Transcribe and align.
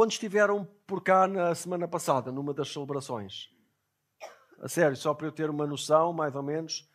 quando 0.00 0.12
estiveram 0.12 0.66
por 0.86 1.02
cá 1.02 1.28
na 1.28 1.54
semana 1.54 1.86
passada, 1.86 2.32
numa 2.32 2.54
das 2.54 2.72
celebrações? 2.72 3.50
A 4.58 4.66
sério, 4.66 4.96
só 4.96 5.12
para 5.12 5.26
eu 5.26 5.30
ter 5.30 5.50
uma 5.50 5.66
noção, 5.66 6.10
mais 6.10 6.34
ou 6.34 6.42
menos. 6.42 6.90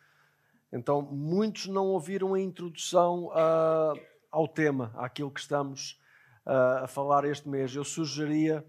Então, 0.72 1.00
muitos 1.02 1.68
não 1.68 1.86
ouviram 1.86 2.34
a 2.34 2.40
introdução 2.40 3.26
uh, 3.26 3.96
ao 4.28 4.48
tema, 4.48 4.92
àquilo 4.96 5.30
que 5.30 5.38
estamos 5.38 6.02
uh, 6.44 6.82
a 6.82 6.88
falar 6.88 7.24
este 7.24 7.48
mês. 7.48 7.76
Eu 7.76 7.84
sugeria 7.84 8.66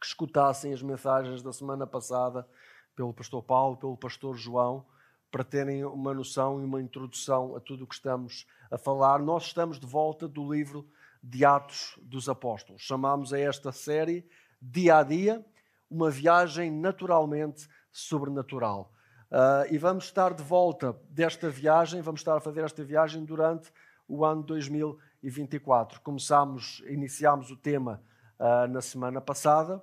que 0.00 0.06
escutassem 0.06 0.72
as 0.72 0.80
mensagens 0.80 1.42
da 1.42 1.52
semana 1.52 1.86
passada 1.86 2.48
pelo 2.96 3.12
pastor 3.12 3.42
Paulo, 3.42 3.76
pelo 3.76 3.94
pastor 3.94 4.38
João, 4.38 4.86
para 5.30 5.44
terem 5.44 5.84
uma 5.84 6.14
noção 6.14 6.62
e 6.62 6.64
uma 6.64 6.80
introdução 6.80 7.54
a 7.54 7.60
tudo 7.60 7.84
o 7.84 7.86
que 7.86 7.94
estamos 7.94 8.46
a 8.70 8.78
falar. 8.78 9.18
Nós 9.18 9.44
estamos 9.44 9.78
de 9.78 9.86
volta 9.86 10.26
do 10.26 10.50
livro 10.50 10.88
de 11.22 11.44
Atos 11.44 11.98
dos 12.02 12.28
Apóstolos. 12.28 12.82
Chamamos 12.82 13.32
a 13.32 13.38
esta 13.38 13.72
série 13.72 14.26
Dia 14.60 14.98
a 14.98 15.02
Dia, 15.02 15.44
uma 15.90 16.10
viagem 16.10 16.70
naturalmente 16.70 17.68
sobrenatural. 17.90 18.92
Uh, 19.30 19.72
e 19.72 19.78
vamos 19.78 20.04
estar 20.04 20.34
de 20.34 20.42
volta 20.42 20.96
desta 21.08 21.48
viagem, 21.48 22.00
vamos 22.02 22.20
estar 22.20 22.36
a 22.36 22.40
fazer 22.40 22.64
esta 22.64 22.82
viagem 22.82 23.24
durante 23.24 23.72
o 24.08 24.24
ano 24.24 24.42
2024. 24.42 26.00
Começámos, 26.00 26.82
iniciámos 26.88 27.50
o 27.50 27.56
tema 27.56 28.02
uh, 28.38 28.66
na 28.68 28.80
semana 28.80 29.20
passada 29.20 29.80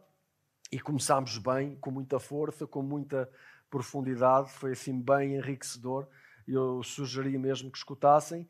e 0.71 0.79
começámos 0.79 1.37
bem, 1.37 1.75
com 1.77 1.91
muita 1.91 2.19
força, 2.19 2.67
com 2.67 2.81
muita 2.81 3.29
profundidade, 3.69 4.51
foi 4.51 4.73
assim 4.73 4.99
bem 4.99 5.35
enriquecedor. 5.35 6.07
Eu 6.45 6.83
sugeri 6.83 7.37
mesmo 7.37 7.71
que 7.71 7.77
escutassem 7.77 8.47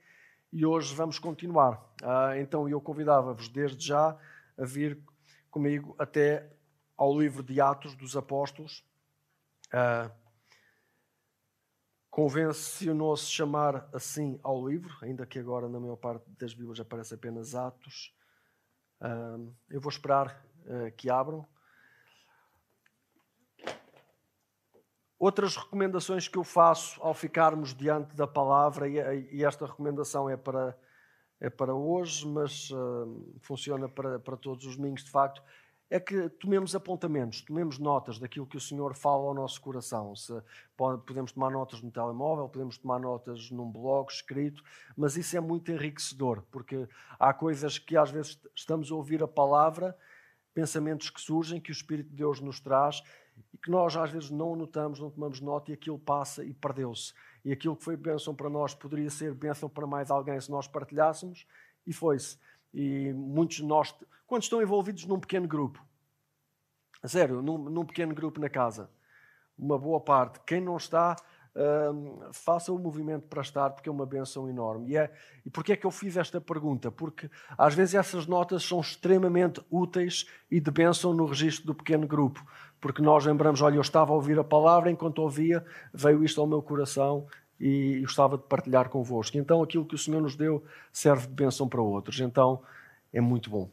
e 0.52 0.66
hoje 0.66 0.96
vamos 0.96 1.20
continuar. 1.20 1.84
Ah, 2.02 2.38
então 2.38 2.68
eu 2.68 2.80
convidava-vos 2.80 3.50
desde 3.50 3.86
já 3.86 4.18
a 4.58 4.66
vir 4.66 5.00
comigo 5.52 5.96
até 6.00 6.50
ao 6.96 7.18
livro 7.18 7.44
de 7.44 7.60
Atos 7.60 7.96
dos 7.96 8.16
Apóstolos. 8.16 8.84
Ah, 9.72 10.12
Convencionou-se 12.09 13.30
chamar 13.30 13.88
assim 13.94 14.39
ao 14.42 14.67
livro, 14.67 14.92
ainda 15.04 15.23
que 15.23 15.38
agora 15.38 15.70
na 15.70 15.80
maior 15.80 15.98
parte 15.98 16.28
das 16.31 16.52
Bíblias 16.52 16.80
aparece 16.80 17.14
apenas 17.14 17.54
Atos. 17.54 18.11
Ah, 19.00 19.38
eu 19.70 19.80
vou 19.80 19.89
esperar 19.89 20.44
que 20.98 21.09
abram. 21.09 21.48
Outras 25.20 25.56
recomendações 25.56 26.28
que 26.28 26.38
eu 26.38 26.44
faço 26.44 27.02
ao 27.02 27.14
ficarmos 27.14 27.73
diante 27.73 28.16
da 28.16 28.28
palavra, 28.28 28.88
e 28.88 29.44
esta 29.44 29.66
recomendação 29.66 30.30
é 30.30 30.38
para, 30.38 30.78
é 31.40 31.50
para 31.50 31.73
hoje, 31.73 32.28
mas 32.28 32.70
uh, 32.70 33.36
funciona 33.42 33.90
para, 33.90 34.20
para 34.20 34.38
todos 34.38 34.66
os 34.66 34.78
domingos 34.78 35.04
de 35.04 35.10
facto, 35.10 35.42
é 35.90 36.00
que 36.00 36.30
tomemos 36.30 36.76
apontamentos, 36.76 37.42
tomemos 37.42 37.80
notas 37.80 38.20
daquilo 38.20 38.45
que 38.45 38.58
o 38.58 38.62
Senhor 38.62 38.94
fala 38.94 39.23
ao 39.23 39.34
nosso 39.34 39.62
coração. 39.62 40.16
Se, 40.16 40.34
podemos 40.76 41.32
tomar 41.32 41.50
notas 41.50 41.82
no 41.82 41.90
telemóvel, 41.90 42.50
podemos 42.50 42.78
tomar 42.78 43.00
notas 43.00 43.50
num 43.50 43.72
blog 43.72 44.12
escrito, 44.12 44.62
mas 44.98 45.16
isso 45.16 45.38
é 45.38 45.40
muito 45.40 45.72
enriquecedor, 45.72 46.44
porque 46.52 46.88
há 47.18 47.34
coisas 47.34 47.80
que 47.80 47.95
às 47.95 48.12
vezes 48.12 48.40
estamos 48.54 48.92
a 48.92 48.95
ouvir 48.95 49.23
a 49.23 49.28
palavra, 49.28 49.98
pensamentos 50.58 51.11
que 51.11 51.22
surgem, 51.22 51.61
que 51.61 51.69
o 51.69 51.72
Espírito 51.72 52.09
de 52.09 52.16
Deus 52.16 52.39
nos 52.41 52.59
traz 52.59 53.03
e 53.53 53.58
que 53.59 53.69
nós 53.69 53.95
às 53.95 54.09
vezes 54.09 54.31
não 54.31 54.55
notamos, 54.55 54.99
não 54.99 55.11
tomamos 55.11 55.39
nota 55.39 55.69
e 55.69 55.75
aquilo 55.75 55.99
passa 55.99 56.44
e 56.44 56.52
perdeu-se. 56.52 57.14
E 57.45 57.52
aquilo 57.52 57.75
que 57.75 57.83
foi 57.83 57.95
bênção 57.95 58.33
para 58.33 58.49
nós 58.49 58.73
poderia 58.73 59.11
ser 59.11 59.36
bênção 59.36 59.69
para 59.69 59.86
mais 59.86 60.09
alguém 60.09 60.41
se 60.41 60.49
nós 60.49 60.67
partilhássemos 60.67 61.45
e 61.86 61.94
foi-se. 61.94 62.39
E 62.73 63.14
muitos 63.14 63.58
de 63.58 63.66
nós, 63.66 63.94
quando 64.25 64.41
estão 64.41 64.59
envolvidos 64.59 65.05
num 65.05 65.19
pequeno 65.19 65.47
grupo, 65.47 65.80
a 67.03 67.08
sério, 67.08 67.39
num, 67.39 67.59
num 67.59 67.86
pequeno 67.86 68.16
grupo 68.16 68.39
na 68.39 68.49
casa, 68.49 68.89
uma 69.55 69.77
boa 69.77 70.02
parte, 70.02 70.39
quem 70.39 70.59
não 70.59 70.77
está, 70.77 71.16
faça 72.31 72.72
o 72.72 72.77
movimento 72.77 73.27
para 73.27 73.42
estar, 73.42 73.70
porque 73.71 73.89
é 73.89 73.92
uma 73.92 74.05
benção 74.05 74.49
enorme. 74.49 74.92
E, 74.92 74.98
é, 74.98 75.11
e 75.45 75.49
porquê 75.49 75.73
é 75.73 75.76
que 75.76 75.86
eu 75.86 75.92
fiz 75.92 76.15
esta 76.17 76.39
pergunta? 76.39 76.92
Porque 76.92 77.30
às 77.58 77.73
vezes 77.73 77.95
essas 77.95 78.27
notas 78.27 78.64
são 78.64 78.80
extremamente 78.80 79.61
úteis 79.71 80.27
e 80.52 80.59
de 80.59 80.71
benção 80.71 81.14
no 81.14 81.26
registro 81.26 81.65
do 81.65 81.76
pequeno 81.76 82.08
grupo 82.08 82.45
porque 82.80 83.02
nós 83.02 83.26
lembramos, 83.26 83.61
olha, 83.61 83.76
eu 83.76 83.82
estava 83.82 84.11
a 84.11 84.15
ouvir 84.15 84.37
a 84.37 84.43
palavra, 84.43 84.92
enquanto 84.92 85.20
ouvia, 85.20 85.65
veio 85.93 86.23
isto 86.23 86.39
ao 86.39 86.48
meu 86.48 86.61
coração 86.61 87.26
e 87.59 87.99
gostava 88.02 88.37
de 88.37 88.43
partilhar 88.43 88.89
convosco. 88.89 89.37
Então, 89.37 89.64
aquilo 89.64 89.86
que 89.86 89.95
o 89.95 89.98
Senhor 89.98 90.21
nos 90.21 90.36
deu 90.36 90.64
serve 90.92 91.27
de 91.27 91.33
bênção 91.33 91.67
para 91.67 91.82
outros. 91.82 92.20
Então, 92.20 92.61
é 93.11 93.20
muito 93.20 93.49
bom. 93.49 93.70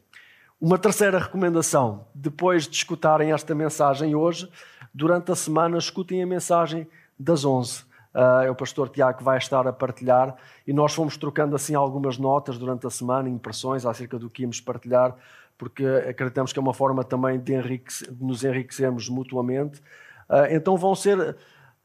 Uma 0.59 0.77
terceira 0.77 1.19
recomendação, 1.19 2.07
depois 2.15 2.67
de 2.67 2.75
escutarem 2.75 3.31
esta 3.31 3.53
mensagem 3.53 4.15
hoje, 4.15 4.49
durante 4.93 5.31
a 5.31 5.35
semana, 5.35 5.77
escutem 5.77 6.23
a 6.23 6.27
mensagem 6.27 6.87
das 7.17 7.45
11. 7.45 7.83
Uh, 8.13 8.43
é 8.45 8.49
o 8.49 8.55
pastor 8.55 8.87
Tiago 8.87 9.21
vai 9.23 9.37
estar 9.37 9.67
a 9.67 9.73
partilhar 9.73 10.35
e 10.65 10.71
nós 10.71 10.93
fomos 10.93 11.17
trocando 11.17 11.53
assim 11.53 11.75
algumas 11.75 12.17
notas 12.17 12.57
durante 12.57 12.87
a 12.87 12.89
semana, 12.89 13.27
impressões 13.27 13.85
acerca 13.85 14.17
do 14.17 14.29
que 14.29 14.43
íamos 14.43 14.61
partilhar 14.61 15.15
porque 15.57 15.85
acreditamos 15.85 16.51
que 16.51 16.59
é 16.59 16.61
uma 16.61 16.73
forma 16.73 17.03
também 17.03 17.39
de, 17.39 17.53
enriquecer, 17.53 18.11
de 18.11 18.23
nos 18.23 18.43
enriquecermos 18.43 19.09
mutuamente. 19.09 19.81
Ah, 20.27 20.47
então 20.49 20.77
vão 20.77 20.95
ser 20.95 21.35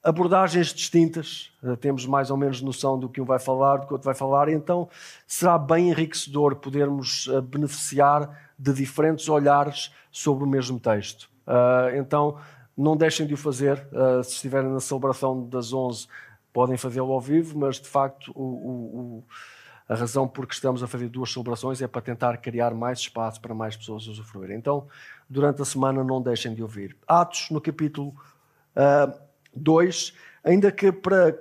abordagens 0.02 0.68
distintas, 0.68 1.52
ah, 1.62 1.76
temos 1.76 2.06
mais 2.06 2.30
ou 2.30 2.36
menos 2.36 2.60
noção 2.60 2.98
do 2.98 3.08
que 3.08 3.20
um 3.20 3.24
vai 3.24 3.38
falar, 3.38 3.78
do 3.78 3.86
que 3.86 3.92
outro 3.92 4.06
vai 4.06 4.14
falar, 4.14 4.48
então 4.48 4.88
será 5.26 5.58
bem 5.58 5.90
enriquecedor 5.90 6.56
podermos 6.56 7.28
ah, 7.32 7.40
beneficiar 7.40 8.50
de 8.58 8.72
diferentes 8.72 9.28
olhares 9.28 9.92
sobre 10.10 10.44
o 10.44 10.46
mesmo 10.46 10.78
texto. 10.78 11.30
Então 11.96 12.36
não 12.82 12.96
deixem 12.96 13.26
de 13.26 13.34
o 13.34 13.36
fazer, 13.36 13.86
se 14.24 14.32
estiverem 14.32 14.70
na 14.70 14.80
celebração 14.80 15.48
das 15.48 15.72
11 15.72 16.06
podem 16.52 16.76
fazê-lo 16.76 17.12
ao 17.12 17.20
vivo, 17.20 17.58
mas 17.58 17.80
de 17.80 17.88
facto 17.88 18.32
o, 18.34 18.42
o, 18.42 19.18
o 19.18 19.24
a 19.90 19.96
razão 19.96 20.28
por 20.28 20.46
que 20.46 20.54
estamos 20.54 20.84
a 20.84 20.86
fazer 20.86 21.08
duas 21.08 21.32
celebrações 21.32 21.82
é 21.82 21.88
para 21.88 22.00
tentar 22.00 22.36
criar 22.36 22.72
mais 22.72 23.00
espaço 23.00 23.40
para 23.40 23.52
mais 23.52 23.76
pessoas 23.76 24.06
usufruírem. 24.06 24.56
Então, 24.56 24.86
durante 25.28 25.60
a 25.62 25.64
semana, 25.64 26.04
não 26.04 26.22
deixem 26.22 26.54
de 26.54 26.62
ouvir. 26.62 26.96
Atos, 27.08 27.50
no 27.50 27.60
capítulo 27.60 28.14
2, 29.52 30.08
uh, 30.08 30.12
ainda 30.44 30.70
que 30.70 30.92
para 30.92 31.36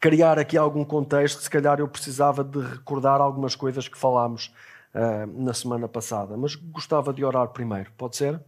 criar 0.00 0.40
aqui 0.40 0.58
algum 0.58 0.84
contexto, 0.84 1.40
se 1.40 1.48
calhar 1.48 1.78
eu 1.78 1.86
precisava 1.86 2.42
de 2.42 2.58
recordar 2.58 3.20
algumas 3.20 3.54
coisas 3.54 3.86
que 3.86 3.96
falámos 3.96 4.52
uh, 4.92 5.40
na 5.40 5.54
semana 5.54 5.86
passada, 5.86 6.36
mas 6.36 6.56
gostava 6.56 7.12
de 7.12 7.24
orar 7.24 7.46
primeiro, 7.50 7.92
pode 7.96 8.16
ser? 8.16 8.40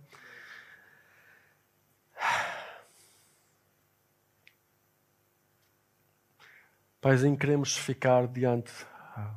Paizinho, 7.08 7.38
queremos 7.38 7.74
ficar 7.74 8.28
diante 8.28 8.70
ah, 9.16 9.34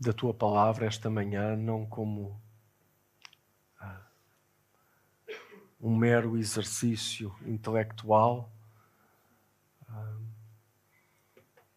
da 0.00 0.10
tua 0.10 0.32
palavra 0.32 0.86
esta 0.86 1.10
manhã, 1.10 1.54
não 1.54 1.84
como 1.84 2.40
ah, 3.78 4.06
um 5.78 5.94
mero 5.94 6.38
exercício 6.38 7.30
intelectual, 7.44 8.50
ah, 9.86 10.16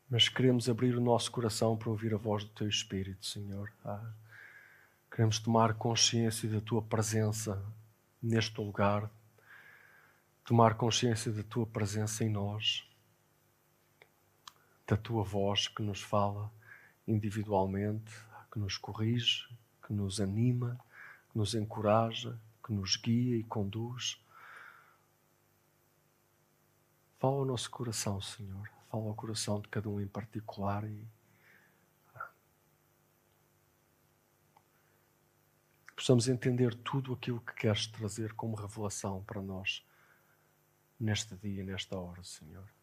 mas 0.10 0.30
queremos 0.30 0.70
abrir 0.70 0.96
o 0.96 1.02
nosso 1.02 1.30
coração 1.30 1.76
para 1.76 1.90
ouvir 1.90 2.14
a 2.14 2.18
voz 2.18 2.46
do 2.46 2.52
teu 2.52 2.70
Espírito, 2.70 3.26
Senhor. 3.26 3.70
Queremos 5.12 5.40
tomar 5.40 5.74
consciência 5.74 6.48
da 6.48 6.62
tua 6.62 6.82
presença 6.82 7.62
neste 8.24 8.62
lugar, 8.62 9.12
tomar 10.46 10.76
consciência 10.76 11.34
da 11.34 11.44
tua 11.44 11.66
presença 11.66 12.24
em 12.24 12.30
nós 12.30 12.87
da 14.88 14.96
tua 14.96 15.22
voz 15.22 15.68
que 15.68 15.84
nos 15.84 16.02
fala 16.02 16.50
individualmente, 17.06 18.12
que 18.52 18.58
nos 18.58 18.78
corrige, 18.78 19.46
que 19.86 19.92
nos 19.92 20.22
anima, 20.22 20.80
que 21.30 21.38
nos 21.38 21.54
encoraja, 21.54 22.40
que 22.66 22.72
nos 22.72 22.96
guia 22.96 23.36
e 23.36 23.44
conduz. 23.44 24.20
Fala 27.20 27.36
ao 27.36 27.46
nosso 27.46 27.70
coração, 27.70 28.22
Senhor. 28.22 28.70
Fala 28.90 29.04
ao 29.04 29.14
coração 29.14 29.60
de 29.60 29.68
cada 29.68 29.90
um 29.90 30.00
em 30.00 30.08
particular 30.08 30.86
e 30.86 31.06
possamos 35.94 36.30
entender 36.30 36.74
tudo 36.76 37.14
aquilo 37.14 37.42
que 37.42 37.54
queres 37.54 37.88
trazer 37.88 38.32
como 38.34 38.56
revelação 38.56 39.22
para 39.26 39.42
nós 39.42 39.86
neste 40.98 41.36
dia, 41.36 41.64
nesta 41.64 41.98
hora, 41.98 42.24
Senhor. 42.24 42.77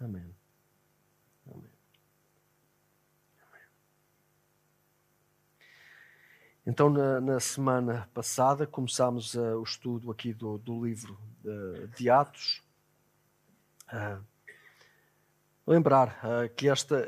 Amém. 0.00 0.34
Amém. 1.46 1.70
Então, 6.66 6.88
na, 6.88 7.20
na, 7.20 7.40
semana 7.40 8.08
passada, 8.14 8.66
começámos 8.66 9.34
uh, 9.34 9.58
o 9.58 9.62
estudo 9.62 10.10
aqui 10.10 10.32
do, 10.32 10.58
do 10.58 10.84
livro 10.84 11.18
uh, 11.44 11.86
de 11.88 12.08
Atos. 12.08 12.62
Uh, 13.92 14.24
lembrar 15.66 16.18
que 16.56 16.68
esta, 16.68 17.04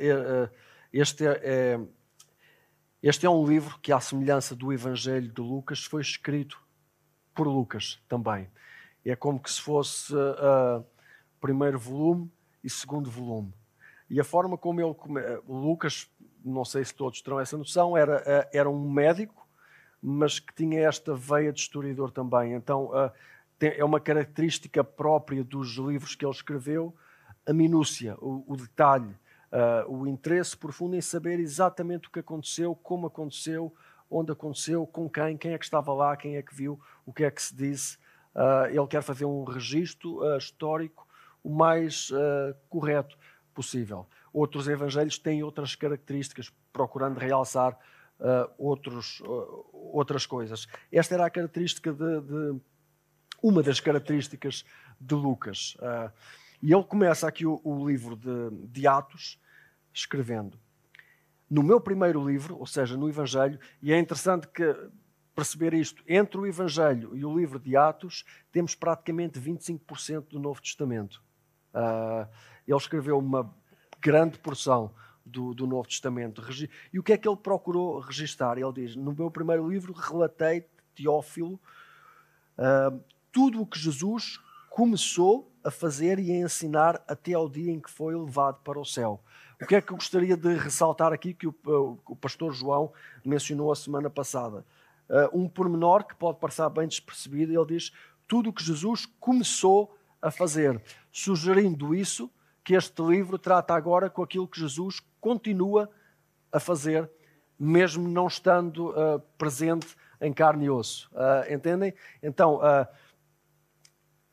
este 0.92 1.26
é, 1.26 1.40
é, 1.42 1.80
Este 3.02 3.26
é 3.26 3.30
um 3.30 3.46
livro 3.46 3.78
que, 3.80 3.92
à 3.92 4.00
semelhança 4.00 4.54
do 4.54 4.72
Evangelho 4.72 5.32
de 5.32 5.40
Lucas, 5.40 5.84
foi 5.84 6.02
escrito 6.02 6.62
por 7.34 7.46
Lucas 7.46 8.02
também. 8.08 8.50
É 9.04 9.14
como 9.14 9.40
que 9.40 9.50
se 9.50 9.60
fosse 9.60 10.14
uh, 10.14 10.84
primeiro 11.40 11.78
volume 11.78 12.30
e 12.66 12.70
segundo 12.70 13.08
volume. 13.08 13.54
E 14.10 14.20
a 14.20 14.24
forma 14.24 14.58
como 14.58 14.80
ele. 14.80 14.94
Lucas, 15.48 16.10
não 16.44 16.64
sei 16.64 16.84
se 16.84 16.92
todos 16.92 17.22
terão 17.22 17.38
essa 17.38 17.56
noção, 17.56 17.96
era, 17.96 18.18
uh, 18.18 18.48
era 18.52 18.68
um 18.68 18.90
médico, 18.90 19.46
mas 20.02 20.40
que 20.40 20.52
tinha 20.52 20.80
esta 20.80 21.14
veia 21.14 21.52
de 21.52 21.60
historiador 21.60 22.10
também. 22.10 22.54
Então, 22.54 22.90
tem, 23.58 23.70
é 23.76 23.84
uma 23.84 24.00
característica 24.00 24.82
própria 24.82 25.42
dos 25.42 25.76
livros 25.76 26.14
que 26.14 26.24
ele 26.24 26.34
escreveu, 26.34 26.94
a 27.46 27.52
minúcia, 27.52 28.16
o, 28.18 28.44
o 28.46 28.56
detalhe, 28.56 29.16
o 29.88 30.06
interesse 30.06 30.56
profundo 30.56 30.94
em 30.96 31.00
saber 31.00 31.40
exatamente 31.40 32.08
o 32.08 32.10
que 32.10 32.20
aconteceu, 32.20 32.74
como 32.74 33.06
aconteceu, 33.06 33.72
onde 34.10 34.30
aconteceu, 34.30 34.86
com 34.86 35.08
quem, 35.08 35.36
quem 35.36 35.52
é 35.52 35.58
que 35.58 35.64
estava 35.64 35.92
lá, 35.94 36.16
quem 36.16 36.36
é 36.36 36.42
que 36.42 36.54
viu, 36.54 36.78
o 37.04 37.12
que 37.12 37.24
é 37.24 37.30
que 37.30 37.42
se 37.42 37.56
disse. 37.56 37.98
Ele 38.70 38.86
quer 38.86 39.02
fazer 39.02 39.24
um 39.24 39.44
registro 39.44 40.20
histórico 40.36 41.05
o 41.46 41.50
mais 41.50 42.10
correto 42.68 43.16
possível. 43.54 44.06
Outros 44.32 44.68
evangelhos 44.68 45.18
têm 45.18 45.42
outras 45.42 45.74
características, 45.74 46.52
procurando 46.72 47.18
realçar 47.18 47.78
outros, 48.58 49.22
outras 49.72 50.26
coisas. 50.26 50.66
Esta 50.90 51.14
era 51.14 51.26
a 51.26 51.30
característica 51.30 51.92
de, 51.92 52.20
de 52.20 52.60
uma 53.42 53.62
das 53.62 53.80
características 53.80 54.64
de 55.00 55.14
Lucas. 55.14 55.76
Uh, 55.76 56.10
e 56.62 56.72
ele 56.72 56.84
começa 56.84 57.28
aqui 57.28 57.46
o, 57.46 57.60
o 57.62 57.86
livro 57.86 58.16
de, 58.16 58.66
de, 58.66 58.86
Atos 58.86 59.40
escrevendo. 59.92 60.58
No 61.48 61.62
meu 61.62 61.80
primeiro 61.80 62.26
livro, 62.26 62.58
ou 62.58 62.66
seja, 62.66 62.96
no 62.96 63.08
Evangelho, 63.08 63.58
e 63.80 63.92
é 63.92 63.98
interessante 63.98 64.48
que 64.48 64.74
perceber 65.34 65.74
isto, 65.74 66.02
entre 66.08 66.40
o 66.40 66.46
Evangelho 66.46 67.14
e 67.14 67.24
o 67.24 67.38
livro 67.38 67.58
de 67.58 67.76
Atos, 67.76 68.24
temos 68.50 68.74
praticamente 68.74 69.38
25% 69.38 70.28
do 70.30 70.40
Novo 70.40 70.60
Testamento. 70.60 71.22
Uh, 71.74 72.28
ele 72.66 72.76
escreveu 72.76 73.18
uma 73.18 73.54
grande 74.00 74.38
porção 74.38 74.92
do, 75.24 75.52
do, 75.54 75.66
Novo 75.66 75.88
Testamento. 75.88 76.42
E 76.92 76.98
o 76.98 77.02
que 77.02 77.12
é 77.12 77.18
que 77.18 77.28
ele 77.28 77.36
procurou 77.36 77.98
registar? 77.98 78.58
Ele 78.58 78.72
diz: 78.72 78.96
No 78.96 79.12
meu 79.12 79.30
primeiro 79.30 79.68
livro, 79.68 79.92
relatei, 79.92 80.66
Teófilo, 80.94 81.60
uh, 82.58 83.00
tudo 83.32 83.60
o 83.60 83.66
que 83.66 83.78
Jesus 83.78 84.40
começou 84.70 85.50
a 85.64 85.70
fazer 85.70 86.18
e 86.18 86.30
a 86.30 86.36
ensinar 86.36 87.02
até 87.08 87.32
ao 87.32 87.48
dia 87.48 87.72
em 87.72 87.80
que 87.80 87.90
foi 87.90 88.14
levado 88.14 88.60
para 88.62 88.78
o 88.78 88.84
céu. 88.84 89.20
O 89.60 89.66
que 89.66 89.74
é 89.74 89.80
que 89.80 89.90
eu 89.90 89.96
gostaria 89.96 90.36
de 90.36 90.54
ressaltar 90.54 91.12
aqui 91.12 91.32
que 91.32 91.46
o, 91.46 91.54
o 92.06 92.14
pastor 92.14 92.52
João 92.52 92.92
mencionou 93.24 93.72
a 93.72 93.76
semana 93.76 94.08
passada? 94.10 94.64
Uh, 95.08 95.40
um 95.40 95.48
pormenor 95.48 96.04
que 96.04 96.14
pode 96.14 96.38
parecer 96.38 96.68
bem 96.70 96.86
despercebido, 96.86 97.52
ele 97.52 97.66
diz 97.66 97.92
tudo 98.28 98.50
o 98.50 98.52
que 98.52 98.62
Jesus 98.62 99.06
começou 99.18 99.96
a 100.26 100.30
fazer, 100.30 100.82
sugerindo 101.12 101.94
isso 101.94 102.30
que 102.64 102.74
este 102.74 103.02
livro 103.02 103.38
trata 103.38 103.74
agora 103.74 104.10
com 104.10 104.22
aquilo 104.22 104.48
que 104.48 104.58
Jesus 104.58 105.00
continua 105.20 105.90
a 106.50 106.58
fazer, 106.58 107.10
mesmo 107.58 108.08
não 108.08 108.26
estando 108.26 108.90
uh, 108.90 109.20
presente 109.38 109.96
em 110.20 110.32
carne 110.32 110.66
e 110.66 110.70
osso. 110.70 111.08
Uh, 111.12 111.52
entendem? 111.52 111.94
Então, 112.22 112.56
uh, 112.56 112.86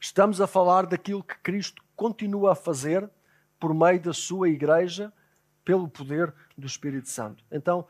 Estamos 0.03 0.41
a 0.41 0.47
falar 0.47 0.85
daquilo 0.85 1.23
que 1.23 1.39
Cristo 1.39 1.81
continua 1.95 2.51
a 2.51 2.55
fazer 2.55 3.09
por 3.57 3.73
meio 3.73 4.01
da 4.01 4.11
sua 4.11 4.49
igreja, 4.49 5.13
pelo 5.63 5.87
poder 5.87 6.33
do 6.57 6.67
Espírito 6.67 7.07
Santo. 7.07 7.41
Então, 7.49 7.87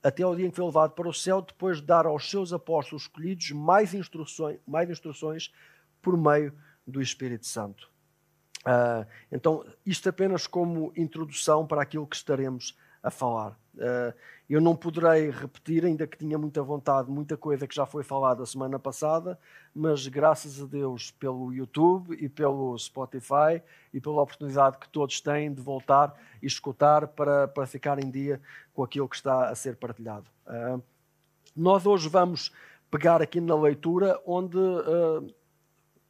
até 0.00 0.22
ao 0.22 0.36
dia 0.36 0.46
em 0.46 0.50
que 0.50 0.56
foi 0.56 0.64
levado 0.64 0.92
para 0.92 1.08
o 1.08 1.12
céu, 1.12 1.42
depois 1.42 1.78
de 1.78 1.82
dar 1.82 2.06
aos 2.06 2.30
seus 2.30 2.52
apóstolos 2.52 3.02
escolhidos 3.02 3.50
mais 3.50 3.92
instruções, 3.92 4.60
mais 4.64 4.88
instruções 4.88 5.52
por 6.00 6.16
meio 6.16 6.54
do 6.88 7.02
Espírito 7.02 7.46
Santo. 7.46 7.90
Uh, 8.60 9.06
então, 9.30 9.64
isto 9.86 10.08
apenas 10.08 10.46
como 10.46 10.92
introdução 10.96 11.66
para 11.66 11.82
aquilo 11.82 12.06
que 12.06 12.16
estaremos 12.16 12.76
a 13.02 13.10
falar. 13.10 13.52
Uh, 13.74 14.12
eu 14.50 14.60
não 14.60 14.74
poderei 14.74 15.30
repetir, 15.30 15.84
ainda 15.84 16.06
que 16.06 16.16
tinha 16.16 16.36
muita 16.38 16.62
vontade, 16.62 17.10
muita 17.10 17.36
coisa 17.36 17.66
que 17.66 17.74
já 17.74 17.86
foi 17.86 18.02
falada 18.02 18.44
semana 18.44 18.78
passada, 18.78 19.38
mas 19.74 20.06
graças 20.08 20.60
a 20.60 20.66
Deus 20.66 21.10
pelo 21.12 21.52
YouTube 21.52 22.16
e 22.18 22.28
pelo 22.28 22.76
Spotify 22.78 23.62
e 23.92 24.00
pela 24.00 24.22
oportunidade 24.22 24.78
que 24.78 24.88
todos 24.88 25.20
têm 25.20 25.52
de 25.52 25.60
voltar 25.60 26.14
e 26.42 26.46
escutar 26.46 27.06
para, 27.08 27.46
para 27.46 27.66
ficar 27.66 28.02
em 28.02 28.10
dia 28.10 28.40
com 28.72 28.82
aquilo 28.82 29.08
que 29.08 29.16
está 29.16 29.48
a 29.48 29.54
ser 29.54 29.76
partilhado. 29.76 30.26
Uh, 30.46 30.82
nós 31.54 31.86
hoje 31.86 32.08
vamos 32.08 32.50
pegar 32.90 33.20
aqui 33.20 33.40
na 33.40 33.54
leitura 33.54 34.20
onde, 34.26 34.56
uh, 34.56 35.26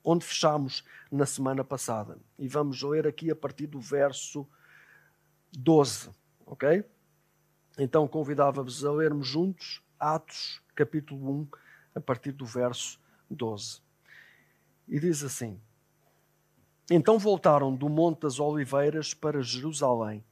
onde 0.04 0.24
fechamos 0.24 0.84
na 1.10 1.26
semana 1.26 1.64
passada 1.64 2.18
e 2.38 2.48
vamos 2.48 2.82
ler 2.82 3.06
aqui 3.06 3.30
a 3.30 3.36
partir 3.36 3.66
do 3.66 3.80
verso 3.80 4.46
12, 5.52 6.10
ok? 6.46 6.84
Então 7.78 8.06
convidava-vos 8.08 8.84
a 8.84 8.92
lermos 8.92 9.26
juntos 9.26 9.82
Atos, 9.98 10.62
capítulo 10.76 11.40
1, 11.40 11.48
a 11.96 12.00
partir 12.00 12.30
do 12.30 12.46
verso 12.46 13.00
12. 13.28 13.80
E 14.86 15.00
diz 15.00 15.24
assim: 15.24 15.60
Então 16.90 17.18
voltaram 17.18 17.74
do 17.74 17.88
Monte 17.88 18.20
das 18.20 18.38
Oliveiras 18.38 19.12
para 19.12 19.42
Jerusalém, 19.42 20.24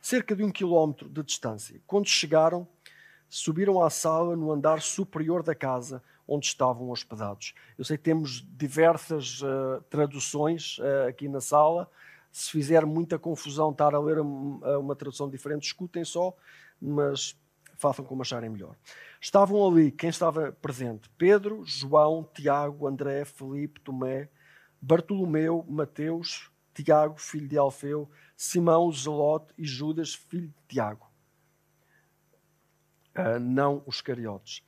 cerca 0.00 0.36
de 0.36 0.44
um 0.44 0.52
quilómetro 0.52 1.08
de 1.08 1.22
distância. 1.22 1.80
Quando 1.86 2.08
chegaram, 2.08 2.66
subiram 3.28 3.82
à 3.82 3.90
sala 3.90 4.36
no 4.36 4.52
andar 4.52 4.80
superior 4.80 5.42
da 5.42 5.54
casa 5.54 6.02
onde 6.26 6.46
estavam 6.46 6.90
hospedados. 6.90 7.54
Eu 7.76 7.84
sei 7.84 7.96
que 7.96 8.02
temos 8.02 8.46
diversas 8.56 9.42
uh, 9.42 9.82
traduções 9.90 10.78
uh, 10.78 11.08
aqui 11.08 11.28
na 11.28 11.40
sala. 11.40 11.90
Se 12.30 12.50
fizer 12.50 12.86
muita 12.86 13.18
confusão 13.18 13.70
estar 13.70 13.94
a 13.94 14.00
ler 14.00 14.18
uma, 14.20 14.78
uma 14.78 14.96
tradução 14.96 15.28
diferente, 15.28 15.66
escutem 15.66 16.04
só 16.04 16.34
mas 16.82 17.38
façam 17.76 18.04
como 18.04 18.22
acharem 18.22 18.50
melhor. 18.50 18.76
Estavam 19.20 19.66
ali, 19.66 19.92
quem 19.92 20.10
estava 20.10 20.52
presente? 20.52 21.08
Pedro, 21.16 21.62
João, 21.64 22.28
Tiago, 22.34 22.88
André, 22.88 23.24
Felipe, 23.24 23.80
Tomé, 23.80 24.28
Bartolomeu, 24.80 25.64
Mateus, 25.68 26.50
Tiago, 26.74 27.16
filho 27.18 27.46
de 27.46 27.56
Alfeu, 27.56 28.10
Simão, 28.36 28.90
Zelote 28.90 29.54
e 29.56 29.64
Judas, 29.64 30.14
filho 30.14 30.48
de 30.48 30.54
Tiago. 30.68 31.08
Uh, 33.16 33.38
não 33.38 33.82
os 33.86 34.00
cariotes. 34.00 34.64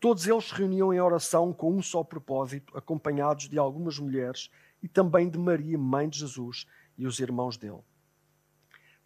Todos 0.00 0.26
eles 0.26 0.44
se 0.44 0.54
reuniam 0.54 0.94
em 0.94 0.98
oração 0.98 1.52
com 1.52 1.76
um 1.76 1.82
só 1.82 2.02
propósito, 2.02 2.76
acompanhados 2.76 3.48
de 3.48 3.58
algumas 3.58 3.98
mulheres 3.98 4.50
e 4.82 4.88
também 4.88 5.28
de 5.28 5.38
Maria, 5.38 5.76
mãe 5.76 6.08
de 6.08 6.18
Jesus, 6.20 6.66
e 6.96 7.06
os 7.06 7.20
irmãos 7.20 7.58
dele. 7.58 7.80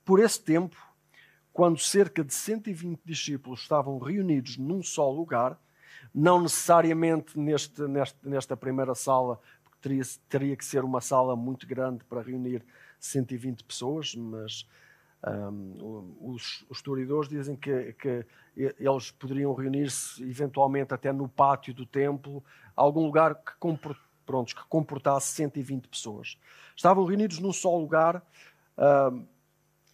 Por 0.04 0.20
esse 0.20 0.40
tempo, 0.40 0.76
quando 1.52 1.78
cerca 1.78 2.22
de 2.22 2.32
120 2.32 3.00
discípulos 3.04 3.60
estavam 3.60 3.98
reunidos 3.98 4.56
num 4.56 4.82
só 4.82 5.10
lugar, 5.10 5.60
não 6.14 6.40
necessariamente 6.40 7.38
neste, 7.38 7.82
neste, 7.82 8.18
nesta 8.22 8.56
primeira 8.56 8.94
sala, 8.94 9.40
porque 9.64 9.78
teria, 9.80 10.02
teria, 10.28 10.56
que 10.56 10.64
ser 10.64 10.84
uma 10.84 11.00
sala 11.00 11.34
muito 11.34 11.66
grande 11.66 12.04
para 12.04 12.22
reunir 12.22 12.64
120 13.00 13.64
pessoas, 13.64 14.14
mas 14.14 14.68
um, 15.26 16.16
os, 16.20 16.64
os, 16.68 16.78
historiadores 16.78 17.28
dizem 17.28 17.56
que, 17.56 17.94
que 17.94 18.26
eles 18.56 19.11
poderiam 19.11 19.52
reunir-se 19.54 20.23
eventualmente 20.23 20.94
até 20.94 21.12
no 21.12 21.28
pátio 21.28 21.75
do 21.75 21.84
templo, 21.84 22.44
algum 22.76 23.04
lugar 23.04 23.34
que, 23.34 23.52
que 23.56 24.64
comportasse 24.68 25.34
120 25.34 25.88
pessoas. 25.88 26.38
Estavam 26.76 27.04
reunidos 27.04 27.38
num 27.38 27.52
só 27.52 27.76
lugar. 27.76 28.23
Um, 28.76 29.26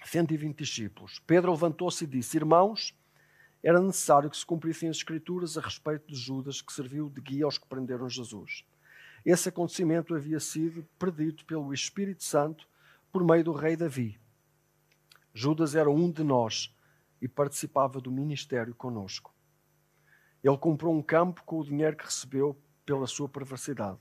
120 0.04 0.56
discípulos. 0.56 1.20
Pedro 1.26 1.52
levantou-se 1.52 2.04
e 2.04 2.06
disse: 2.06 2.36
Irmãos, 2.36 2.94
era 3.62 3.80
necessário 3.80 4.30
que 4.30 4.36
se 4.36 4.46
cumprissem 4.46 4.88
as 4.88 4.96
Escrituras 4.96 5.58
a 5.58 5.60
respeito 5.60 6.06
de 6.06 6.16
Judas, 6.16 6.62
que 6.62 6.72
serviu 6.72 7.08
de 7.08 7.20
guia 7.20 7.44
aos 7.44 7.58
que 7.58 7.66
prenderam 7.66 8.08
Jesus. 8.08 8.64
Esse 9.24 9.50
acontecimento 9.50 10.14
havia 10.14 10.40
sido 10.40 10.86
predito 10.98 11.44
pelo 11.44 11.74
Espírito 11.74 12.24
Santo 12.24 12.66
por 13.12 13.22
meio 13.22 13.44
do 13.44 13.52
rei 13.52 13.76
Davi. 13.76 14.18
Judas 15.34 15.74
era 15.74 15.90
um 15.90 16.10
de 16.10 16.24
nós 16.24 16.74
e 17.20 17.28
participava 17.28 18.00
do 18.00 18.10
ministério 18.10 18.74
conosco. 18.74 19.34
Ele 20.42 20.56
comprou 20.56 20.94
um 20.94 21.02
campo 21.02 21.42
com 21.44 21.60
o 21.60 21.64
dinheiro 21.64 21.96
que 21.96 22.04
recebeu 22.04 22.56
pela 22.84 23.06
sua 23.06 23.28
perversidade. 23.28 23.98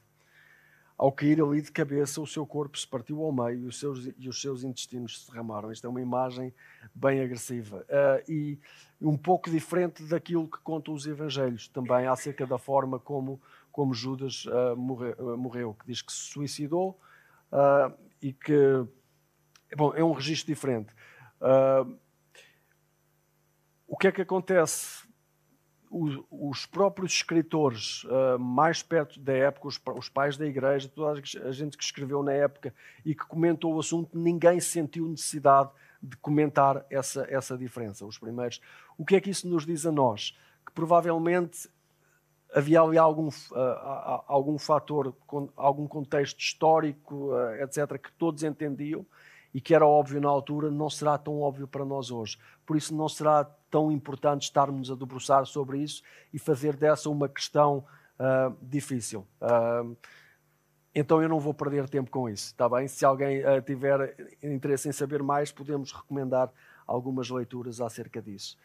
Ao 0.99 1.13
cair 1.13 1.41
ali 1.41 1.61
de 1.61 1.71
cabeça, 1.71 2.19
o 2.19 2.27
seu 2.27 2.45
corpo 2.45 2.77
se 2.77 2.85
partiu 2.85 3.23
ao 3.23 3.31
meio 3.31 3.61
e 3.61 3.65
os 3.67 3.79
seus, 3.79 4.09
e 4.17 4.27
os 4.27 4.41
seus 4.41 4.65
intestinos 4.65 5.21
se 5.21 5.31
derramaram. 5.31 5.71
Isto 5.71 5.87
é 5.87 5.89
uma 5.89 6.01
imagem 6.01 6.53
bem 6.93 7.21
agressiva. 7.21 7.85
Uh, 7.87 8.29
e 8.29 8.59
um 9.01 9.17
pouco 9.17 9.49
diferente 9.49 10.03
daquilo 10.03 10.49
que 10.49 10.59
contam 10.59 10.93
os 10.93 11.07
evangelhos, 11.07 11.69
também 11.69 12.05
acerca 12.05 12.45
da 12.45 12.57
forma 12.57 12.99
como, 12.99 13.41
como 13.71 13.93
Judas 13.93 14.43
uh, 14.47 14.75
morre, 14.75 15.11
uh, 15.11 15.37
morreu, 15.37 15.73
que 15.73 15.85
diz 15.85 16.01
que 16.01 16.11
se 16.11 16.19
suicidou 16.19 16.99
e 18.21 18.33
que. 18.33 18.85
Bom, 19.77 19.93
é 19.95 20.03
um 20.03 20.11
registro 20.11 20.53
diferente. 20.53 20.93
O 23.89 23.97
que 23.97 24.07
é 24.07 24.11
que 24.11 24.21
acontece? 24.21 25.09
Os, 25.89 26.19
os 26.29 26.65
próprios 26.67 27.11
escritores 27.13 28.03
uh, 28.03 28.37
mais 28.37 28.83
perto 28.83 29.19
da 29.19 29.33
época, 29.33 29.67
os, 29.67 29.81
os, 29.95 30.07
pais 30.07 30.37
da 30.37 30.45
igreja, 30.45 30.87
toda 30.87 31.19
a 31.19 31.51
gente 31.51 31.75
que 31.75 31.83
escreveu 31.83 32.21
na 32.21 32.31
época 32.31 32.71
e 33.03 33.15
que 33.15 33.25
comentou 33.25 33.73
o 33.73 33.79
assunto, 33.79 34.15
ninguém 34.15 34.59
sentiu 34.59 35.09
necessidade 35.09 35.71
de 36.01 36.15
comentar 36.17 36.85
essa, 36.91 37.25
essa 37.27 37.57
diferença. 37.57 38.05
Os 38.05 38.19
primeiros. 38.19 38.61
O 38.95 39.03
que 39.03 39.15
é 39.15 39.19
que 39.19 39.31
isso 39.31 39.47
nos 39.47 39.65
diz 39.65 39.83
a 39.87 39.91
nós? 39.91 40.37
Que 40.63 40.71
provavelmente 40.71 41.67
havia 42.53 42.81
ali 42.81 42.99
algum, 42.99 43.27
uh, 43.27 44.23
algum 44.27 44.59
fator, 44.59 45.15
algum 45.57 45.87
contexto 45.87 46.39
histórico, 46.39 47.33
uh, 47.33 47.55
etc., 47.63 47.97
que 47.97 48.11
todos 48.11 48.43
entendiam 48.43 49.03
e 49.53 49.59
que 49.59 49.73
era 49.73 49.85
óbvio 49.85 50.21
na 50.21 50.29
altura, 50.29 50.69
não 50.69 50.89
será 50.89 51.17
tão 51.17 51.41
óbvio 51.41 51.67
para 51.67 51.83
nós 51.83 52.11
hoje. 52.11 52.37
Por 52.65 52.77
isso, 52.77 52.95
não 52.95 53.09
será 53.09 53.43
tão 53.69 53.91
importante 53.91 54.43
estarmos 54.43 54.91
a 54.91 54.95
debruçar 54.95 55.45
sobre 55.45 55.79
isso 55.79 56.03
e 56.33 56.39
fazer 56.39 56.75
dessa 56.75 57.09
uma 57.09 57.27
questão 57.27 57.83
uh, 58.19 58.55
difícil. 58.61 59.25
então, 60.93 61.21
eu 61.21 61.29
não 61.29 61.39
vou 61.39 61.53
perder 61.53 61.89
tempo 61.89 62.11
com 62.11 62.29
isso, 62.29 62.47
está 62.47 62.67
bem? 62.69 62.87
Se 62.87 63.05
alguém 63.05 63.41
tiver 63.65 64.15
interesse 64.43 64.89
em 64.89 64.91
saber 64.91 65.23
mais, 65.23 65.51
podemos 65.51 65.91
recomendar 65.91 66.51
algumas 66.85 67.29
leituras 67.29 67.79
acerca 67.81 68.21
disso. 68.21 68.57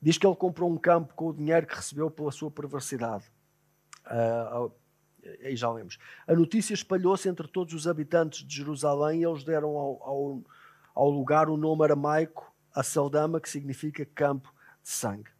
Diz 0.00 0.18
que 0.18 0.26
ele 0.26 0.36
comprou 0.36 0.70
um 0.70 0.76
campo 0.76 1.14
com 1.14 1.28
o 1.28 1.32
dinheiro 1.32 1.66
que 1.66 1.74
recebeu 1.74 2.10
pela 2.10 2.30
sua 2.30 2.50
perversidade. 2.50 3.24
Uh, 4.06 4.70
aí 5.42 5.56
já 5.56 5.70
lemos. 5.70 5.98
A 6.26 6.34
notícia 6.34 6.74
espalhou-se 6.74 7.28
entre 7.28 7.48
todos 7.48 7.74
os 7.74 7.86
habitantes 7.86 8.46
de 8.46 8.56
Jerusalém 8.56 9.20
e 9.20 9.24
eles 9.24 9.44
deram 9.44 9.70
ao, 9.76 10.02
ao, 10.02 10.42
ao 10.94 11.10
lugar 11.10 11.48
o 11.48 11.56
nome 11.56 11.84
aramaico 11.84 12.52
Aceldama, 12.74 13.40
que 13.40 13.48
significa 13.48 14.04
campo 14.04 14.52
de 14.82 14.90
sangue. 14.90 15.30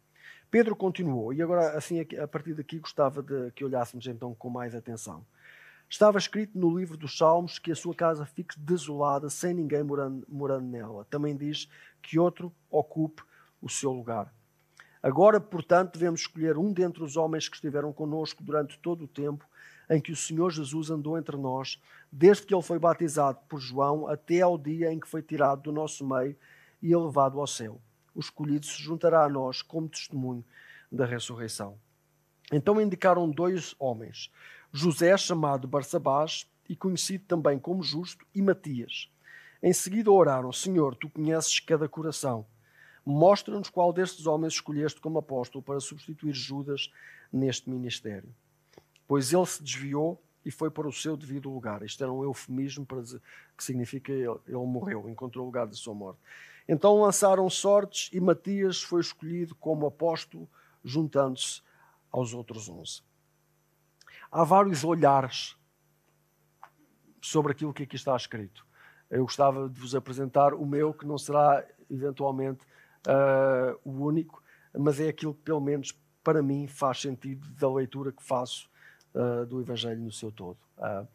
Pedro 0.49 0.75
continuou, 0.75 1.33
e 1.33 1.41
agora, 1.41 1.77
assim, 1.77 1.99
a 1.99 2.27
partir 2.27 2.53
daqui, 2.53 2.79
gostava 2.79 3.21
de 3.21 3.51
que 3.51 3.65
olhássemos 3.65 4.07
então 4.07 4.33
com 4.33 4.49
mais 4.49 4.73
atenção. 4.73 5.25
Estava 5.89 6.17
escrito 6.17 6.57
no 6.57 6.75
livro 6.75 6.97
dos 6.97 7.17
Salmos 7.17 7.59
que 7.59 7.71
a 7.71 7.75
sua 7.75 7.93
casa 7.93 8.25
fique 8.25 8.57
desolada, 8.57 9.29
sem 9.29 9.53
ninguém 9.53 9.83
morando, 9.83 10.25
morando 10.29 10.65
nela. 10.65 11.05
Também 11.09 11.35
diz 11.35 11.69
que 12.01 12.17
outro 12.17 12.53
ocupe 12.71 13.21
o 13.61 13.69
seu 13.69 13.91
lugar. 13.91 14.33
Agora, 15.03 15.39
portanto, 15.39 15.93
devemos 15.93 16.21
escolher 16.21 16.57
um 16.57 16.73
dentre 16.73 17.03
os 17.03 17.15
homens 17.15 17.47
que 17.47 17.55
estiveram 17.55 17.93
conosco 17.93 18.43
durante 18.43 18.79
todo 18.79 19.03
o 19.03 19.07
tempo 19.07 19.45
em 19.89 20.01
que 20.01 20.11
o 20.11 20.15
Senhor 20.15 20.51
Jesus 20.51 20.89
andou 20.89 21.17
entre 21.17 21.37
nós, 21.37 21.81
desde 22.11 22.45
que 22.45 22.53
ele 22.53 22.63
foi 22.63 22.79
batizado 22.79 23.39
por 23.47 23.59
João 23.59 24.07
até 24.07 24.41
ao 24.41 24.57
dia 24.57 24.91
em 24.91 24.99
que 24.99 25.07
foi 25.07 25.21
tirado 25.21 25.63
do 25.63 25.71
nosso 25.71 26.05
meio 26.07 26.35
e 26.81 26.91
elevado 26.91 27.39
ao 27.39 27.47
céu. 27.47 27.79
O 28.13 28.19
escolhido 28.19 28.65
se 28.65 28.81
juntará 28.81 29.23
a 29.23 29.29
nós 29.29 29.61
como 29.61 29.89
testemunho 29.89 30.43
da 30.91 31.05
ressurreição. 31.05 31.77
Então 32.51 32.79
indicaram 32.79 33.29
dois 33.29 33.75
homens, 33.79 34.31
José, 34.71 35.15
chamado 35.17 35.67
Barsabás, 35.67 36.47
e 36.67 36.75
conhecido 36.75 37.25
também 37.27 37.59
como 37.59 37.83
Justo, 37.83 38.25
e 38.33 38.41
Matias. 38.41 39.11
Em 39.61 39.73
seguida 39.73 40.11
oraram: 40.11 40.51
Senhor, 40.51 40.95
tu 40.95 41.09
conheces 41.09 41.59
cada 41.59 41.87
coração 41.87 42.45
Mostra-nos 43.05 43.69
qual 43.69 43.93
destes 43.93 44.25
homens 44.25 44.53
escolheste 44.53 44.99
como 44.99 45.19
apóstolo 45.19 45.63
para 45.63 45.79
substituir 45.79 46.33
Judas 46.33 46.89
neste 47.31 47.69
ministério. 47.69 48.33
Pois 49.07 49.31
ele 49.31 49.45
se 49.45 49.61
desviou 49.61 50.21
e 50.45 50.51
foi 50.51 50.69
para 50.69 50.87
o 50.87 50.93
seu 50.93 51.17
devido 51.17 51.51
lugar. 51.51 51.81
Isto 51.81 52.03
era 52.03 52.11
um 52.11 52.23
eufemismo 52.23 52.85
para 52.85 53.01
dizer, 53.01 53.21
que 53.57 53.63
significa 53.63 54.11
ele, 54.11 54.39
ele 54.47 54.57
morreu, 54.57 55.09
encontrou 55.09 55.43
o 55.43 55.47
lugar 55.47 55.65
da 55.65 55.73
sua 55.73 55.93
morte. 55.93 56.19
Então 56.67 57.01
lançaram 57.01 57.49
sortes 57.49 58.09
e 58.13 58.19
Matias 58.19 58.81
foi 58.81 59.01
escolhido 59.01 59.55
como 59.55 59.85
apóstolo, 59.85 60.47
juntando-se 60.83 61.61
aos 62.11 62.33
outros 62.33 62.69
onze. 62.69 63.01
Há 64.31 64.43
vários 64.43 64.83
olhares 64.83 65.55
sobre 67.21 67.51
aquilo 67.51 67.73
que 67.73 67.83
aqui 67.83 67.95
está 67.95 68.15
escrito. 68.15 68.65
Eu 69.09 69.23
gostava 69.23 69.67
de 69.69 69.79
vos 69.79 69.95
apresentar 69.95 70.53
o 70.53 70.65
meu, 70.65 70.93
que 70.93 71.05
não 71.05 71.17
será 71.17 71.65
eventualmente 71.89 72.63
uh, 73.07 73.79
o 73.83 74.05
único, 74.05 74.43
mas 74.77 74.99
é 74.99 75.07
aquilo 75.07 75.33
que, 75.33 75.41
pelo 75.41 75.61
menos 75.61 75.91
para 76.23 76.41
mim, 76.41 76.67
faz 76.67 77.01
sentido 77.01 77.47
da 77.49 77.71
leitura 77.71 78.11
que 78.11 78.23
faço 78.23 78.69
uh, 79.15 79.45
do 79.45 79.59
Evangelho 79.59 80.01
no 80.01 80.11
seu 80.11 80.31
todo. 80.31 80.57
Uh, 80.77 81.07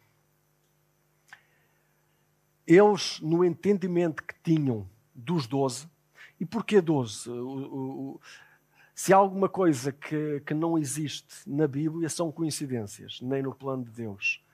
eles, 2.66 3.20
no 3.20 3.44
entendimento 3.44 4.22
que 4.22 4.34
tinham 4.42 4.88
dos 5.14 5.46
doze, 5.46 5.88
e 6.38 6.46
porquê 6.46 6.80
doze? 6.80 7.30
se 8.94 9.14
há 9.14 9.16
alguma 9.16 9.48
coisa 9.48 9.92
que, 9.92 10.40
que 10.40 10.52
não 10.52 10.76
existe 10.76 11.48
na 11.48 11.66
Bíblia, 11.66 12.08
são 12.08 12.30
coincidências, 12.30 13.18
nem 13.22 13.42
no 13.42 13.54
plano 13.54 13.82
de 13.82 13.90
Deus. 13.90 14.44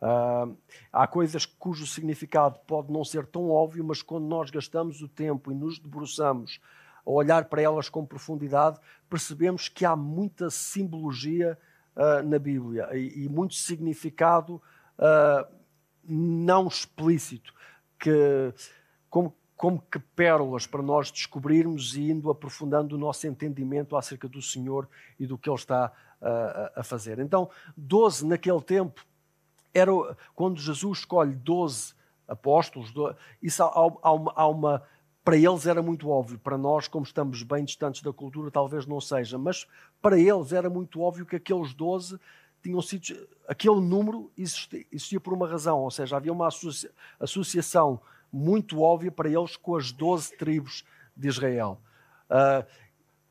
Uh, 0.00 0.56
há 0.92 1.06
coisas 1.06 1.44
cujo 1.44 1.86
significado 1.86 2.58
pode 2.66 2.92
não 2.92 3.04
ser 3.04 3.26
tão 3.26 3.50
óbvio, 3.50 3.82
mas 3.82 4.02
quando 4.02 4.26
nós 4.26 4.48
gastamos 4.48 5.02
o 5.02 5.08
tempo 5.08 5.50
e 5.50 5.54
nos 5.54 5.78
debruçamos 5.78 6.60
a 7.04 7.10
olhar 7.10 7.46
para 7.46 7.62
elas 7.62 7.88
com 7.88 8.06
profundidade, 8.06 8.78
percebemos 9.08 9.68
que 9.68 9.84
há 9.84 9.96
muita 9.96 10.50
simbologia 10.50 11.58
uh, 11.96 12.22
na 12.26 12.38
Bíblia 12.38 12.88
e, 12.92 13.24
e 13.24 13.28
muito 13.28 13.54
significado 13.54 14.60
uh, 14.98 15.56
não 16.04 16.68
explícito, 16.68 17.52
que, 17.98 18.52
como, 19.10 19.34
como 19.56 19.82
que 19.90 19.98
pérolas 19.98 20.66
para 20.66 20.82
nós 20.82 21.10
descobrirmos 21.10 21.96
e 21.96 22.10
indo 22.10 22.30
aprofundando 22.30 22.94
o 22.94 22.98
nosso 22.98 23.26
entendimento 23.26 23.96
acerca 23.96 24.28
do 24.28 24.40
Senhor 24.40 24.88
e 25.18 25.26
do 25.26 25.36
que 25.36 25.48
Ele 25.48 25.56
está 25.56 25.90
uh, 26.20 26.80
a 26.80 26.84
fazer. 26.84 27.18
Então, 27.18 27.50
12 27.76 28.26
naquele 28.26 28.60
tempo, 28.60 29.04
era 29.74 29.90
quando 30.34 30.60
Jesus 30.60 31.00
escolhe 31.00 31.34
12 31.34 31.94
apóstolos, 32.28 32.92
isso 33.42 33.62
há, 33.62 33.68
há, 34.02 34.12
uma, 34.12 34.32
há 34.34 34.46
uma 34.48 34.82
para 35.26 35.36
eles 35.36 35.66
era 35.66 35.82
muito 35.82 36.08
óbvio, 36.08 36.38
para 36.38 36.56
nós, 36.56 36.86
como 36.86 37.04
estamos 37.04 37.42
bem 37.42 37.64
distantes 37.64 38.00
da 38.00 38.12
cultura, 38.12 38.48
talvez 38.48 38.86
não 38.86 39.00
seja, 39.00 39.36
mas 39.36 39.66
para 40.00 40.16
eles 40.16 40.52
era 40.52 40.70
muito 40.70 41.00
óbvio 41.00 41.26
que 41.26 41.34
aqueles 41.34 41.74
12 41.74 42.16
tinham 42.62 42.80
sido. 42.80 43.28
aquele 43.48 43.80
número 43.80 44.30
existia, 44.38 44.86
existia 44.92 45.18
por 45.18 45.32
uma 45.32 45.48
razão, 45.48 45.80
ou 45.80 45.90
seja, 45.90 46.16
havia 46.16 46.32
uma 46.32 46.46
associa, 46.46 46.92
associação 47.18 48.00
muito 48.32 48.80
óbvia 48.80 49.10
para 49.10 49.28
eles 49.28 49.56
com 49.56 49.74
as 49.74 49.90
12 49.90 50.36
tribos 50.36 50.84
de 51.16 51.26
Israel. 51.26 51.80
Uh, 52.30 52.64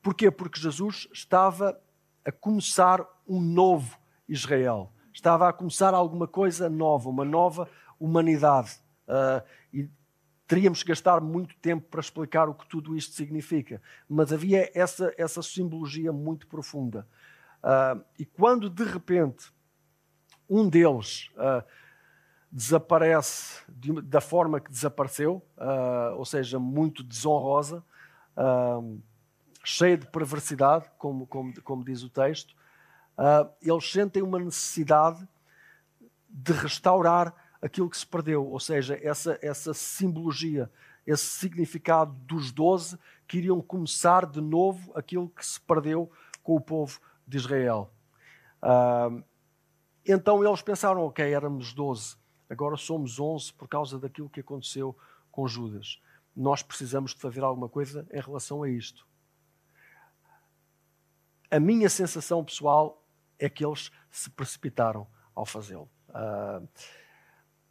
porquê? 0.03 0.29
Porque 0.29 0.59
Jesus 0.59 1.07
estava 1.13 1.79
a 2.25 2.31
começar 2.31 3.07
um 3.25 3.39
novo 3.39 3.97
Israel, 4.27 4.91
estava 5.13 5.47
a 5.47 5.53
começar 5.53 5.93
alguma 5.93 6.27
coisa 6.27 6.69
nova, 6.69 7.07
uma 7.07 7.23
nova 7.23 7.69
humanidade. 7.97 8.83
Uh, 9.07 9.41
teríamos 10.47 10.83
que 10.83 10.89
gastar 10.89 11.21
muito 11.21 11.55
tempo 11.57 11.87
para 11.89 11.99
explicar 11.99 12.47
o 12.47 12.53
que 12.53 12.67
tudo 12.67 12.95
isto 12.95 13.13
significa, 13.15 13.81
mas 14.07 14.31
havia 14.31 14.71
essa, 14.73 15.13
essa 15.17 15.41
simbologia 15.41 16.11
muito 16.11 16.47
profunda. 16.47 17.07
Uh, 17.63 18.03
e 18.19 18.25
quando 18.25 18.69
de 18.69 18.83
repente 18.83 19.51
um 20.47 20.69
deles 20.69 21.31
uh, 21.33 21.65
desaparece 22.51 23.63
de, 23.67 24.01
da 24.03 24.21
forma 24.21 24.59
que 24.59 24.69
desapareceu, 24.69 25.43
uh, 25.57 26.15
ou 26.15 26.25
seja, 26.25 26.59
muito 26.59 27.03
desonrosa, 27.03 27.83
cheia 29.63 29.97
de 29.97 30.05
perversidade, 30.07 30.91
como, 30.97 31.25
como, 31.25 31.61
como 31.61 31.85
diz 31.85 32.03
o 32.03 32.09
texto, 32.09 32.53
eles 33.61 33.89
sentem 33.89 34.21
uma 34.21 34.37
necessidade 34.37 35.25
de 36.29 36.51
restaurar 36.51 37.33
aquilo 37.62 37.89
que 37.89 37.97
se 37.97 38.05
perdeu, 38.05 38.45
ou 38.45 38.59
seja, 38.59 39.00
essa, 39.01 39.39
essa 39.41 39.74
simbologia, 39.74 40.71
esse 41.05 41.25
significado 41.25 42.13
dos 42.21 42.51
doze 42.51 42.97
que 43.27 43.38
iriam 43.38 43.62
começar 43.62 44.25
de 44.25 44.41
novo 44.41 44.91
aquilo 44.95 45.29
que 45.29 45.45
se 45.45 45.59
perdeu 45.59 46.12
com 46.43 46.55
o 46.55 46.62
povo 46.62 47.00
de 47.27 47.38
Israel. 47.38 47.91
Uh, 48.62 49.24
então 50.05 50.43
eles 50.43 50.62
pensaram, 50.62 51.01
ok, 51.01 51.31
éramos 51.31 51.74
doze, 51.74 52.15
agora 52.50 52.77
somos 52.77 53.19
onze 53.19 53.53
por 53.53 53.67
causa 53.67 54.00
daquilo 54.00 54.29
que 54.29 54.39
aconteceu 54.39 54.95
com 55.31 55.47
Judas. 55.47 56.01
Nós 56.35 56.62
precisamos 56.62 57.13
de 57.13 57.21
fazer 57.21 57.43
alguma 57.43 57.69
coisa 57.69 58.07
em 58.12 58.19
relação 58.19 58.63
a 58.63 58.69
isto. 58.69 59.07
A 61.50 61.59
minha 61.59 61.89
sensação 61.89 62.43
pessoal 62.43 63.03
é 63.39 63.50
que 63.50 63.65
eles 63.65 63.91
se 64.12 64.29
precipitaram 64.29 65.07
ao 65.33 65.45
fazê-lo. 65.45 65.89
Uh, 66.09 66.67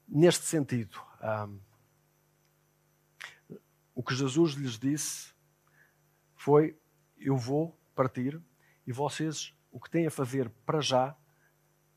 neste 0.08 0.44
sentido. 0.44 1.00
Um, 1.22 1.58
o 3.94 4.02
que 4.02 4.14
Jesus 4.14 4.54
lhes 4.54 4.78
disse 4.78 5.32
foi: 6.34 6.76
Eu 7.16 7.36
vou 7.36 7.78
partir 7.94 8.40
e 8.86 8.92
vocês 8.92 9.54
o 9.70 9.80
que 9.80 9.90
têm 9.90 10.06
a 10.06 10.10
fazer 10.10 10.50
para 10.64 10.80
já 10.80 11.16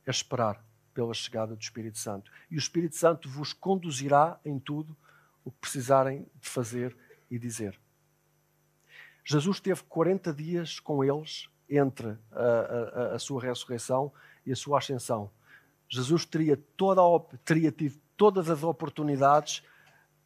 é 0.05 0.11
esperar 0.11 0.65
pela 0.93 1.13
chegada 1.13 1.55
do 1.55 1.61
Espírito 1.61 1.97
Santo. 1.97 2.31
E 2.49 2.55
o 2.55 2.57
Espírito 2.57 2.95
Santo 2.95 3.29
vos 3.29 3.53
conduzirá 3.53 4.39
em 4.43 4.57
tudo 4.57 4.97
o 5.43 5.51
que 5.51 5.59
precisarem 5.59 6.25
de 6.35 6.49
fazer 6.49 6.97
e 7.29 7.37
dizer. 7.37 7.79
Jesus 9.23 9.59
teve 9.59 9.83
40 9.83 10.33
dias 10.33 10.79
com 10.79 11.03
eles 11.03 11.49
entre 11.69 12.17
a, 12.31 13.11
a, 13.11 13.15
a 13.15 13.19
sua 13.19 13.41
ressurreição 13.41 14.11
e 14.45 14.51
a 14.51 14.55
sua 14.55 14.77
ascensão. 14.77 15.29
Jesus 15.89 16.25
teria, 16.25 16.57
toda 16.75 17.01
teria 17.45 17.71
tido 17.71 17.99
todas 18.17 18.49
as 18.49 18.63
oportunidades 18.63 19.63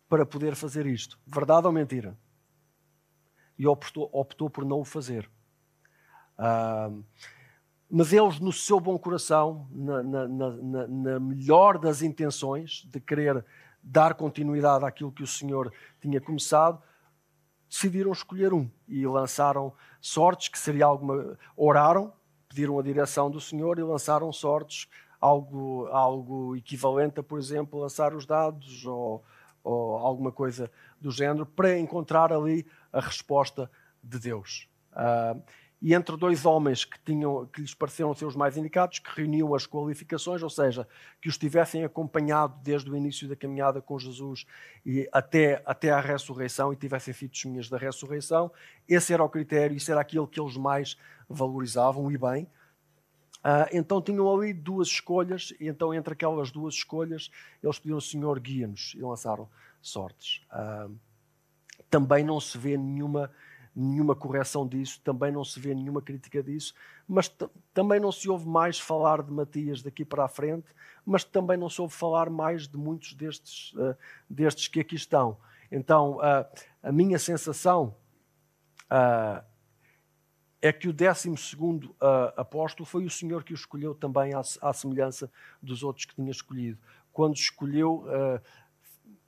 para 0.08 0.25
poder 0.25 0.56
fazer 0.56 0.86
isto. 0.86 1.20
Verdade 1.27 1.68
ou 1.68 1.74
mentira? 1.74 2.18
E 3.58 3.68
optou, 3.68 4.10
optou 4.12 4.50
por 4.50 4.65
não 4.65 4.80
o 4.80 4.86
fazer. 4.86 5.30
Uh, 6.39 7.03
mas 7.89 8.13
eles, 8.13 8.39
no 8.39 8.53
seu 8.53 8.80
bom 8.80 8.98
coração, 8.98 9.68
na, 9.70 10.01
na, 10.01 10.27
na, 10.27 10.88
na, 10.88 11.20
melhor 11.20 11.77
das 11.77 12.01
intenções 12.01 12.88
de 12.89 13.00
querer 13.01 13.46
dar 13.84 14.13
continuidade 14.13 14.86
àquilo 14.86 15.12
que 15.12 15.24
o 15.24 15.27
Senhor 15.27 15.72
tinha 16.00 16.22
começado, 16.22 16.82
decidiram 17.70 18.12
escolher 18.12 18.53
um 18.53 18.70
e 18.88 19.06
lançaram 19.06 19.74
sortes, 20.00 20.48
que 20.48 20.58
seria 20.58 20.86
alguma. 20.86 21.38
Oraram, 21.56 22.13
pediram 22.48 22.80
a 22.80 22.84
direção 22.84 23.30
do 23.30 23.41
Senhor 23.41 23.77
e 23.77 23.84
lançaram 23.84 24.32
sortes, 24.32 24.88
algo, 25.22 25.86
algo 25.88 26.56
equivalente 26.56 27.20
a, 27.20 27.24
por 27.24 27.38
exemplo, 27.38 27.80
lançar 27.80 28.16
os 28.16 28.25
dados 28.25 28.86
ou, 28.86 29.24
ou 29.63 29.98
alguma 29.98 30.32
coisa 30.32 30.70
do 31.00 31.12
género, 31.12 31.46
para 31.46 31.78
encontrar 31.78 32.34
ali 32.34 32.66
a 32.92 33.00
resposta 33.00 33.70
de 34.04 34.20
Deus. 34.20 34.68
Uh, 34.92 35.42
e 35.82 35.96
entre 35.96 36.16
dois 36.16 36.46
homens 36.46 36.86
que, 36.86 37.00
tinham, 37.00 37.48
que 37.48 37.60
lhes 37.60 37.74
pareceram 37.74 38.13
ser 38.13 38.25
os 38.25 38.36
mais 38.36 38.56
indicados, 38.56 39.00
que 39.00 39.10
reuniam 39.16 39.56
as 39.56 39.66
qualificações, 39.66 40.44
ou 40.44 40.50
seja, 40.50 40.88
que 41.20 41.28
os 41.28 41.40
tivessem 41.40 41.84
acompanhado 41.84 42.60
desde 42.62 42.90
o 42.92 42.96
início 42.96 43.28
da 43.28 43.36
caminhada 43.36 43.82
com 43.82 43.98
Jesus 43.98 44.46
e 44.86 45.10
até, 45.12 45.62
até 45.66 45.90
à 45.90 46.00
ressurreição 46.00 46.72
e 46.72 46.75
tivessem 46.75 47.13
sido 47.16 47.32
testemunhas 47.32 47.68
da 47.68 47.80
ressurreição, 47.80 48.51
esse 48.88 49.12
era 49.12 49.24
o 49.24 49.30
critério, 49.30 49.75
isso 49.75 49.92
era 49.92 50.01
aquilo 50.01 50.28
que 50.28 50.40
eles 50.40 50.56
mais 50.56 50.96
valorizavam, 51.28 52.12
e 52.12 52.18
bem. 52.18 52.48
Uh, 53.43 53.65
então 53.71 54.00
tinham 54.00 54.31
ali 54.31 54.53
duas 54.53 54.88
escolhas, 54.88 55.51
e 55.60 55.67
então 55.67 55.91
entre 55.93 56.13
aquelas 56.13 56.51
duas 56.51 56.75
escolhas 56.75 57.31
eles 57.63 57.79
pediram 57.79 57.98
ao 57.98 58.01
Senhor 58.01 58.39
guia-nos 58.39 58.93
e 58.95 59.01
lançaram 59.01 59.50
sortes. 59.81 60.45
Uh, 60.51 60.95
também 61.89 62.24
não 62.24 62.39
se 62.39 62.57
vê 62.57 62.77
nenhuma 62.77 63.31
nenhuma 63.74 64.13
correção 64.13 64.67
disso, 64.67 65.00
também 65.01 65.31
não 65.31 65.45
se 65.45 65.57
vê 65.57 65.74
nenhuma 65.74 66.01
crítica 66.01 66.43
disso, 66.43 66.74
mas 67.07 67.33
também 67.74 68.01
não 68.01 68.12
se 68.12 68.29
ouve 68.29 68.45
mais 68.45 68.77
falar 68.77 69.24
de 69.24 69.31
Matias 69.31 69.81
daqui 69.81 70.03
para 70.03 70.25
a 70.25 70.27
frente, 70.27 70.67
mas 71.05 71.24
também 71.24 71.55
não 71.55 71.69
se 71.69 71.79
ouve 71.79 71.93
falar 71.93 72.29
mais 72.29 72.67
de 72.67 72.75
muitos 72.77 73.13
destes, 73.13 73.71
uh, 73.75 73.95
destes 74.29 74.67
que 74.67 74.81
aqui 74.81 74.95
estão. 74.95 75.38
Então, 75.71 76.19
a 76.83 76.91
minha 76.91 77.17
sensação 77.17 77.95
é 80.62 80.72
que 80.72 80.88
o 80.88 80.94
12 80.94 81.34
apóstolo 82.36 82.86
foi 82.86 83.06
o 83.06 83.10
Senhor 83.10 83.44
que 83.44 83.53
o 83.53 83.56
escolheu 83.56 83.96
também 83.96 84.34
à, 84.34 84.41
à, 84.62 84.74
semelhança 84.74 85.32
dos 85.62 85.84
outros 85.84 86.06
que 86.06 86.15
tinha 86.15 86.30
escolhido, 86.30 86.80
quando 87.12 87.36
escolheu 87.36 88.06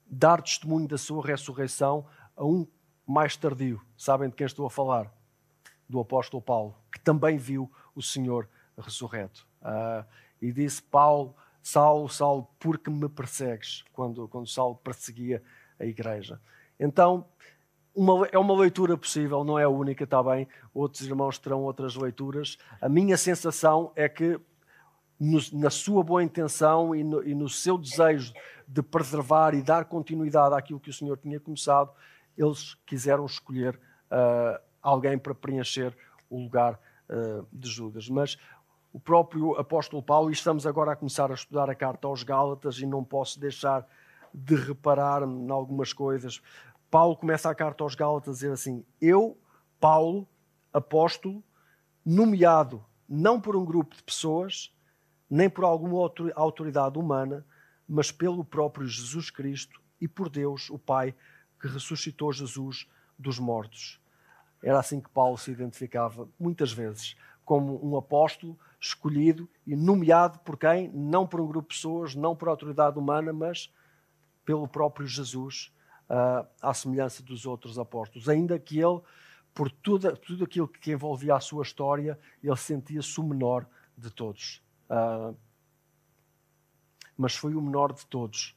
dar 0.06 0.40
testemunho 0.40 0.86
da 0.86 0.96
sua 0.96 1.26
ressurreição 1.26 2.06
a 2.36 2.44
um 2.44 2.66
mais 3.06 3.36
tardio. 3.36 3.80
Sabem 3.96 4.28
de 4.28 4.36
quem 4.36 4.46
estou 4.46 4.66
a 4.66 4.70
falar? 4.70 5.12
Do 5.88 6.00
apóstolo 6.00 6.42
Paulo, 6.42 6.76
que 6.92 7.00
também 7.00 7.36
viu 7.36 7.70
o 7.94 8.02
Senhor 8.02 8.48
ressurreto. 8.78 9.46
Uh, 9.60 10.04
e 10.40 10.52
disse: 10.52 10.82
Paulo, 10.82 11.34
Saulo, 11.62 12.08
Saulo, 12.08 12.48
por 12.58 12.78
que 12.78 12.90
me 12.90 13.08
persegues? 13.08 13.84
Quando, 13.92 14.26
quando 14.28 14.48
Saulo 14.48 14.76
perseguia 14.76 15.42
a 15.78 15.84
igreja. 15.84 16.40
Então, 16.78 17.26
uma, 17.94 18.26
é 18.32 18.38
uma 18.38 18.54
leitura 18.56 18.96
possível, 18.96 19.44
não 19.44 19.58
é 19.58 19.64
a 19.64 19.68
única, 19.68 20.04
está 20.04 20.22
bem? 20.22 20.48
Outros 20.72 21.06
irmãos 21.06 21.38
terão 21.38 21.62
outras 21.62 21.94
leituras. 21.94 22.58
A 22.80 22.88
minha 22.88 23.16
sensação 23.16 23.92
é 23.94 24.08
que, 24.08 24.38
no, 25.18 25.38
na 25.52 25.70
sua 25.70 26.02
boa 26.02 26.22
intenção 26.22 26.94
e 26.94 27.04
no, 27.04 27.22
e 27.22 27.34
no 27.34 27.48
seu 27.48 27.78
desejo 27.78 28.34
de 28.66 28.82
preservar 28.82 29.54
e 29.54 29.62
dar 29.62 29.84
continuidade 29.84 30.54
àquilo 30.54 30.80
que 30.80 30.90
o 30.90 30.92
Senhor 30.92 31.16
tinha 31.18 31.38
começado, 31.38 31.90
eles 32.36 32.74
quiseram 32.86 33.24
escolher 33.26 33.76
uh, 34.10 34.60
alguém 34.82 35.16
para 35.16 35.34
preencher 35.34 35.96
o 36.28 36.38
lugar 36.38 36.80
uh, 37.08 37.46
de 37.52 37.68
Judas. 37.68 38.08
Mas 38.08 38.36
o 38.92 38.98
próprio 38.98 39.56
apóstolo 39.58 40.02
Paulo, 40.02 40.30
e 40.30 40.32
estamos 40.32 40.66
agora 40.66 40.92
a 40.92 40.96
começar 40.96 41.30
a 41.30 41.34
estudar 41.34 41.70
a 41.70 41.74
carta 41.74 42.08
aos 42.08 42.22
Gálatas, 42.22 42.78
e 42.78 42.86
não 42.86 43.04
posso 43.04 43.38
deixar 43.38 43.86
de 44.32 44.56
reparar 44.56 45.22
em 45.22 45.50
algumas 45.50 45.92
coisas. 45.92 46.40
Paulo 46.94 47.16
começa 47.16 47.50
a 47.50 47.54
carta 47.56 47.82
aos 47.82 47.96
Gálatas 47.96 48.28
a 48.28 48.32
dizer 48.34 48.52
assim: 48.52 48.86
Eu, 49.00 49.36
Paulo, 49.80 50.28
apóstolo, 50.72 51.42
nomeado 52.06 52.86
não 53.08 53.40
por 53.40 53.56
um 53.56 53.64
grupo 53.64 53.96
de 53.96 54.02
pessoas, 54.04 54.72
nem 55.28 55.50
por 55.50 55.64
alguma 55.64 56.08
autoridade 56.36 56.96
humana, 56.96 57.44
mas 57.88 58.12
pelo 58.12 58.44
próprio 58.44 58.86
Jesus 58.86 59.28
Cristo 59.28 59.82
e 60.00 60.06
por 60.06 60.28
Deus, 60.28 60.70
o 60.70 60.78
Pai, 60.78 61.16
que 61.60 61.66
ressuscitou 61.66 62.32
Jesus 62.32 62.88
dos 63.18 63.40
mortos. 63.40 64.00
Era 64.62 64.78
assim 64.78 65.00
que 65.00 65.10
Paulo 65.10 65.36
se 65.36 65.50
identificava 65.50 66.28
muitas 66.38 66.72
vezes, 66.72 67.16
como 67.44 67.84
um 67.84 67.96
apóstolo 67.96 68.56
escolhido 68.78 69.50
e 69.66 69.74
nomeado 69.74 70.38
por 70.44 70.56
quem? 70.56 70.88
Não 70.90 71.26
por 71.26 71.40
um 71.40 71.46
grupo 71.48 71.70
de 71.70 71.74
pessoas, 71.74 72.14
não 72.14 72.36
por 72.36 72.46
autoridade 72.46 72.96
humana, 72.96 73.32
mas 73.32 73.68
pelo 74.44 74.68
próprio 74.68 75.08
Jesus, 75.08 75.73
uh, 76.08 76.46
à 76.60 76.74
semelhança 76.74 77.22
dos 77.22 77.46
outros 77.46 77.78
apóstolos. 77.78 78.28
Ainda 78.28 78.58
que 78.58 78.78
ele, 78.78 79.00
por 79.52 79.70
tudo, 79.70 80.16
tudo 80.16 80.44
aquilo 80.44 80.68
que 80.68 80.92
envolvia 80.92 81.34
a 81.36 81.40
sua 81.40 81.62
história, 81.62 82.18
ele 82.42 82.56
sentia-se 82.56 83.18
o 83.20 83.24
menor 83.24 83.66
de 83.96 84.10
todos. 84.10 84.62
Uh, 84.88 85.36
mas 87.16 87.36
foi 87.36 87.54
o 87.54 87.60
menor 87.60 87.92
de 87.92 88.04
todos 88.06 88.56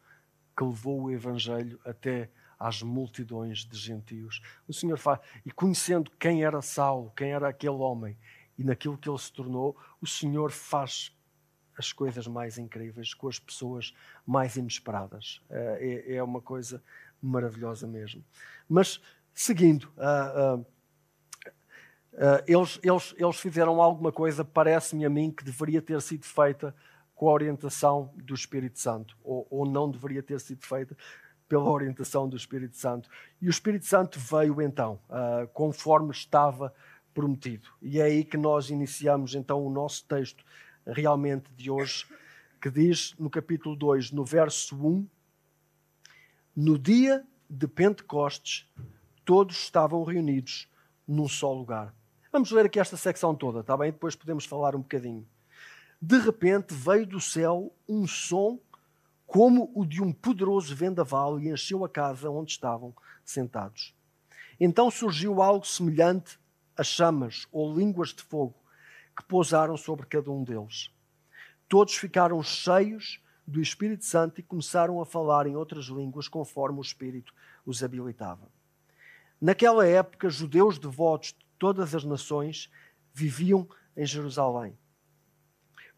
que 0.57 0.63
levou 0.63 1.03
o 1.03 1.11
Evangelho 1.11 1.79
até 1.85 2.29
às 2.59 2.81
multidões 2.81 3.63
de 3.65 3.77
gentios. 3.77 4.41
O 4.67 4.73
Senhor 4.73 4.97
faz, 4.97 5.19
e 5.45 5.51
conhecendo 5.51 6.11
quem 6.19 6.43
era 6.43 6.61
Saulo, 6.61 7.11
quem 7.15 7.31
era 7.31 7.49
aquele 7.49 7.75
homem 7.75 8.17
e 8.57 8.63
naquilo 8.63 8.97
que 8.97 9.07
ele 9.07 9.19
se 9.19 9.31
tornou, 9.31 9.77
o 10.01 10.07
Senhor 10.07 10.51
faz 10.51 11.15
as 11.77 11.93
coisas 11.93 12.25
mais 12.25 12.57
incríveis 12.57 13.13
com 13.13 13.27
as 13.27 13.37
pessoas 13.37 13.93
mais 14.25 14.55
inesperadas. 14.55 15.41
Eh, 15.47 16.05
é, 16.07 16.15
é 16.15 16.23
uma 16.23 16.41
coisa 16.41 16.83
maravilhosa 17.21 17.87
mesmo. 17.87 18.23
Mas, 18.67 19.01
seguindo, 19.33 19.85
uh, 19.97 20.59
uh, 20.59 20.65
eles, 22.47 22.79
eles, 22.83 23.15
eles 23.17 23.37
fizeram 23.37 23.81
alguma 23.81 24.11
coisa, 24.11 24.43
parece-me 24.43 25.05
a 25.05 25.09
mim, 25.09 25.31
que 25.31 25.43
deveria 25.43 25.81
ter 25.81 26.01
sido 26.01 26.25
feita 26.25 26.75
com 27.15 27.29
a 27.29 27.33
orientação 27.33 28.13
do 28.15 28.33
Espírito 28.33 28.79
Santo, 28.79 29.17
ou, 29.23 29.47
ou 29.49 29.65
não 29.65 29.89
deveria 29.89 30.21
ter 30.21 30.39
sido 30.39 30.65
feita 30.65 30.95
pela 31.47 31.69
orientação 31.69 32.27
do 32.27 32.35
Espírito 32.35 32.77
Santo. 32.77 33.09
E 33.41 33.47
o 33.47 33.49
Espírito 33.49 33.85
Santo 33.85 34.19
veio 34.19 34.61
então, 34.61 34.99
uh, 35.09 35.47
conforme 35.53 36.11
estava 36.11 36.73
prometido. 37.13 37.67
E 37.81 37.99
é 37.99 38.03
aí 38.03 38.23
que 38.23 38.37
nós 38.37 38.69
iniciamos 38.69 39.33
então 39.33 39.65
o 39.65 39.69
nosso 39.71 40.05
texto 40.05 40.45
realmente 40.85 41.51
de 41.55 41.71
hoje, 41.71 42.05
que 42.61 42.69
diz 42.69 43.15
no 43.17 43.29
capítulo 43.29 43.75
2, 43.75 44.11
no 44.11 44.23
verso 44.23 44.75
1, 44.75 45.07
no 46.57 46.75
dia 46.75 47.23
de 47.47 47.67
Pentecostes, 47.67 48.67
todos 49.23 49.55
estavam 49.57 50.03
reunidos 50.03 50.67
num 51.07 51.27
só 51.27 51.53
lugar. 51.53 51.93
Vamos 52.31 52.49
ler 52.49 52.65
aqui 52.65 52.79
esta 52.79 52.97
secção 52.97 53.35
toda, 53.35 53.59
está 53.59 53.77
bem? 53.77 53.91
Depois 53.91 54.15
podemos 54.15 54.43
falar 54.43 54.75
um 54.75 54.81
bocadinho. 54.81 55.23
De 56.01 56.17
repente 56.17 56.73
veio 56.73 57.05
do 57.05 57.21
céu 57.21 57.71
um 57.87 58.07
som 58.07 58.59
como 59.27 59.71
o 59.75 59.85
de 59.85 60.01
um 60.01 60.11
poderoso 60.11 60.75
vendaval 60.75 61.39
e 61.39 61.47
encheu 61.47 61.85
a 61.85 61.89
casa 61.89 62.27
onde 62.27 62.53
estavam 62.53 62.91
sentados. 63.23 63.93
Então 64.59 64.89
surgiu 64.89 65.43
algo 65.43 65.63
semelhante 65.63 66.39
a 66.75 66.83
chamas 66.83 67.45
ou 67.51 67.71
línguas 67.71 68.15
de 68.15 68.23
fogo 68.23 68.55
que 69.15 69.23
pousaram 69.25 69.77
sobre 69.77 70.07
cada 70.07 70.31
um 70.31 70.43
deles. 70.43 70.89
Todos 71.69 71.93
ficaram 71.93 72.41
cheios 72.41 73.21
do 73.47 73.61
Espírito 73.61 74.03
Santo 74.03 74.41
e 74.41 74.43
começaram 74.43 74.99
a 74.99 75.05
falar 75.05 75.47
em 75.47 75.55
outras 75.55 75.85
línguas 75.85 76.27
conforme 76.27 76.79
o 76.79 76.81
Espírito 76.81 77.33
os 77.65 77.81
habilitava. 77.81 78.51
Naquela 79.39 79.87
época, 79.87 80.29
judeus 80.29 80.77
devotos 80.77 81.29
de 81.29 81.45
todas 81.57 81.95
as 81.95 82.03
nações 82.03 82.69
viviam 83.13 83.67
em 83.95 84.05
Jerusalém. 84.05 84.77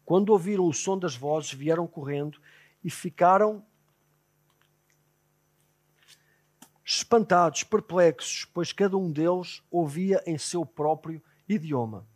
Quando 0.04 0.30
ouviram 0.30 0.66
o 0.66 0.72
som 0.72 0.96
das 0.96 1.16
vozes, 1.16 1.52
vieram 1.52 1.86
correndo 1.86 2.40
e 2.84 2.90
ficaram 2.90 3.64
espantados, 6.84 7.64
perplexos, 7.64 8.44
pois 8.44 8.72
cada 8.72 8.96
um 8.96 9.10
deles 9.10 9.62
ouvia 9.70 10.22
em 10.26 10.38
seu 10.38 10.64
próprio 10.64 11.22
idioma. 11.48 12.06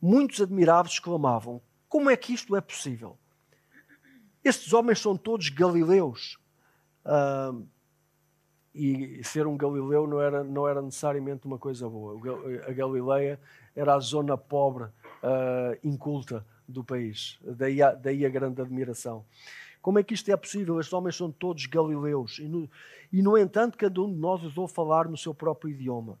Muitos 0.00 0.40
admirados 0.40 0.92
exclamavam: 0.92 1.60
Como 1.88 2.10
é 2.10 2.16
que 2.16 2.32
isto 2.32 2.54
é 2.56 2.60
possível? 2.60 3.18
Estes 4.46 4.72
homens 4.72 5.00
são 5.00 5.16
todos 5.16 5.48
galileus. 5.48 6.38
Uh, 7.04 7.66
e 8.72 9.20
ser 9.24 9.44
um 9.46 9.56
galileu 9.56 10.06
não 10.06 10.20
era, 10.20 10.44
não 10.44 10.68
era 10.68 10.80
necessariamente 10.80 11.46
uma 11.46 11.58
coisa 11.58 11.88
boa. 11.88 12.16
A 12.68 12.72
Galileia 12.72 13.40
era 13.74 13.94
a 13.94 13.98
zona 13.98 14.36
pobre, 14.36 14.84
uh, 14.84 15.76
inculta 15.82 16.46
do 16.68 16.84
país. 16.84 17.40
Daí 17.42 17.82
a, 17.82 17.92
daí 17.92 18.24
a 18.24 18.28
grande 18.28 18.60
admiração. 18.60 19.24
Como 19.82 19.98
é 19.98 20.02
que 20.04 20.14
isto 20.14 20.30
é 20.30 20.36
possível? 20.36 20.78
Estes 20.78 20.92
homens 20.92 21.16
são 21.16 21.32
todos 21.32 21.66
galileus. 21.66 22.38
E 22.38 22.46
no, 22.46 22.70
e, 23.12 23.22
no 23.22 23.36
entanto, 23.36 23.76
cada 23.76 24.00
um 24.00 24.12
de 24.12 24.18
nós 24.18 24.44
usou 24.44 24.68
falar 24.68 25.08
no 25.08 25.16
seu 25.16 25.34
próprio 25.34 25.70
idioma. 25.70 26.18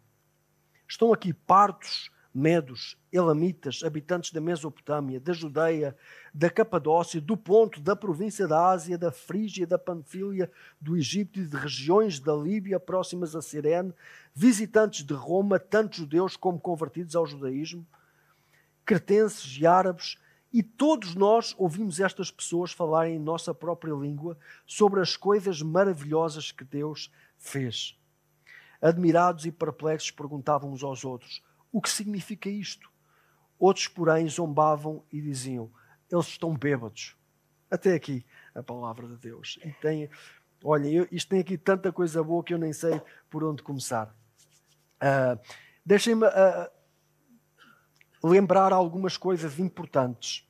Estão 0.88 1.12
aqui 1.12 1.32
partos, 1.32 2.10
medos, 2.36 2.98
elamitas, 3.10 3.80
habitantes 3.82 4.30
da 4.30 4.42
Mesopotâmia, 4.42 5.18
da 5.18 5.32
Judeia, 5.32 5.96
da 6.34 6.50
Capadócia, 6.50 7.18
do 7.18 7.34
Ponto, 7.34 7.80
da 7.80 7.96
província 7.96 8.46
da 8.46 8.68
Ásia, 8.68 8.98
da 8.98 9.10
Frígia, 9.10 9.66
da 9.66 9.78
Panfília, 9.78 10.50
do 10.78 10.98
Egito 10.98 11.40
e 11.40 11.46
de 11.46 11.56
regiões 11.56 12.20
da 12.20 12.34
Líbia 12.34 12.78
próximas 12.78 13.34
a 13.34 13.40
Sirene, 13.40 13.94
visitantes 14.34 15.02
de 15.02 15.14
Roma, 15.14 15.58
tanto 15.58 15.96
judeus 15.96 16.36
como 16.36 16.60
convertidos 16.60 17.16
ao 17.16 17.26
judaísmo, 17.26 17.86
cretenses 18.84 19.58
e 19.58 19.66
árabes, 19.66 20.18
e 20.52 20.62
todos 20.62 21.14
nós 21.14 21.54
ouvimos 21.56 22.00
estas 22.00 22.30
pessoas 22.30 22.70
falarem 22.70 23.16
em 23.16 23.18
nossa 23.18 23.54
própria 23.54 23.94
língua 23.94 24.36
sobre 24.66 25.00
as 25.00 25.16
coisas 25.16 25.62
maravilhosas 25.62 26.52
que 26.52 26.64
Deus 26.64 27.10
fez. 27.38 27.98
Admirados 28.80 29.46
e 29.46 29.50
perplexos 29.50 30.10
perguntavam 30.10 30.70
uns 30.70 30.84
aos 30.84 31.02
outros: 31.02 31.42
o 31.72 31.80
que 31.80 31.90
significa 31.90 32.48
isto? 32.48 32.90
Outros, 33.58 33.88
porém, 33.88 34.28
zombavam 34.28 35.04
e 35.12 35.20
diziam: 35.20 35.70
eles 36.10 36.26
estão 36.26 36.54
bêbados. 36.56 37.16
Até 37.70 37.94
aqui 37.94 38.24
a 38.54 38.62
palavra 38.62 39.06
de 39.08 39.16
Deus. 39.16 39.58
E 39.64 39.72
tem, 39.72 40.08
olha, 40.62 40.88
eu, 40.88 41.08
isto 41.10 41.28
tem 41.28 41.40
aqui 41.40 41.58
tanta 41.58 41.92
coisa 41.92 42.22
boa 42.22 42.44
que 42.44 42.54
eu 42.54 42.58
nem 42.58 42.72
sei 42.72 43.00
por 43.28 43.42
onde 43.42 43.62
começar. 43.62 44.14
Uh, 44.96 45.38
Deixem-me 45.84 46.26
uh, 46.26 46.70
lembrar 48.20 48.72
algumas 48.72 49.16
coisas 49.16 49.60
importantes 49.60 50.44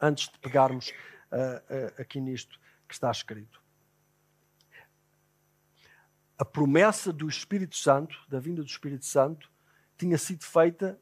antes 0.00 0.28
de 0.28 0.38
pegarmos 0.38 0.90
uh, 1.32 2.00
aqui 2.00 2.20
nisto 2.20 2.60
que 2.86 2.94
está 2.94 3.10
escrito. 3.10 3.60
A 6.38 6.44
promessa 6.44 7.12
do 7.12 7.28
Espírito 7.28 7.76
Santo, 7.76 8.16
da 8.28 8.38
vinda 8.38 8.62
do 8.62 8.68
Espírito 8.68 9.04
Santo, 9.04 9.50
tinha 9.98 10.16
sido 10.16 10.44
feita 10.44 10.98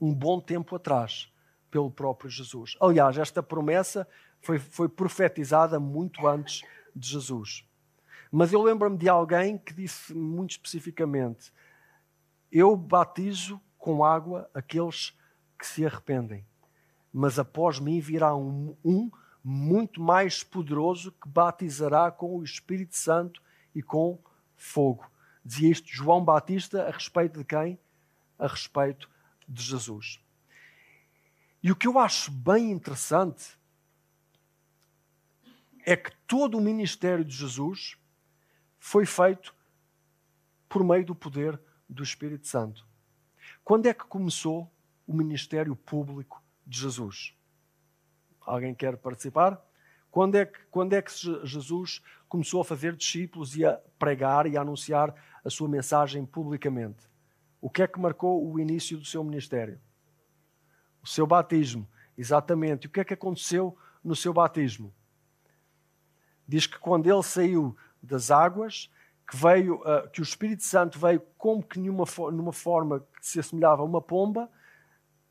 um 0.00 0.14
bom 0.14 0.40
tempo 0.40 0.76
atrás 0.76 1.30
pelo 1.70 1.90
próprio 1.90 2.30
Jesus. 2.30 2.76
Aliás, 2.80 3.18
esta 3.18 3.42
promessa 3.42 4.08
foi, 4.40 4.58
foi 4.58 4.88
profetizada 4.88 5.78
muito 5.78 6.26
antes 6.26 6.62
de 6.94 7.08
Jesus. 7.08 7.64
Mas 8.30 8.52
eu 8.52 8.62
lembro-me 8.62 8.96
de 8.96 9.08
alguém 9.08 9.58
que 9.58 9.74
disse 9.74 10.14
muito 10.14 10.52
especificamente: 10.52 11.52
Eu 12.50 12.76
batizo 12.76 13.60
com 13.76 14.04
água 14.04 14.48
aqueles 14.54 15.16
que 15.58 15.66
se 15.66 15.84
arrependem 15.84 16.46
mas 17.12 17.38
após 17.38 17.80
mim 17.80 18.00
virá 18.00 18.34
um, 18.36 18.76
um 18.84 19.10
muito 19.42 20.00
mais 20.00 20.42
poderoso 20.42 21.12
que 21.12 21.28
batizará 21.28 22.10
com 22.10 22.36
o 22.36 22.44
Espírito 22.44 22.96
Santo 22.96 23.42
e 23.74 23.82
com 23.82 24.18
fogo. 24.56 25.04
Dizia 25.48 25.70
isto 25.70 25.88
João 25.88 26.22
Batista 26.22 26.86
a 26.86 26.90
respeito 26.90 27.38
de 27.38 27.44
quem? 27.46 27.80
A 28.38 28.46
respeito 28.46 29.08
de 29.48 29.62
Jesus. 29.62 30.20
E 31.62 31.72
o 31.72 31.76
que 31.76 31.88
eu 31.88 31.98
acho 31.98 32.30
bem 32.30 32.70
interessante 32.70 33.58
é 35.86 35.96
que 35.96 36.14
todo 36.26 36.58
o 36.58 36.60
ministério 36.60 37.24
de 37.24 37.34
Jesus 37.34 37.96
foi 38.78 39.06
feito 39.06 39.54
por 40.68 40.84
meio 40.84 41.06
do 41.06 41.14
poder 41.14 41.58
do 41.88 42.02
Espírito 42.02 42.46
Santo. 42.46 42.86
Quando 43.64 43.86
é 43.86 43.94
que 43.94 44.04
começou 44.04 44.70
o 45.06 45.14
ministério 45.14 45.74
público 45.74 46.44
de 46.66 46.78
Jesus. 46.78 47.34
Alguém 48.42 48.74
quer 48.74 48.98
participar? 48.98 49.58
Quando 50.10 50.34
é, 50.34 50.44
que, 50.44 50.58
quando 50.70 50.92
é 50.92 51.00
que 51.00 51.10
Jesus 51.46 52.02
começou 52.28 52.60
a 52.60 52.64
fazer 52.64 52.94
discípulos 52.94 53.56
e 53.56 53.64
a 53.64 53.80
pregar 53.98 54.46
e 54.46 54.58
a 54.58 54.60
anunciar 54.60 55.14
a 55.44 55.50
sua 55.50 55.68
mensagem 55.68 56.24
publicamente? 56.24 57.08
O 57.60 57.68
que 57.68 57.82
é 57.82 57.86
que 57.86 58.00
marcou 58.00 58.50
o 58.50 58.58
início 58.58 58.96
do 58.98 59.04
seu 59.04 59.22
ministério? 59.24 59.80
O 61.02 61.06
seu 61.06 61.26
batismo, 61.26 61.88
exatamente. 62.16 62.86
O 62.86 62.90
que 62.90 63.00
é 63.00 63.04
que 63.04 63.14
aconteceu 63.14 63.76
no 64.02 64.14
seu 64.14 64.32
batismo? 64.32 64.92
Diz 66.46 66.66
que 66.66 66.78
quando 66.78 67.10
ele 67.10 67.22
saiu 67.22 67.76
das 68.02 68.30
águas, 68.30 68.90
que 69.28 69.36
veio, 69.36 69.76
uh, 69.82 70.08
que 70.10 70.20
o 70.20 70.22
Espírito 70.22 70.62
Santo 70.62 70.98
veio 70.98 71.20
como 71.36 71.62
que 71.62 71.78
numa, 71.78 72.04
numa 72.32 72.52
forma 72.52 73.00
que 73.00 73.26
se 73.26 73.38
assemelhava 73.38 73.82
a 73.82 73.84
uma 73.84 74.00
pomba 74.00 74.50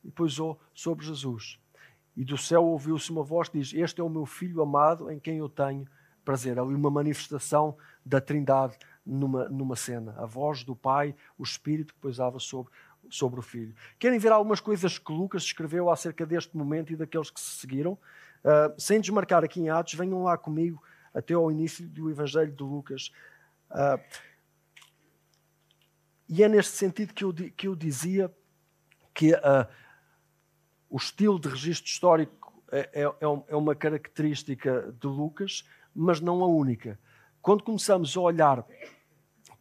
e 0.03 0.11
pousou 0.11 0.59
sobre 0.73 1.05
Jesus. 1.05 1.59
E 2.15 2.23
do 2.23 2.37
céu 2.37 2.63
ouviu-se 2.65 3.11
uma 3.11 3.23
voz 3.23 3.49
que 3.49 3.59
diz: 3.59 3.73
Este 3.73 3.99
é 3.99 4.03
o 4.03 4.09
meu 4.09 4.25
filho 4.25 4.61
amado 4.61 5.09
em 5.09 5.19
quem 5.19 5.37
eu 5.37 5.49
tenho 5.49 5.87
prazer. 6.23 6.59
Ali 6.59 6.75
uma 6.75 6.91
manifestação 6.91 7.75
da 8.05 8.21
Trindade 8.21 8.77
numa, 9.07 9.47
numa 9.49 9.75
cena. 9.75 10.13
A 10.17 10.25
voz 10.25 10.63
do 10.63 10.75
Pai, 10.75 11.15
o 11.37 11.43
Espírito 11.43 11.93
que 11.93 11.99
pousava 11.99 12.39
sobre, 12.39 12.71
sobre 13.09 13.39
o 13.39 13.43
Filho. 13.43 13.73
Querem 13.97 14.19
ver 14.19 14.31
algumas 14.31 14.59
coisas 14.59 14.99
que 14.99 15.11
Lucas 15.11 15.43
escreveu 15.43 15.89
acerca 15.89 16.25
deste 16.25 16.55
momento 16.55 16.91
e 16.91 16.95
daqueles 16.95 17.29
que 17.29 17.39
se 17.39 17.57
seguiram? 17.57 17.93
Uh, 17.93 18.79
sem 18.79 18.99
desmarcar 18.99 19.43
aqui 19.43 19.61
em 19.61 19.69
Atos, 19.69 19.93
venham 19.93 20.23
lá 20.23 20.37
comigo 20.37 20.81
até 21.13 21.33
ao 21.33 21.51
início 21.51 21.87
do 21.87 22.09
Evangelho 22.09 22.51
de 22.51 22.63
Lucas. 22.63 23.11
Uh, 23.71 23.99
e 26.29 26.43
é 26.43 26.49
neste 26.49 26.73
sentido 26.73 27.13
que 27.13 27.23
eu, 27.23 27.33
que 27.33 27.67
eu 27.67 27.75
dizia 27.75 28.31
que 29.13 29.33
uh, 29.33 29.67
o 30.89 30.97
estilo 30.97 31.39
de 31.39 31.47
registro 31.47 31.89
histórico 31.89 32.61
é, 32.71 32.89
é, 32.93 33.03
é, 33.03 33.43
é 33.47 33.55
uma 33.55 33.73
característica 33.73 34.93
de 34.99 35.07
Lucas, 35.07 35.65
mas 35.95 36.19
não 36.19 36.43
a 36.43 36.47
única. 36.47 36.99
Quando 37.41 37.63
começamos 37.63 38.15
a 38.15 38.19
olhar 38.19 38.65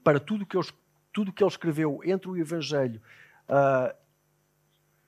para 0.07 0.21
tudo 0.21 0.47
que 0.47 0.57
tudo 1.13 1.33
que 1.33 1.43
ele 1.43 1.51
escreveu 1.51 2.01
entre 2.05 2.31
o 2.31 2.37
Evangelho 2.37 3.03
uh, 3.49 3.93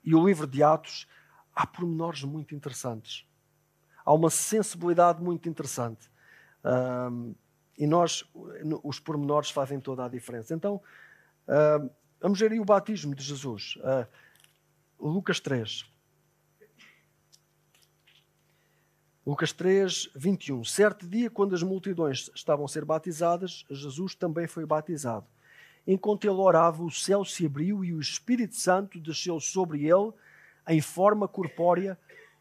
e 0.03 0.13
o 0.13 0.27
livro 0.27 0.45
de 0.45 0.61
Atos, 0.61 1.07
há 1.55 1.65
pormenores 1.65 2.25
muito 2.25 2.53
interessantes. 2.53 3.25
Há 4.03 4.13
uma 4.13 4.29
sensibilidade 4.29 5.21
muito 5.21 5.47
interessante. 5.47 6.11
Uh, 6.65 7.33
e 7.77 7.87
nós, 7.87 8.25
os 8.83 8.99
pormenores 8.99 9.51
fazem 9.51 9.79
toda 9.79 10.03
a 10.03 10.09
diferença. 10.09 10.53
Então, 10.53 10.81
uh, 11.47 11.89
vamos 12.19 12.37
ver 12.37 12.51
aí 12.51 12.59
o 12.59 12.65
batismo 12.65 13.15
de 13.15 13.23
Jesus. 13.23 13.77
Lucas 14.99 15.39
3. 15.39 15.89
Lucas 19.29 19.53
3, 19.53 20.09
21. 20.15 20.63
Certo 20.63 21.07
dia, 21.07 21.29
quando 21.29 21.53
as 21.53 21.61
multidões 21.61 22.31
estavam 22.33 22.65
a 22.65 22.67
ser 22.67 22.83
batizadas, 22.83 23.63
Jesus 23.69 24.15
também 24.15 24.47
foi 24.47 24.65
batizado. 24.65 25.27
Enquanto 25.85 26.25
ele 26.25 26.33
orava, 26.33 26.83
o 26.83 26.89
céu 26.89 27.23
se 27.23 27.45
abriu 27.45 27.85
e 27.85 27.93
o 27.93 28.01
Espírito 28.01 28.55
Santo 28.55 28.99
desceu 28.99 29.39
sobre 29.39 29.85
ele 29.85 30.11
em 30.67 30.81
forma 30.81 31.27
corpórea, 31.27 31.95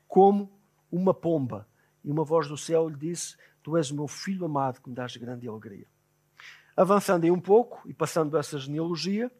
como 0.09 0.51
uma 0.90 1.12
pomba. 1.12 1.68
E 2.03 2.11
uma 2.11 2.24
voz 2.24 2.48
do 2.48 2.57
céu 2.57 2.88
lhe 2.88 2.96
disse: 2.96 3.37
Tu 3.62 3.77
és 3.77 3.90
o 3.90 3.94
meu 3.94 4.09
filho 4.09 4.46
amado, 4.46 4.81
que 4.81 4.88
me 4.88 4.94
dás 4.94 5.14
grande 5.14 5.46
alegria. 5.46 5.87
Avançando 6.74 7.24
aí 7.24 7.31
um 7.31 7.38
pouco 7.38 7.87
e 7.87 7.92
passando 7.92 8.35
essa 8.35 8.59
genealogia, 8.59 9.31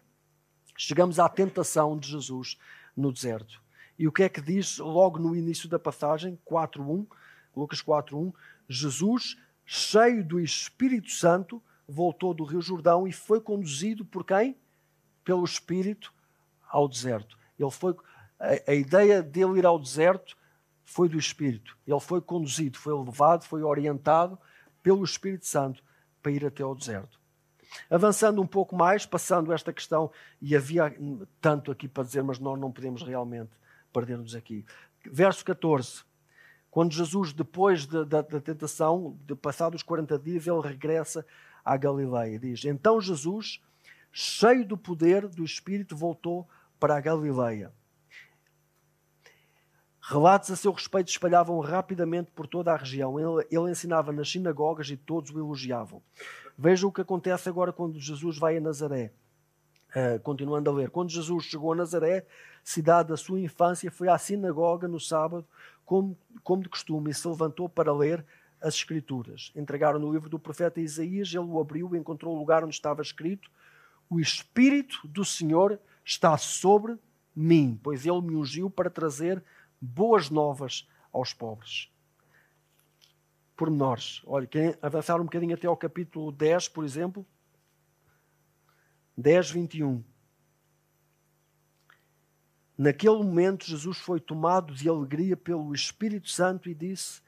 chegamos 0.76 1.18
à 1.18 1.26
tentação 1.30 1.96
de 1.96 2.11
Jesus 2.11 2.58
no 2.94 3.11
deserto. 3.11 3.58
E 3.98 4.06
o 4.06 4.12
que 4.12 4.22
é 4.22 4.28
que 4.28 4.42
diz 4.42 4.76
logo 4.76 5.18
no 5.18 5.34
início 5.34 5.66
da 5.66 5.78
passagem, 5.78 6.38
4.1? 6.46 7.06
Lucas 7.58 7.82
4:1, 7.82 8.32
Jesus, 8.68 9.36
cheio 9.64 10.24
do 10.24 10.40
Espírito 10.40 11.10
Santo, 11.10 11.62
voltou 11.86 12.32
do 12.32 12.44
Rio 12.44 12.60
Jordão 12.60 13.06
e 13.06 13.12
foi 13.12 13.40
conduzido 13.40 14.04
por 14.04 14.24
quem? 14.24 14.56
Pelo 15.24 15.44
Espírito 15.44 16.12
ao 16.68 16.88
deserto. 16.88 17.38
Ele 17.58 17.70
foi 17.70 17.94
a, 18.38 18.70
a 18.70 18.74
ideia 18.74 19.22
dele 19.22 19.58
ir 19.58 19.66
ao 19.66 19.78
deserto 19.78 20.36
foi 20.84 21.08
do 21.08 21.18
Espírito. 21.18 21.76
Ele 21.86 22.00
foi 22.00 22.20
conduzido, 22.20 22.78
foi 22.78 22.94
levado, 22.94 23.44
foi 23.44 23.62
orientado 23.62 24.38
pelo 24.82 25.04
Espírito 25.04 25.46
Santo 25.46 25.82
para 26.22 26.32
ir 26.32 26.46
até 26.46 26.62
ao 26.62 26.74
deserto. 26.74 27.20
Avançando 27.90 28.40
um 28.40 28.46
pouco 28.46 28.74
mais, 28.74 29.04
passando 29.04 29.52
esta 29.52 29.70
questão, 29.70 30.10
e 30.40 30.56
havia 30.56 30.96
tanto 31.42 31.70
aqui 31.70 31.86
para 31.86 32.04
dizer, 32.04 32.22
mas 32.22 32.38
nós 32.38 32.58
não 32.58 32.72
podemos 32.72 33.02
realmente 33.02 33.50
perder-nos 33.92 34.34
aqui. 34.34 34.64
Verso 35.04 35.44
14. 35.44 36.04
Quando 36.70 36.92
Jesus, 36.92 37.33
depois 37.33 37.87
da, 37.87 38.04
da, 38.04 38.22
da 38.22 38.40
tentação, 38.40 39.16
de 39.26 39.35
passados 39.35 39.83
40 39.83 40.18
dias, 40.18 40.46
ele 40.46 40.61
regressa 40.61 41.24
à 41.64 41.76
Galileia. 41.76 42.38
Diz: 42.38 42.64
Então 42.64 43.00
Jesus, 43.00 43.61
cheio 44.12 44.66
do 44.66 44.76
poder 44.76 45.26
do 45.28 45.44
Espírito, 45.44 45.96
voltou 45.96 46.46
para 46.78 46.96
a 46.96 47.00
Galileia. 47.00 47.72
Relatos 50.11 50.50
a 50.50 50.57
seu 50.57 50.72
respeito 50.72 51.09
espalhavam 51.09 51.61
rapidamente 51.61 52.31
por 52.31 52.46
toda 52.46 52.72
a 52.72 52.76
região. 52.76 53.20
Ele, 53.20 53.46
ele 53.50 53.70
ensinava 53.70 54.11
nas 54.11 54.31
sinagogas 54.31 54.88
e 54.88 54.96
todos 54.96 55.31
o 55.31 55.38
elogiavam. 55.38 56.02
Veja 56.57 56.87
o 56.87 56.92
que 56.92 57.02
acontece 57.02 57.46
agora 57.48 57.74
quando 57.74 58.00
Jesus 58.00 58.38
vai 58.38 58.57
a 58.57 58.61
Nazaré. 58.61 59.12
Uh, 59.90 60.18
continuando 60.20 60.70
a 60.70 60.72
ler, 60.72 60.90
quando 60.90 61.11
Jesus 61.11 61.44
chegou 61.44 61.72
a 61.72 61.76
Nazaré, 61.76 62.26
cidade 62.64 63.11
da 63.11 63.16
sua 63.16 63.38
infância, 63.38 63.90
foi 63.90 64.09
à 64.09 64.16
sinagoga 64.16 64.88
no 64.88 64.98
sábado, 64.98 65.46
como, 65.88 66.18
como 66.44 66.62
de 66.62 66.68
costume, 66.68 67.11
e 67.11 67.14
se 67.14 67.27
levantou 67.27 67.66
para 67.66 67.90
ler 67.94 68.22
as 68.61 68.74
Escrituras. 68.74 69.51
Entregaram 69.57 69.98
no 69.98 70.12
livro 70.12 70.29
do 70.29 70.38
profeta 70.38 70.83
Isaías, 70.83 71.29
ele 71.29 71.38
o 71.38 71.59
abriu 71.59 71.94
e 71.94 71.98
encontrou 71.98 72.37
o 72.37 72.38
lugar 72.38 72.62
onde 72.62 72.74
estava 72.74 73.01
escrito: 73.01 73.51
O 74.11 74.20
Espírito 74.20 75.09
do 75.09 75.24
Senhor 75.24 75.81
está 76.05 76.37
sobre 76.37 76.98
mim, 77.35 77.81
pois 77.83 78.05
ele 78.05 78.20
me 78.20 78.37
ungiu 78.37 78.68
para 78.68 78.90
trazer 78.90 79.42
boas 79.81 80.29
novas 80.29 80.87
aos 81.11 81.33
pobres. 81.33 81.90
Pormenores. 83.57 84.20
Olha, 84.27 84.46
querem 84.46 84.74
avançar 84.83 85.18
um 85.18 85.24
bocadinho 85.24 85.55
até 85.55 85.66
ao 85.66 85.77
capítulo 85.77 86.31
10, 86.31 86.68
por 86.68 86.85
exemplo? 86.85 87.24
10, 89.16 89.53
21. 89.53 90.05
Naquele 92.78 93.16
momento, 93.16 93.66
Jesus 93.66 93.98
foi 93.98 94.20
tomado 94.20 94.72
de 94.72 94.88
alegria 94.88 95.36
pelo 95.36 95.74
Espírito 95.74 96.30
Santo 96.30 96.70
e 96.70 96.74
disse: 96.74 97.20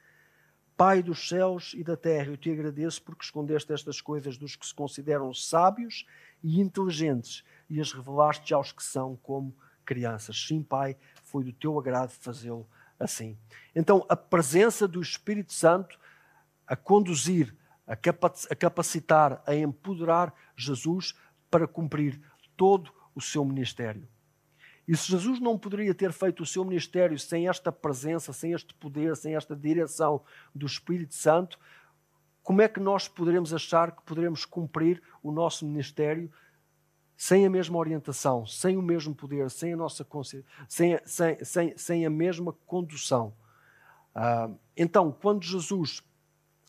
Pai 0.77 1.03
dos 1.03 1.27
céus 1.27 1.73
e 1.75 1.83
da 1.83 1.97
terra, 1.97 2.27
eu 2.27 2.37
te 2.37 2.49
agradeço 2.49 3.03
porque 3.03 3.25
escondeste 3.25 3.73
estas 3.73 3.99
coisas 3.99 4.37
dos 4.37 4.55
que 4.55 4.65
se 4.65 4.73
consideram 4.73 5.33
sábios 5.33 6.05
e 6.41 6.61
inteligentes 6.61 7.43
e 7.69 7.81
as 7.81 7.91
revelaste 7.91 8.53
aos 8.53 8.71
que 8.71 8.81
são 8.81 9.17
como 9.17 9.53
crianças. 9.85 10.41
Sim, 10.47 10.63
Pai, 10.63 10.95
foi 11.23 11.43
do 11.43 11.51
teu 11.51 11.77
agrado 11.77 12.11
fazê-lo 12.11 12.65
assim. 12.97 13.37
Então, 13.75 14.05
a 14.07 14.15
presença 14.15 14.87
do 14.87 15.01
Espírito 15.01 15.51
Santo 15.51 15.99
a 16.65 16.77
conduzir, 16.77 17.53
a 17.85 18.55
capacitar, 18.55 19.43
a 19.45 19.53
empoderar 19.53 20.33
Jesus 20.55 21.13
para 21.49 21.67
cumprir 21.67 22.21
todo 22.55 22.93
o 23.13 23.19
seu 23.19 23.43
ministério. 23.43 24.07
E 24.91 24.97
se 24.97 25.09
Jesus 25.09 25.39
não 25.39 25.57
poderia 25.57 25.95
ter 25.95 26.11
feito 26.11 26.43
o 26.43 26.45
seu 26.45 26.65
ministério 26.65 27.17
sem 27.17 27.47
esta 27.47 27.71
presença, 27.71 28.33
sem 28.33 28.51
este 28.51 28.73
poder, 28.73 29.15
sem 29.15 29.37
esta 29.37 29.55
direção 29.55 30.21
do 30.53 30.65
Espírito 30.65 31.15
Santo, 31.15 31.57
como 32.43 32.61
é 32.61 32.67
que 32.67 32.77
nós 32.77 33.07
poderemos 33.07 33.53
achar 33.53 33.93
que 33.93 34.01
poderemos 34.01 34.43
cumprir 34.43 35.01
o 35.23 35.31
nosso 35.31 35.65
ministério 35.65 36.29
sem 37.15 37.45
a 37.45 37.49
mesma 37.49 37.77
orientação, 37.77 38.45
sem 38.45 38.75
o 38.75 38.81
mesmo 38.81 39.15
poder, 39.15 39.49
sem 39.49 39.71
a 39.71 39.77
nossa 39.77 40.05
sem, 40.67 40.99
sem, 41.05 41.41
sem, 41.41 41.77
sem 41.77 42.05
a 42.05 42.09
mesma 42.09 42.51
condução? 42.51 43.33
Uh, 44.13 44.59
então, 44.75 45.09
quando 45.09 45.45
Jesus 45.45 46.03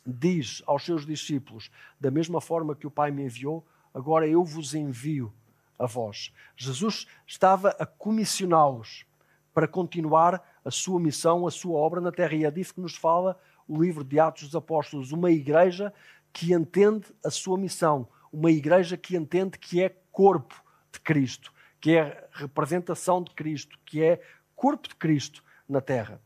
diz 0.07 0.63
aos 0.65 0.85
seus 0.85 1.05
discípulos: 1.05 1.73
Da 2.01 2.09
mesma 2.09 2.41
forma 2.41 2.77
que 2.77 2.87
o 2.87 2.91
Pai 2.91 3.11
me 3.11 3.25
enviou, 3.25 3.67
agora 3.93 4.29
eu 4.29 4.45
vos 4.45 4.77
envio 4.77 5.35
a 5.83 5.87
vós. 5.87 6.33
Jesus 6.57 7.07
estava 7.27 7.71
a 7.79 7.85
comissioná-los 7.85 9.05
para 9.53 9.69
continuar 9.69 10.43
a 10.65 10.71
sua 10.71 11.01
missão, 11.01 11.47
a 11.47 11.51
sua 11.51 11.79
obra 11.79 12.01
na 12.01 12.13
terra. 12.13 12.35
E 12.35 12.45
é 12.45 12.51
disso 12.51 12.75
que 12.75 12.81
nos 12.81 12.97
fala 12.97 13.39
o 13.67 13.83
livro 13.83 14.05
de 14.05 14.19
Atos 14.19 14.45
dos 14.45 14.57
Apóstolos. 14.57 15.13
Uma 15.13 15.31
igreja 15.31 15.93
que 16.33 16.53
entende 16.53 17.07
a 17.25 17.31
sua 17.31 17.59
missão, 17.59 18.09
uma 18.33 18.51
igreja 18.51 18.97
que 18.97 19.17
entende 19.17 19.59
que 19.59 19.83
é 19.83 19.95
corpo 20.11 20.63
de 20.91 21.01
Cristo, 21.01 21.53
que 21.81 21.97
é 21.97 22.29
representação 22.33 23.23
de 23.23 23.31
Cristo, 23.33 23.79
que 23.85 24.03
é 24.03 24.23
corpo 24.55 24.89
de 24.89 24.95
Cristo 24.95 25.45
na 25.69 25.81
terra. 25.81 26.21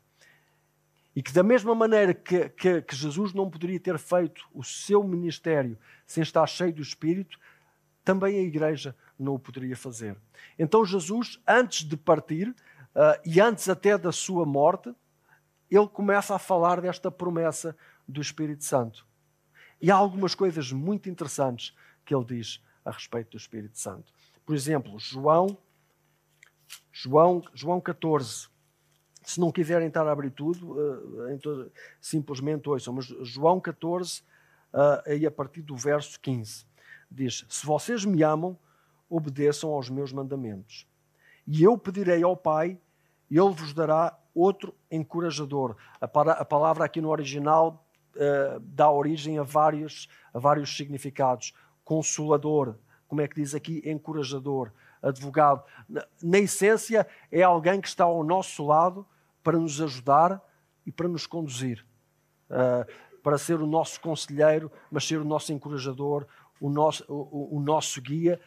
E 1.14 1.23
que, 1.23 1.33
da 1.33 1.42
mesma 1.42 1.75
maneira 1.75 2.12
que, 2.12 2.51
que, 2.51 2.83
que, 2.83 2.95
Jesus 2.95 3.33
não 3.33 3.49
poderia 3.49 3.81
ter 3.81 3.99
feito 3.99 4.47
o 4.53 4.62
seu 4.62 5.03
ministério 5.03 5.79
sem 6.07 6.23
estar 6.23 6.47
cheio 6.47 6.75
do 6.75 6.83
Espírito, 6.83 7.38
também 8.07 8.38
a 8.38 8.42
igreja 8.42 8.95
não 9.19 9.35
o 9.35 9.38
poderia 9.38 9.77
fazer. 9.77 10.16
Então, 10.57 10.85
Jesus, 10.85 11.40
antes 11.45 11.85
de 11.85 11.97
partir 11.97 12.51
uh, 12.51 13.21
e 13.25 13.40
antes 13.40 13.69
até 13.69 13.99
da 13.99 14.12
sua 14.12 14.47
morte, 14.47 14.95
ele 15.69 15.88
começa 15.88 16.33
a 16.33 16.38
falar 16.38 16.81
desta 16.81 17.11
promessa 17.11 17.77
do 18.07 18.21
Espírito 18.21 18.62
Santo. 18.62 19.05
E 19.83 19.90
há 19.90 19.97
algumas 19.97 20.37
coisas 20.37 20.71
muito 20.71 21.11
interessantes 21.11 21.75
que 22.05 22.14
ele 22.14 22.25
diz 22.25 22.62
a 22.85 22.92
respeito 22.92 23.33
do 23.33 23.37
Espírito 23.37 23.77
Santo. 23.77 24.12
Por 24.45 24.55
exemplo, 24.55 24.97
João, 25.01 25.59
João, 26.92 27.42
João 27.53 27.81
14, 27.81 28.47
se 29.25 29.40
não 29.40 29.51
quiserem 29.51 29.88
estar 29.88 30.07
a 30.07 30.12
abrir 30.12 30.31
tudo, 30.31 30.79
uh, 30.79 31.73
simplesmente 32.01 32.69
ouçam. 32.69 32.95
Mas 32.95 33.07
João 33.07 33.61
14, 33.61 34.21
uh, 34.73 35.03
aí 35.05 35.27
a 35.27 35.31
partir 35.33 35.62
do 35.62 35.75
verso 35.75 36.21
15, 36.21 36.64
diz: 37.11 37.45
Se 37.49 37.66
vocês 37.66 38.05
me 38.05 38.23
amam, 38.23 38.59
obedeçam 39.09 39.71
aos 39.71 39.88
meus 39.88 40.12
mandamentos. 40.12 40.87
E 41.47 41.62
eu 41.62 41.79
pedirei 41.79 42.23
ao 42.23 42.37
Pai, 42.37 42.79
e 43.31 43.38
Ele 43.38 43.55
vos 43.55 43.73
dará 43.73 44.19
outro 44.35 44.75
encorajador. 44.90 45.77
A, 46.01 46.09
para, 46.09 46.33
a 46.33 46.45
palavra 46.45 46.85
aqui 46.85 47.01
no 47.01 47.09
original 47.09 47.87
uh, 48.14 48.61
dá 48.61 48.90
origem 48.90 49.38
a 49.38 49.42
vários, 49.42 50.09
a 50.35 50.38
vários 50.38 50.77
significados. 50.77 51.55
Consolador, 51.85 52.77
como 53.09 53.21
é 53.21 53.29
que 53.29 53.37
diz 53.37 53.55
aqui? 53.55 53.83
Encorajador, 53.85 54.73
advogado. 55.03 55.62
Na, 55.88 56.05
na 56.23 56.38
essência, 56.38 57.07
é 57.31 57.42
alguém 57.42 57.81
que 57.81 57.88
está 57.88 58.05
ao 58.05 58.25
nosso 58.25 58.66
lado 58.66 59.07
para 59.42 59.59
nos 59.59 59.81
ajudar 59.81 60.42
e 60.85 60.90
para 60.90 61.09
nos 61.09 61.27
conduzir, 61.27 61.87
uh, 62.51 63.21
para 63.23 63.38
ser 63.38 63.61
o 63.61 63.66
nosso 63.66 64.01
conselheiro, 64.01 64.71
mas 64.90 65.07
ser 65.07 65.21
o 65.21 65.25
nosso 65.25 65.53
encorajador, 65.53 66.27
o 66.61 66.71
nosso, 66.71 67.05
o, 67.09 67.57
o 67.57 67.61
nosso 67.61 68.01
guia, 68.01 68.40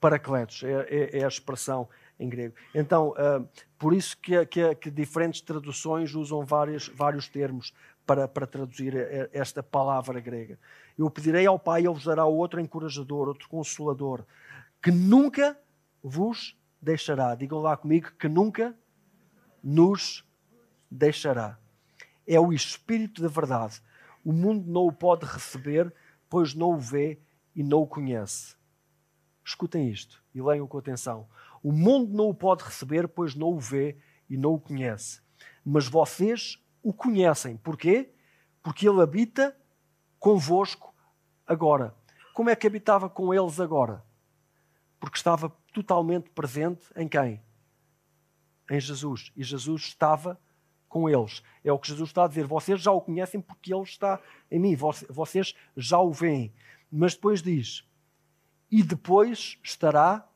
paracletos, 0.00 0.62
é, 0.64 0.86
é, 0.88 1.18
é, 1.20 1.24
a 1.24 1.28
expressão 1.28 1.88
em 2.18 2.28
grego. 2.28 2.54
Então, 2.74 3.10
uh, 3.10 3.48
por 3.78 3.94
isso 3.94 4.16
que, 4.18 4.44
que, 4.46 4.74
que, 4.74 4.90
diferentes 4.90 5.40
traduções 5.40 6.14
usam 6.14 6.44
vários, 6.44 6.88
vários 6.88 7.28
termos 7.28 7.72
para, 8.04 8.26
para 8.26 8.46
traduzir 8.46 8.94
esta 9.32 9.62
palavra 9.62 10.20
grega. 10.20 10.58
Eu 10.98 11.08
pedirei 11.08 11.46
ao 11.46 11.58
Pai, 11.58 11.82
ele 11.82 11.94
vos 11.94 12.04
dará 12.04 12.24
outro 12.24 12.60
encorajador, 12.60 13.28
outro 13.28 13.48
consolador, 13.48 14.24
que 14.82 14.90
nunca 14.90 15.56
vos 16.02 16.56
deixará. 16.80 17.34
Digam 17.34 17.60
lá 17.60 17.76
comigo, 17.76 18.10
que 18.18 18.28
nunca 18.28 18.74
nos 19.62 20.24
deixará. 20.90 21.56
É 22.26 22.38
o 22.40 22.52
Espírito 22.52 23.22
da 23.22 23.28
verdade. 23.28 23.80
O 24.24 24.32
mundo 24.32 24.64
não 24.70 24.86
o 24.86 24.92
pode 24.92 25.24
receber, 25.24 25.92
pois 26.32 26.54
não 26.54 26.70
o 26.70 26.78
vê 26.78 27.20
e 27.54 27.62
não 27.62 27.82
o 27.82 27.86
conhece. 27.86 28.56
Escutem 29.44 29.90
isto 29.90 30.24
e 30.34 30.40
leiam 30.40 30.66
com 30.66 30.78
atenção. 30.78 31.28
O 31.62 31.70
mundo 31.70 32.16
não 32.16 32.30
o 32.30 32.34
pode 32.34 32.64
receber, 32.64 33.06
pois 33.06 33.34
não 33.34 33.48
o 33.48 33.60
vê 33.60 33.98
e 34.30 34.38
não 34.38 34.54
o 34.54 34.58
conhece. 34.58 35.20
Mas 35.62 35.86
vocês 35.86 36.58
o 36.82 36.90
conhecem. 36.90 37.58
Porquê? 37.58 38.14
Porque 38.62 38.88
ele 38.88 39.02
habita 39.02 39.54
convosco 40.18 40.94
agora. 41.46 41.94
Como 42.32 42.48
é 42.48 42.56
que 42.56 42.66
habitava 42.66 43.10
com 43.10 43.34
eles 43.34 43.60
agora? 43.60 44.02
Porque 44.98 45.18
estava 45.18 45.50
totalmente 45.70 46.30
presente 46.30 46.86
em 46.96 47.06
quem? 47.06 47.42
em 48.70 48.80
Jesus 48.80 49.30
e 49.36 49.44
Jesus 49.44 49.82
estava 49.82 50.40
com 50.92 51.08
eles. 51.08 51.42
É 51.64 51.72
o 51.72 51.78
que 51.78 51.88
Jesus 51.88 52.10
está 52.10 52.24
a 52.24 52.28
dizer. 52.28 52.46
Vocês 52.46 52.80
já 52.80 52.92
o 52.92 53.00
conhecem 53.00 53.40
porque 53.40 53.74
ele 53.74 53.82
está 53.82 54.20
em 54.50 54.60
mim. 54.60 54.76
Vocês 54.76 55.54
já 55.74 55.98
o 55.98 56.12
veem. 56.12 56.52
Mas 56.90 57.14
depois 57.14 57.42
diz: 57.42 57.84
e 58.70 58.82
depois 58.82 59.58
estará 59.62 60.28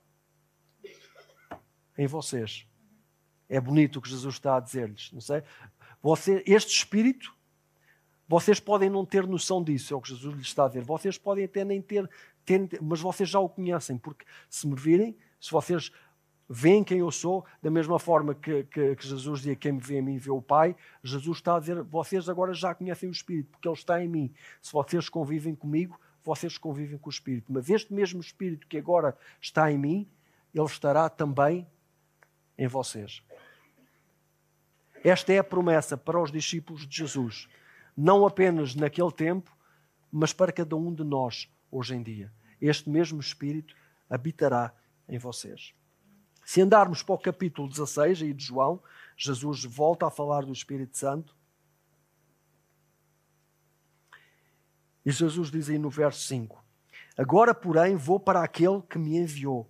em 1.96 2.06
vocês. 2.06 2.66
É 3.48 3.60
bonito 3.60 3.96
o 3.96 4.02
que 4.02 4.08
Jesus 4.08 4.34
está 4.34 4.56
a 4.56 4.60
dizer-lhes, 4.60 5.12
não 5.12 5.20
sei? 5.20 5.42
Você, 6.02 6.42
este 6.46 6.76
Espírito, 6.76 7.34
vocês 8.28 8.58
podem 8.58 8.90
não 8.90 9.06
ter 9.06 9.26
noção 9.26 9.62
disso, 9.62 9.94
é 9.94 9.96
o 9.96 10.00
que 10.00 10.08
Jesus 10.08 10.34
lhes 10.36 10.46
está 10.46 10.64
a 10.64 10.68
dizer. 10.68 10.82
Vocês 10.82 11.16
podem 11.16 11.44
até 11.44 11.64
nem 11.64 11.80
ter, 11.80 12.10
ter 12.44 12.68
mas 12.82 13.00
vocês 13.00 13.28
já 13.28 13.38
o 13.38 13.48
conhecem, 13.48 13.96
porque 13.96 14.24
se 14.50 14.66
me 14.66 14.74
virem, 14.74 15.16
se 15.40 15.50
vocês 15.50 15.92
veem 16.48 16.84
quem 16.84 16.98
eu 16.98 17.10
sou, 17.10 17.44
da 17.62 17.70
mesma 17.70 17.98
forma 17.98 18.34
que, 18.34 18.64
que, 18.64 18.96
que, 18.96 19.06
Jesus 19.06 19.40
dizia: 19.40 19.56
Quem 19.56 19.72
me 19.72 19.80
vê 19.80 19.98
a 19.98 20.02
mim 20.02 20.18
vê 20.18 20.30
o 20.30 20.40
Pai. 20.40 20.76
Jesus 21.02 21.38
está 21.38 21.56
a 21.56 21.60
dizer: 21.60 21.82
Vocês 21.82 22.28
agora 22.28 22.54
já 22.54 22.74
conhecem 22.74 23.08
o 23.08 23.12
Espírito, 23.12 23.50
porque 23.50 23.68
Ele 23.68 23.76
está 23.76 24.02
em 24.02 24.08
mim. 24.08 24.32
Se 24.62 24.72
vocês 24.72 25.08
convivem 25.08 25.54
comigo, 25.54 25.98
vocês 26.24 26.58
convivem 26.58 26.98
com 26.98 27.08
o 27.08 27.12
Espírito. 27.12 27.52
Mas 27.52 27.68
este 27.68 27.92
mesmo 27.92 28.20
Espírito 28.20 28.66
que 28.66 28.78
agora 28.78 29.16
está 29.40 29.70
em 29.70 29.78
mim, 29.78 30.08
Ele 30.54 30.64
estará 30.64 31.08
também 31.08 31.66
em 32.56 32.66
vocês. 32.66 33.22
Esta 35.04 35.32
é 35.32 35.38
a 35.38 35.44
promessa 35.44 35.96
para 35.96 36.20
os 36.20 36.32
discípulos 36.32 36.86
de 36.86 36.96
Jesus, 36.96 37.48
não 37.96 38.26
apenas 38.26 38.74
naquele 38.74 39.12
tempo, 39.12 39.56
mas 40.10 40.32
para 40.32 40.50
cada 40.50 40.74
um 40.74 40.92
de 40.92 41.04
nós 41.04 41.48
hoje 41.70 41.94
em 41.94 42.02
dia. 42.02 42.32
Este 42.60 42.88
mesmo 42.88 43.20
Espírito 43.20 43.74
habitará 44.08 44.72
em 45.08 45.18
vocês. 45.18 45.74
Se 46.46 46.62
andarmos 46.62 47.02
para 47.02 47.16
o 47.16 47.18
capítulo 47.18 47.68
16 47.68 48.22
aí 48.22 48.32
de 48.32 48.44
João, 48.44 48.80
Jesus 49.16 49.64
volta 49.64 50.06
a 50.06 50.10
falar 50.12 50.44
do 50.44 50.52
Espírito 50.52 50.96
Santo. 50.96 51.36
E 55.04 55.10
Jesus 55.10 55.50
diz 55.50 55.68
aí 55.68 55.76
no 55.76 55.90
verso 55.90 56.20
5: 56.20 56.64
Agora, 57.18 57.52
porém, 57.52 57.96
vou 57.96 58.20
para 58.20 58.44
aquele 58.44 58.80
que 58.82 58.96
me 58.96 59.16
enviou. 59.16 59.68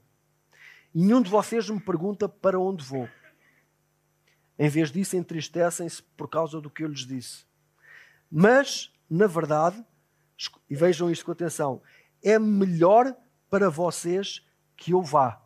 E 0.94 1.00
nenhum 1.00 1.22
de 1.22 1.30
vocês 1.30 1.70
me 1.70 1.80
pergunta 1.80 2.28
para 2.28 2.60
onde 2.60 2.84
vou. 2.84 3.08
Em 4.58 4.68
vez 4.68 4.92
disso, 4.92 5.16
entristecem-se 5.16 6.02
por 6.02 6.28
causa 6.28 6.60
do 6.60 6.68
que 6.68 6.84
eu 6.84 6.88
lhes 6.88 7.06
disse. 7.06 7.46
Mas, 8.30 8.92
na 9.08 9.26
verdade, 9.26 9.82
e 10.68 10.76
vejam 10.76 11.10
isto 11.10 11.24
com 11.24 11.32
atenção, 11.32 11.80
é 12.22 12.38
melhor 12.38 13.16
para 13.48 13.70
vocês 13.70 14.46
que 14.76 14.90
eu 14.90 15.02
vá. 15.02 15.45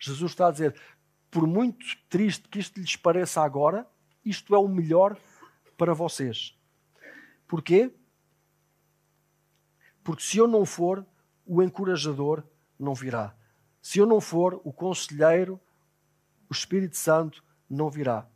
Jesus 0.00 0.32
está 0.32 0.48
a 0.48 0.50
dizer: 0.50 0.74
por 1.30 1.46
muito 1.46 1.84
triste 2.08 2.48
que 2.48 2.58
isto 2.58 2.80
lhes 2.80 2.96
pareça 2.96 3.42
agora, 3.42 3.86
isto 4.24 4.54
é 4.54 4.58
o 4.58 4.66
melhor 4.66 5.16
para 5.76 5.94
vocês. 5.94 6.58
Porquê? 7.46 7.92
Porque 10.02 10.22
se 10.22 10.38
eu 10.38 10.48
não 10.48 10.64
for, 10.64 11.06
o 11.46 11.62
encorajador 11.62 12.42
não 12.78 12.94
virá. 12.94 13.34
Se 13.82 13.98
eu 13.98 14.06
não 14.06 14.20
for, 14.20 14.60
o 14.64 14.72
conselheiro, 14.72 15.60
o 16.48 16.52
Espírito 16.52 16.96
Santo 16.96 17.44
não 17.68 17.90
virá. 17.90 18.26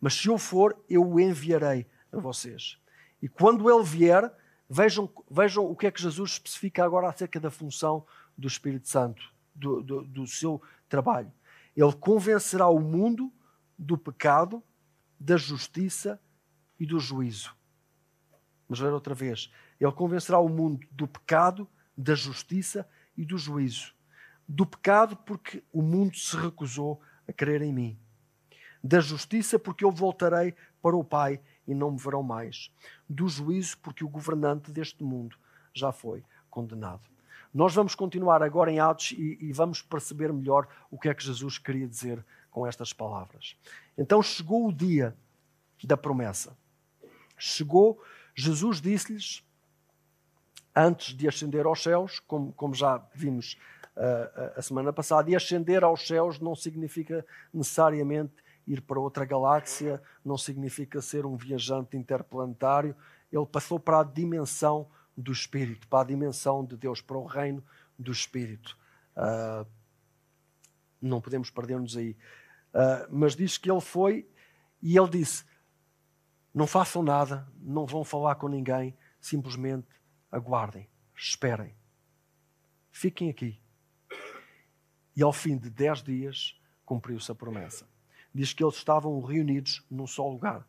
Mas 0.00 0.14
se 0.14 0.28
eu 0.28 0.38
for, 0.38 0.82
eu 0.88 1.06
o 1.06 1.20
enviarei 1.20 1.86
a 2.12 2.18
vocês. 2.18 2.78
E 3.20 3.28
quando 3.28 3.70
ele 3.70 3.84
vier, 3.84 4.32
vejam, 4.68 5.10
vejam 5.30 5.64
o 5.64 5.76
que 5.76 5.86
é 5.86 5.90
que 5.90 6.00
Jesus 6.00 6.32
especifica 6.32 6.84
agora 6.84 7.08
acerca 7.08 7.38
da 7.38 7.50
função 7.50 8.06
do 8.36 8.46
Espírito 8.46 8.88
Santo, 8.88 9.32
do, 9.58 9.82
do, 9.82 10.04
do 10.04 10.26
seu 10.26 10.62
trabalho. 10.88 11.32
Ele 11.76 11.92
convencerá 11.92 12.68
o 12.68 12.80
mundo 12.80 13.32
do 13.78 13.96
pecado, 13.96 14.62
da 15.18 15.36
justiça 15.36 16.20
e 16.78 16.86
do 16.86 16.98
juízo. 16.98 17.54
Vamos 18.68 18.80
ver 18.80 18.92
outra 18.92 19.14
vez. 19.14 19.50
Ele 19.80 19.92
convencerá 19.92 20.38
o 20.38 20.48
mundo 20.48 20.86
do 20.90 21.06
pecado, 21.06 21.68
da 21.96 22.14
justiça 22.14 22.88
e 23.16 23.24
do 23.24 23.38
juízo. 23.38 23.94
Do 24.46 24.66
pecado, 24.66 25.16
porque 25.16 25.62
o 25.72 25.82
mundo 25.82 26.16
se 26.16 26.36
recusou 26.36 27.00
a 27.26 27.32
crer 27.32 27.62
em 27.62 27.72
mim. 27.72 27.98
Da 28.82 29.00
justiça, 29.00 29.58
porque 29.58 29.84
eu 29.84 29.90
voltarei 29.90 30.54
para 30.80 30.96
o 30.96 31.04
Pai 31.04 31.40
e 31.66 31.74
não 31.74 31.90
me 31.90 31.98
verão 31.98 32.22
mais. 32.22 32.72
Do 33.08 33.28
juízo, 33.28 33.78
porque 33.78 34.04
o 34.04 34.08
governante 34.08 34.70
deste 34.70 35.02
mundo 35.02 35.36
já 35.74 35.92
foi 35.92 36.24
condenado. 36.48 37.02
Nós 37.52 37.74
vamos 37.74 37.94
continuar 37.94 38.42
agora 38.42 38.70
em 38.70 38.78
Atos 38.78 39.12
e, 39.12 39.38
e 39.40 39.52
vamos 39.52 39.82
perceber 39.82 40.32
melhor 40.32 40.68
o 40.90 40.98
que 40.98 41.08
é 41.08 41.14
que 41.14 41.24
Jesus 41.24 41.58
queria 41.58 41.86
dizer 41.86 42.24
com 42.50 42.66
estas 42.66 42.92
palavras. 42.92 43.56
Então 43.96 44.22
chegou 44.22 44.68
o 44.68 44.72
dia 44.72 45.16
da 45.82 45.96
promessa. 45.96 46.56
Chegou, 47.36 48.02
Jesus 48.34 48.80
disse-lhes 48.80 49.44
antes 50.74 51.16
de 51.16 51.26
ascender 51.26 51.66
aos 51.66 51.82
céus, 51.82 52.20
como, 52.20 52.52
como 52.52 52.74
já 52.74 53.02
vimos 53.14 53.58
uh, 53.96 54.58
a 54.58 54.62
semana 54.62 54.92
passada, 54.92 55.30
e 55.30 55.36
ascender 55.36 55.82
aos 55.82 56.06
céus 56.06 56.38
não 56.38 56.54
significa 56.54 57.26
necessariamente 57.52 58.34
ir 58.66 58.82
para 58.82 59.00
outra 59.00 59.24
galáxia, 59.24 60.00
não 60.24 60.36
significa 60.36 61.00
ser 61.00 61.24
um 61.24 61.36
viajante 61.36 61.96
interplanetário. 61.96 62.94
Ele 63.32 63.46
passou 63.46 63.80
para 63.80 64.00
a 64.00 64.04
dimensão 64.04 64.86
do 65.18 65.32
Espírito, 65.32 65.88
para 65.88 66.02
a 66.02 66.04
dimensão 66.04 66.64
de 66.64 66.76
Deus, 66.76 67.00
para 67.00 67.18
o 67.18 67.26
reino 67.26 67.62
do 67.98 68.12
Espírito. 68.12 68.78
Uh, 69.16 69.68
não 71.02 71.20
podemos 71.20 71.50
perder-nos 71.50 71.96
aí. 71.96 72.16
Uh, 72.72 73.08
mas 73.10 73.34
diz 73.34 73.58
que 73.58 73.68
ele 73.68 73.80
foi 73.80 74.28
e 74.80 74.96
ele 74.96 75.08
disse: 75.08 75.44
Não 76.54 76.68
façam 76.68 77.02
nada, 77.02 77.48
não 77.60 77.84
vão 77.84 78.04
falar 78.04 78.36
com 78.36 78.46
ninguém, 78.46 78.96
simplesmente 79.20 79.88
aguardem, 80.30 80.88
esperem, 81.16 81.74
fiquem 82.92 83.28
aqui. 83.28 83.60
E 85.16 85.22
ao 85.22 85.32
fim 85.32 85.58
de 85.58 85.68
dez 85.68 86.00
dias 86.00 86.60
cumpriu-se 86.84 87.32
a 87.32 87.34
promessa. 87.34 87.88
Diz 88.32 88.52
que 88.52 88.62
eles 88.62 88.76
estavam 88.76 89.20
reunidos 89.20 89.84
num 89.90 90.06
só 90.06 90.28
lugar. 90.28 90.64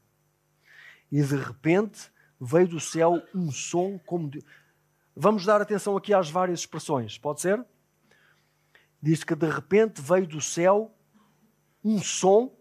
E 1.11 1.21
de 1.21 1.35
repente 1.35 2.11
veio 2.39 2.67
do 2.67 2.79
céu 2.79 3.21
um 3.33 3.51
som 3.51 3.99
como 3.99 4.29
de. 4.29 4.43
Vamos 5.15 5.45
dar 5.45 5.61
atenção 5.61 5.97
aqui 5.97 6.13
às 6.13 6.29
várias 6.29 6.61
expressões, 6.61 7.17
pode 7.17 7.41
ser? 7.41 7.63
Diz 9.01 9.23
que 9.23 9.35
de 9.35 9.49
repente 9.49 10.01
veio 10.01 10.27
do 10.27 10.41
céu 10.41 10.93
um 11.83 11.99
som 12.01 12.55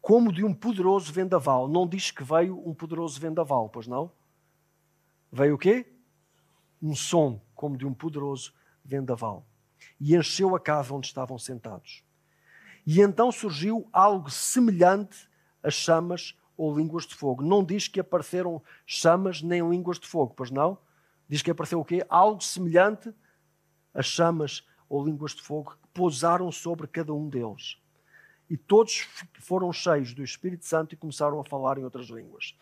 como 0.00 0.32
de 0.32 0.44
um 0.44 0.54
poderoso 0.54 1.12
vendaval. 1.12 1.68
Não 1.68 1.86
diz 1.86 2.10
que 2.10 2.22
veio 2.22 2.58
um 2.66 2.74
poderoso 2.74 3.20
vendaval, 3.20 3.68
pois 3.68 3.86
não? 3.86 4.12
veio 5.30 5.54
o 5.54 5.58
quê? 5.58 5.86
Um 6.80 6.94
som 6.94 7.40
como 7.54 7.76
de 7.76 7.86
um 7.86 7.92
poderoso 7.92 8.52
vendaval. 8.84 9.46
E 10.00 10.16
encheu 10.16 10.54
a 10.54 10.60
casa 10.60 10.94
onde 10.94 11.06
estavam 11.06 11.38
sentados. 11.38 12.02
E 12.86 13.00
então 13.00 13.30
surgiu 13.30 13.88
algo 13.92 14.30
semelhante 14.30 15.28
a 15.62 15.70
chamas 15.70 16.37
ou 16.58 16.76
línguas 16.76 17.06
de 17.06 17.14
fogo. 17.14 17.42
Não 17.42 17.64
diz 17.64 17.88
que 17.88 17.98
apareceram 17.98 18.62
chamas 18.84 19.40
nem 19.40 19.66
línguas 19.66 19.98
de 19.98 20.06
fogo, 20.06 20.34
pois 20.36 20.50
não? 20.50 20.76
Diz 21.26 21.40
que 21.40 21.50
apareceu 21.50 21.80
o 21.80 21.84
quê? 21.84 22.04
Algo 22.08 22.42
semelhante 22.42 23.14
a 23.94 24.02
chamas 24.02 24.66
ou 24.88 25.02
línguas 25.02 25.32
de 25.32 25.40
fogo 25.40 25.70
que 25.70 25.88
pousaram 25.94 26.52
sobre 26.52 26.86
cada 26.86 27.14
um 27.14 27.28
deles. 27.28 27.78
E 28.50 28.56
todos 28.56 29.08
foram 29.40 29.72
cheios 29.72 30.12
do 30.12 30.22
Espírito 30.22 30.66
Santo 30.66 30.94
e 30.94 30.98
começaram 30.98 31.40
a 31.40 31.44
falar 31.44 31.78
em 31.78 31.84
outras 31.84 32.08
línguas. 32.08 32.54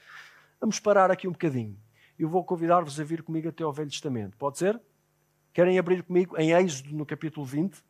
Vamos 0.61 0.79
parar 0.79 1.11
aqui 1.11 1.27
um 1.27 1.33
bocadinho 1.33 1.77
eu 2.19 2.29
vou 2.29 2.43
convidar-vos 2.45 2.99
a 2.99 3.05
vir 3.05 3.23
comigo 3.23 3.49
até 3.49 3.63
ao 3.63 3.73
Velho 3.73 3.91
Testamento. 3.91 4.37
Pode 4.37 4.59
ser? 4.59 4.81
Querem 5.53 5.79
abrir 5.79 6.03
comigo 6.03 6.37
em 6.39 6.53
Êxodo, 6.53 6.95
no 6.95 7.05
capítulo 7.05 7.45
20? 7.45 7.83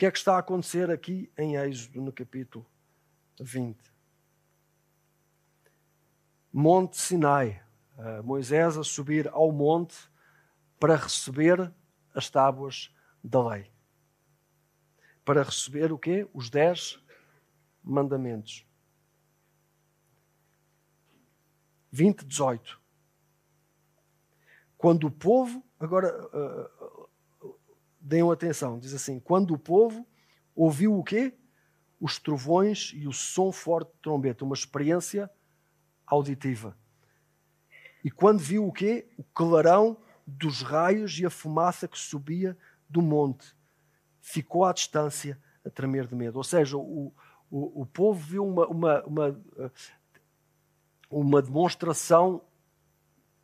Que 0.00 0.06
é 0.06 0.10
que 0.10 0.16
está 0.16 0.36
a 0.36 0.38
acontecer 0.38 0.90
aqui 0.90 1.30
em 1.36 1.56
Êxodo, 1.56 2.00
no 2.00 2.10
capítulo 2.10 2.64
20? 3.38 3.78
Monte 6.50 6.96
Sinai. 6.96 7.62
Uh, 7.98 8.24
Moisés 8.24 8.78
a 8.78 8.82
subir 8.82 9.28
ao 9.28 9.52
monte 9.52 9.94
para 10.78 10.96
receber 10.96 11.70
as 12.14 12.30
tábuas 12.30 12.90
da 13.22 13.46
lei 13.46 13.70
para 15.22 15.42
receber 15.42 15.92
o 15.92 15.98
quê? 15.98 16.26
Os 16.32 16.48
dez 16.48 16.98
mandamentos. 17.84 18.66
20, 21.92 22.24
18. 22.24 22.80
Quando 24.78 25.06
o 25.06 25.10
povo, 25.10 25.62
agora 25.78 26.26
uh, 26.28 26.99
deem 28.00 28.30
atenção, 28.30 28.78
diz 28.78 28.94
assim: 28.94 29.20
quando 29.20 29.52
o 29.52 29.58
povo 29.58 30.06
ouviu 30.54 30.98
o 30.98 31.04
quê? 31.04 31.34
Os 32.00 32.18
trovões 32.18 32.92
e 32.94 33.06
o 33.06 33.12
som 33.12 33.52
forte 33.52 33.92
de 33.92 33.98
trombeta, 34.00 34.44
uma 34.44 34.54
experiência 34.54 35.30
auditiva. 36.06 36.76
E 38.02 38.10
quando 38.10 38.38
viu 38.38 38.66
o 38.66 38.72
quê? 38.72 39.06
O 39.18 39.22
clarão 39.22 39.98
dos 40.26 40.62
raios 40.62 41.18
e 41.18 41.26
a 41.26 41.30
fumaça 41.30 41.86
que 41.86 41.98
subia 41.98 42.56
do 42.88 43.02
monte 43.02 43.54
ficou 44.20 44.64
à 44.64 44.72
distância 44.72 45.38
a 45.64 45.68
tremer 45.68 46.06
de 46.06 46.14
medo. 46.14 46.36
Ou 46.36 46.44
seja, 46.44 46.78
o, 46.78 47.12
o, 47.50 47.82
o 47.82 47.86
povo 47.86 48.18
viu 48.18 48.46
uma, 48.46 48.66
uma, 48.66 49.02
uma, 49.02 49.42
uma 51.10 51.42
demonstração 51.42 52.42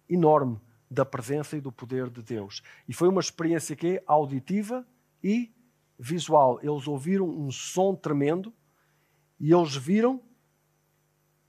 enorme 0.08 0.58
da 0.90 1.04
presença 1.04 1.56
e 1.56 1.60
do 1.60 1.72
poder 1.72 2.08
de 2.08 2.22
Deus. 2.22 2.62
E 2.88 2.92
foi 2.92 3.08
uma 3.08 3.20
experiência 3.20 3.74
que 3.74 3.96
é 3.96 4.04
auditiva 4.06 4.86
e 5.22 5.52
visual. 5.98 6.58
Eles 6.62 6.86
ouviram 6.86 7.28
um 7.28 7.50
som 7.50 7.94
tremendo 7.94 8.52
e 9.38 9.52
eles 9.52 9.74
viram. 9.74 10.22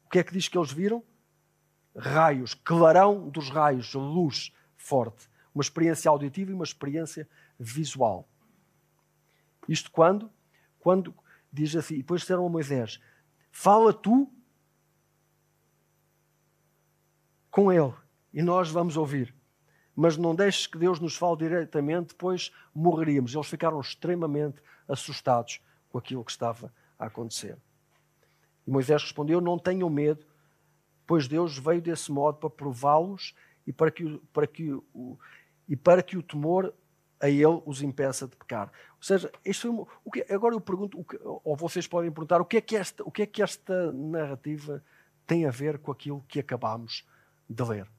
O 0.05 0.09
que 0.09 0.19
é 0.19 0.23
que 0.23 0.33
diz 0.33 0.47
que 0.47 0.57
eles 0.57 0.71
viram? 0.71 1.03
Raios, 1.95 2.53
clarão 2.53 3.29
dos 3.29 3.49
raios, 3.49 3.93
luz 3.93 4.51
forte. 4.75 5.29
Uma 5.53 5.61
experiência 5.61 6.09
auditiva 6.09 6.51
e 6.51 6.53
uma 6.53 6.63
experiência 6.63 7.27
visual. 7.59 8.27
Isto 9.67 9.91
quando? 9.91 10.31
Quando 10.79 11.13
diz 11.51 11.75
assim, 11.75 11.95
e 11.95 11.97
depois 11.97 12.21
disseram 12.21 12.45
a 12.45 12.49
Moisés: 12.49 12.99
Fala 13.51 13.91
tu 13.91 14.31
com 17.49 17.71
ele, 17.71 17.93
e 18.37 18.43
nós 18.43 18.69
vamos 18.69 18.95
ouvir. 18.97 19.33
Mas 19.95 20.15
não 20.15 20.35
deixes 20.35 20.67
que 20.67 20.77
Deus 20.77 20.99
nos 20.99 21.15
fale 21.15 21.37
diretamente, 21.37 22.13
pois 22.13 22.51
morreríamos. 22.71 23.33
Eles 23.33 23.47
ficaram 23.47 23.81
extremamente 23.81 24.61
assustados 24.87 25.59
com 25.89 25.97
aquilo 25.97 26.23
que 26.23 26.29
estava 26.29 26.71
a 26.99 27.07
acontecer. 27.07 27.57
E 28.67 28.69
Moisés 28.69 29.01
respondeu: 29.01 29.41
Não 29.41 29.57
tenham 29.57 29.89
medo, 29.89 30.23
pois 31.07 31.27
Deus 31.27 31.57
veio 31.57 31.81
desse 31.81 32.11
modo 32.11 32.37
para 32.37 32.51
prová-los 32.51 33.33
e 33.65 33.73
para 33.73 33.89
que, 33.89 34.21
para 34.31 34.45
que, 34.45 34.71
o, 34.93 35.17
e 35.67 35.75
para 35.75 36.03
que 36.03 36.15
o 36.15 36.21
temor 36.21 36.71
a 37.19 37.27
ele 37.27 37.59
os 37.65 37.81
impeça 37.81 38.27
de 38.27 38.35
pecar. 38.35 38.67
Ou 38.97 39.03
seja, 39.03 39.31
isto 39.43 39.67
uma, 39.67 39.87
o 40.05 40.11
que, 40.11 40.23
agora 40.31 40.53
eu 40.53 40.61
pergunto, 40.61 41.03
que, 41.03 41.17
ou 41.23 41.55
vocês 41.55 41.87
podem 41.87 42.11
perguntar, 42.11 42.39
o 42.39 42.45
que, 42.45 42.57
é 42.57 42.61
que 42.61 42.75
esta, 42.75 43.03
o 43.03 43.09
que 43.09 43.23
é 43.23 43.25
que 43.25 43.41
esta 43.41 43.91
narrativa 43.91 44.83
tem 45.25 45.47
a 45.47 45.49
ver 45.49 45.79
com 45.79 45.91
aquilo 45.91 46.23
que 46.27 46.39
acabamos 46.39 47.03
de 47.49 47.63
ler? 47.63 47.96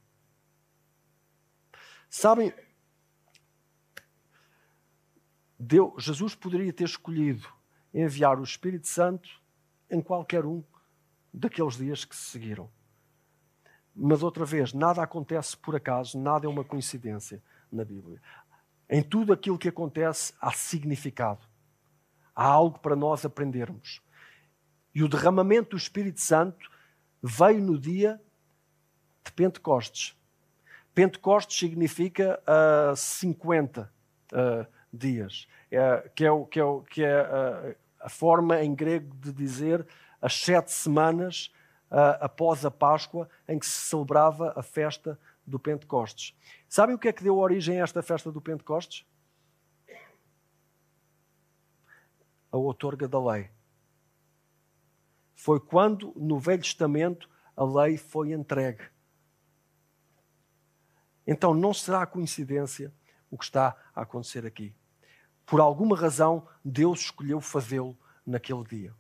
Sabem, 2.08 2.52
Deus, 5.58 6.02
Jesus 6.02 6.34
poderia 6.34 6.72
ter 6.72 6.84
escolhido 6.84 7.46
enviar 7.92 8.38
o 8.38 8.44
Espírito 8.44 8.86
Santo 8.86 9.28
em 9.90 10.00
qualquer 10.00 10.46
um 10.46 10.62
daqueles 11.32 11.76
dias 11.76 12.04
que 12.04 12.14
se 12.14 12.30
seguiram. 12.30 12.70
Mas 13.94 14.22
outra 14.22 14.44
vez, 14.44 14.72
nada 14.72 15.02
acontece 15.02 15.56
por 15.56 15.74
acaso, 15.74 16.18
nada 16.18 16.46
é 16.46 16.48
uma 16.48 16.64
coincidência 16.64 17.42
na 17.70 17.84
Bíblia. 17.84 18.22
Em 18.88 19.02
tudo 19.02 19.32
aquilo 19.32 19.58
que 19.58 19.68
acontece 19.68 20.32
há 20.40 20.52
significado. 20.52 21.44
Há 22.34 22.44
algo 22.44 22.78
para 22.78 22.94
nós 22.94 23.24
aprendermos. 23.24 24.00
E 24.94 25.02
o 25.02 25.08
derramamento 25.08 25.70
do 25.70 25.76
Espírito 25.76 26.20
Santo 26.20 26.70
veio 27.22 27.60
no 27.60 27.78
dia 27.78 28.20
de 29.24 29.32
Pentecostes. 29.32 30.17
Pentecostes 30.98 31.56
significa 31.56 32.42
uh, 32.42 32.96
50 32.96 33.88
uh, 34.32 34.66
dias, 34.92 35.46
é, 35.70 36.10
que 36.12 36.26
é, 36.26 36.44
que 36.50 36.60
é, 36.60 36.64
que 36.90 37.04
é 37.04 37.22
uh, 37.22 37.76
a 38.00 38.08
forma 38.08 38.60
em 38.64 38.74
grego 38.74 39.14
de 39.14 39.32
dizer 39.32 39.86
as 40.20 40.34
sete 40.34 40.72
semanas 40.72 41.52
uh, 41.88 42.18
após 42.20 42.64
a 42.64 42.70
Páscoa 42.72 43.28
em 43.46 43.60
que 43.60 43.66
se 43.66 43.88
celebrava 43.88 44.52
a 44.56 44.62
festa 44.64 45.16
do 45.46 45.56
Pentecostes. 45.56 46.36
Sabem 46.68 46.96
o 46.96 46.98
que 46.98 47.06
é 47.06 47.12
que 47.12 47.22
deu 47.22 47.38
origem 47.38 47.80
a 47.80 47.84
esta 47.84 48.02
festa 48.02 48.32
do 48.32 48.40
Pentecostes? 48.40 49.06
A 52.50 52.56
outorga 52.56 53.06
da 53.06 53.24
lei. 53.24 53.48
Foi 55.36 55.60
quando, 55.60 56.12
no 56.16 56.40
Velho 56.40 56.62
Testamento, 56.62 57.30
a 57.56 57.62
lei 57.62 57.96
foi 57.96 58.32
entregue. 58.32 58.82
Então 61.30 61.52
não 61.52 61.74
será 61.74 62.06
coincidência 62.06 62.90
o 63.30 63.36
que 63.36 63.44
está 63.44 63.76
a 63.94 64.00
acontecer 64.00 64.46
aqui. 64.46 64.74
Por 65.44 65.60
alguma 65.60 65.94
razão, 65.94 66.48
Deus 66.64 67.00
escolheu 67.00 67.38
fazê-lo 67.38 67.94
naquele 68.26 68.64
dia. 68.64 68.94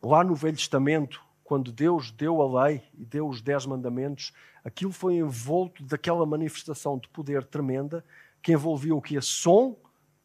Lá 0.00 0.22
no 0.22 0.36
Velho 0.36 0.56
Testamento, 0.56 1.20
quando 1.42 1.72
Deus 1.72 2.12
deu 2.12 2.40
a 2.40 2.64
lei 2.64 2.84
e 2.94 3.04
deu 3.04 3.28
os 3.28 3.42
dez 3.42 3.66
mandamentos, 3.66 4.32
aquilo 4.64 4.92
foi 4.92 5.16
envolto 5.16 5.82
daquela 5.82 6.24
manifestação 6.24 6.96
de 6.96 7.08
poder 7.08 7.44
tremenda 7.44 8.04
que 8.40 8.52
envolvia 8.52 8.94
o 8.94 9.02
que 9.02 9.16
é 9.16 9.20
som, 9.20 9.76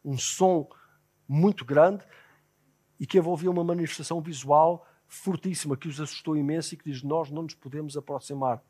um 0.04 0.16
som 0.16 0.68
muito 1.26 1.64
grande, 1.64 2.04
e 2.98 3.06
que 3.06 3.18
envolvia 3.18 3.50
uma 3.50 3.64
manifestação 3.64 4.20
visual 4.20 4.86
fortíssima 5.08 5.76
que 5.76 5.88
os 5.88 6.00
assustou 6.00 6.36
imenso 6.36 6.74
e 6.74 6.76
que 6.76 6.88
diz: 6.90 7.02
Nós 7.02 7.28
não 7.28 7.42
nos 7.42 7.54
podemos 7.54 7.96
aproximar. 7.96 8.62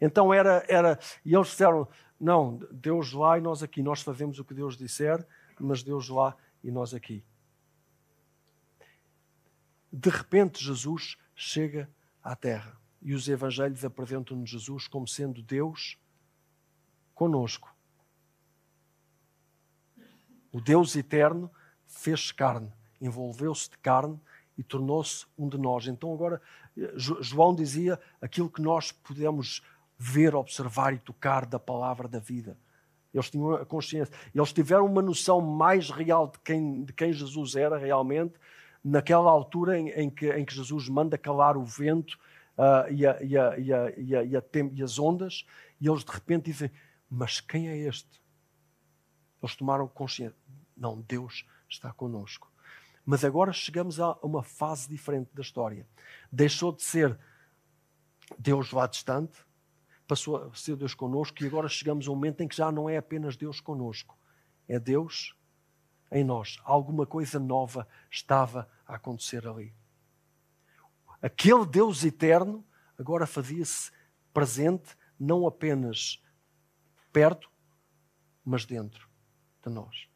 Então 0.00 0.32
era, 0.32 0.64
era 0.68 0.98
e 1.24 1.34
eles 1.34 1.48
disseram: 1.48 1.88
Não, 2.18 2.58
Deus 2.70 3.12
lá 3.12 3.38
e 3.38 3.40
nós 3.40 3.62
aqui, 3.62 3.82
nós 3.82 4.02
fazemos 4.02 4.38
o 4.38 4.44
que 4.44 4.54
Deus 4.54 4.76
disser, 4.76 5.26
mas 5.58 5.82
Deus 5.82 6.08
lá 6.08 6.36
e 6.62 6.70
nós 6.70 6.94
aqui. 6.94 7.24
De 9.92 10.08
repente, 10.08 10.64
Jesus 10.64 11.16
chega 11.34 11.90
à 12.22 12.34
Terra 12.34 12.76
e 13.00 13.14
os 13.14 13.28
evangelhos 13.28 13.84
apresentam-nos 13.84 14.48
Jesus 14.48 14.88
como 14.88 15.06
sendo 15.06 15.42
Deus 15.42 15.98
conosco. 17.14 17.74
O 20.52 20.60
Deus 20.60 20.94
eterno 20.96 21.50
fez 21.86 22.30
carne, 22.30 22.72
envolveu-se 23.00 23.70
de 23.70 23.78
carne 23.78 24.20
e 24.56 24.62
tornou-se 24.62 25.26
um 25.36 25.48
de 25.48 25.58
nós. 25.58 25.86
Então, 25.86 26.12
agora, 26.12 26.40
João 26.96 27.54
dizia 27.54 27.98
aquilo 28.20 28.50
que 28.50 28.62
nós 28.62 28.92
podemos 28.92 29.62
ver, 29.98 30.34
observar 30.34 30.92
e 30.92 30.98
tocar 30.98 31.46
da 31.46 31.58
palavra 31.58 32.08
da 32.08 32.18
vida. 32.18 32.56
Eles 33.12 33.30
tinham 33.30 33.52
a 33.54 33.66
consciência, 33.66 34.12
eles 34.34 34.52
tiveram 34.52 34.86
uma 34.86 35.02
noção 35.02 35.40
mais 35.40 35.90
real 35.90 36.28
de 36.28 36.38
quem, 36.38 36.84
de 36.84 36.92
quem 36.92 37.12
Jesus 37.12 37.54
era 37.54 37.76
realmente 37.76 38.34
naquela 38.82 39.30
altura 39.30 39.78
em, 39.78 39.90
em, 39.90 40.10
que, 40.10 40.30
em 40.32 40.44
que, 40.44 40.54
Jesus 40.54 40.88
manda 40.88 41.16
calar 41.16 41.56
o 41.56 41.64
vento 41.64 42.18
uh, 42.58 42.90
e, 42.90 43.06
a, 43.06 43.22
e, 43.22 43.38
a, 43.38 43.58
e, 43.58 43.72
a, 43.72 44.42
e, 44.72 44.82
as 44.82 44.98
ondas, 44.98 45.46
e 45.80 45.88
eles 45.88 46.04
de 46.04 46.10
repente 46.10 46.50
dizem: 46.50 46.70
Mas 47.08 47.40
quem 47.40 47.68
é 47.68 47.76
este? 47.76 48.20
Eles 49.42 49.54
tomaram 49.54 49.86
consciência: 49.86 50.36
Não, 50.76 51.00
Deus 51.00 51.46
está 51.68 51.92
conosco. 51.92 52.51
Mas 53.04 53.24
agora 53.24 53.52
chegamos 53.52 53.98
a 53.98 54.12
uma 54.22 54.42
fase 54.42 54.88
diferente 54.88 55.30
da 55.34 55.42
história. 55.42 55.86
Deixou 56.30 56.72
de 56.72 56.82
ser 56.82 57.18
Deus 58.38 58.70
lá 58.70 58.86
distante, 58.86 59.36
passou 60.06 60.36
a 60.36 60.54
ser 60.54 60.76
Deus 60.76 60.94
conosco, 60.94 61.42
e 61.42 61.46
agora 61.46 61.68
chegamos 61.68 62.06
a 62.06 62.10
um 62.10 62.14
momento 62.14 62.42
em 62.42 62.48
que 62.48 62.56
já 62.56 62.70
não 62.70 62.88
é 62.88 62.96
apenas 62.96 63.36
Deus 63.36 63.60
conosco, 63.60 64.16
é 64.68 64.78
Deus 64.78 65.36
em 66.10 66.22
nós. 66.22 66.60
Alguma 66.64 67.06
coisa 67.06 67.40
nova 67.40 67.88
estava 68.10 68.68
a 68.86 68.96
acontecer 68.96 69.46
ali. 69.48 69.74
Aquele 71.20 71.66
Deus 71.66 72.04
eterno 72.04 72.64
agora 72.98 73.26
fazia-se 73.26 73.90
presente, 74.32 74.96
não 75.18 75.46
apenas 75.46 76.22
perto, 77.12 77.50
mas 78.44 78.64
dentro 78.64 79.08
de 79.64 79.70
nós. 79.70 80.11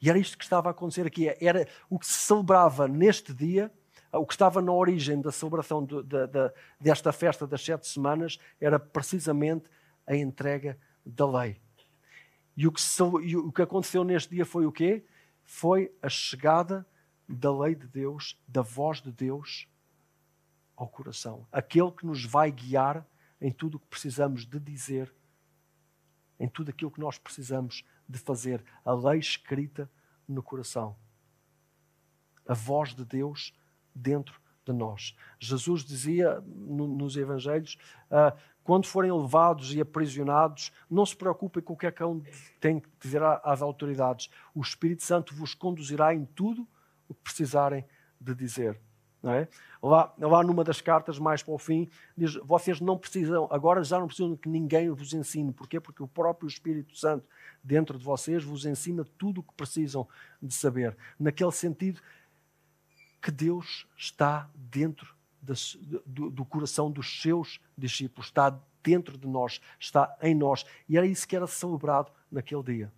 E 0.00 0.08
era 0.08 0.18
isto 0.18 0.38
que 0.38 0.44
estava 0.44 0.68
a 0.68 0.70
acontecer 0.70 1.06
aqui. 1.06 1.28
Era 1.40 1.66
o 1.90 1.98
que 1.98 2.06
se 2.06 2.18
celebrava 2.18 2.86
neste 2.86 3.34
dia, 3.34 3.72
o 4.12 4.24
que 4.24 4.32
estava 4.32 4.62
na 4.62 4.72
origem 4.72 5.20
da 5.20 5.32
celebração 5.32 5.84
de, 5.84 6.02
de, 6.02 6.26
de, 6.26 6.52
desta 6.80 7.12
festa 7.12 7.46
das 7.46 7.64
sete 7.64 7.86
semanas, 7.86 8.38
era 8.60 8.78
precisamente 8.78 9.68
a 10.06 10.16
entrega 10.16 10.78
da 11.04 11.28
lei. 11.30 11.60
E 12.56 12.66
o 12.66 12.72
que, 12.72 12.80
se, 12.80 13.02
e 13.22 13.36
o 13.36 13.52
que 13.52 13.62
aconteceu 13.62 14.02
neste 14.04 14.34
dia 14.34 14.46
foi 14.46 14.66
o 14.66 14.72
quê? 14.72 15.04
foi 15.48 15.90
a 16.02 16.10
chegada 16.10 16.86
da 17.26 17.50
lei 17.50 17.74
de 17.74 17.86
Deus, 17.88 18.38
da 18.46 18.60
voz 18.60 19.00
de 19.00 19.10
Deus 19.10 19.66
ao 20.76 20.86
coração. 20.86 21.46
Aquele 21.50 21.90
que 21.90 22.04
nos 22.04 22.22
vai 22.22 22.52
guiar 22.52 23.04
em 23.40 23.50
tudo 23.50 23.76
o 23.76 23.80
que 23.80 23.86
precisamos 23.86 24.44
de 24.44 24.60
dizer, 24.60 25.12
em 26.38 26.46
tudo 26.46 26.68
aquilo 26.68 26.90
que 26.90 27.00
nós 27.00 27.16
precisamos 27.16 27.82
de 28.08 28.18
fazer. 28.18 28.64
A 28.84 28.92
lei 28.92 29.18
escrita 29.18 29.90
no 30.26 30.42
coração. 30.42 30.96
A 32.46 32.54
voz 32.54 32.94
de 32.94 33.04
Deus 33.04 33.52
dentro 33.94 34.40
de 34.64 34.72
nós. 34.72 35.16
Jesus 35.38 35.84
dizia 35.84 36.40
no, 36.46 36.86
nos 36.86 37.16
Evangelhos: 37.16 37.76
uh, 38.10 38.36
quando 38.62 38.86
forem 38.86 39.10
levados 39.10 39.74
e 39.74 39.80
aprisionados, 39.80 40.72
não 40.90 41.04
se 41.04 41.16
preocupem 41.16 41.62
com 41.62 41.72
o 41.72 41.76
que 41.76 41.86
é 41.86 41.90
que 41.90 42.04
um 42.04 42.22
tem 42.60 42.80
que 42.80 42.88
dizer 43.00 43.22
às 43.22 43.62
autoridades. 43.62 44.30
O 44.54 44.60
Espírito 44.60 45.02
Santo 45.02 45.34
vos 45.34 45.54
conduzirá 45.54 46.14
em 46.14 46.24
tudo 46.24 46.68
o 47.08 47.14
que 47.14 47.22
precisarem 47.22 47.84
de 48.20 48.34
dizer. 48.34 48.80
Não 49.28 49.34
é? 49.34 49.48
lá, 49.82 50.14
lá 50.18 50.42
numa 50.42 50.64
das 50.64 50.80
cartas, 50.80 51.18
mais 51.18 51.42
para 51.42 51.52
o 51.52 51.58
fim, 51.58 51.86
diz: 52.16 52.34
vocês 52.36 52.80
não 52.80 52.96
precisam, 52.96 53.46
agora 53.50 53.84
já 53.84 53.98
não 53.98 54.06
precisam 54.06 54.34
que 54.34 54.48
ninguém 54.48 54.88
vos 54.88 55.12
ensine. 55.12 55.52
Porquê? 55.52 55.78
Porque 55.78 56.02
o 56.02 56.08
próprio 56.08 56.48
Espírito 56.48 56.96
Santo 56.96 57.26
dentro 57.62 57.98
de 57.98 58.04
vocês 58.04 58.42
vos 58.42 58.64
ensina 58.64 59.04
tudo 59.18 59.40
o 59.40 59.42
que 59.42 59.52
precisam 59.52 60.08
de 60.40 60.54
saber. 60.54 60.96
Naquele 61.20 61.52
sentido 61.52 62.00
que 63.20 63.30
Deus 63.30 63.86
está 63.98 64.48
dentro 64.54 65.14
do, 66.06 66.30
do 66.30 66.44
coração 66.46 66.90
dos 66.90 67.20
seus 67.20 67.60
discípulos, 67.76 68.28
está 68.28 68.58
dentro 68.82 69.18
de 69.18 69.26
nós, 69.26 69.60
está 69.78 70.16
em 70.22 70.34
nós. 70.34 70.64
E 70.88 70.96
era 70.96 71.06
isso 71.06 71.28
que 71.28 71.36
era 71.36 71.46
celebrado 71.46 72.10
naquele 72.32 72.62
dia. 72.62 72.92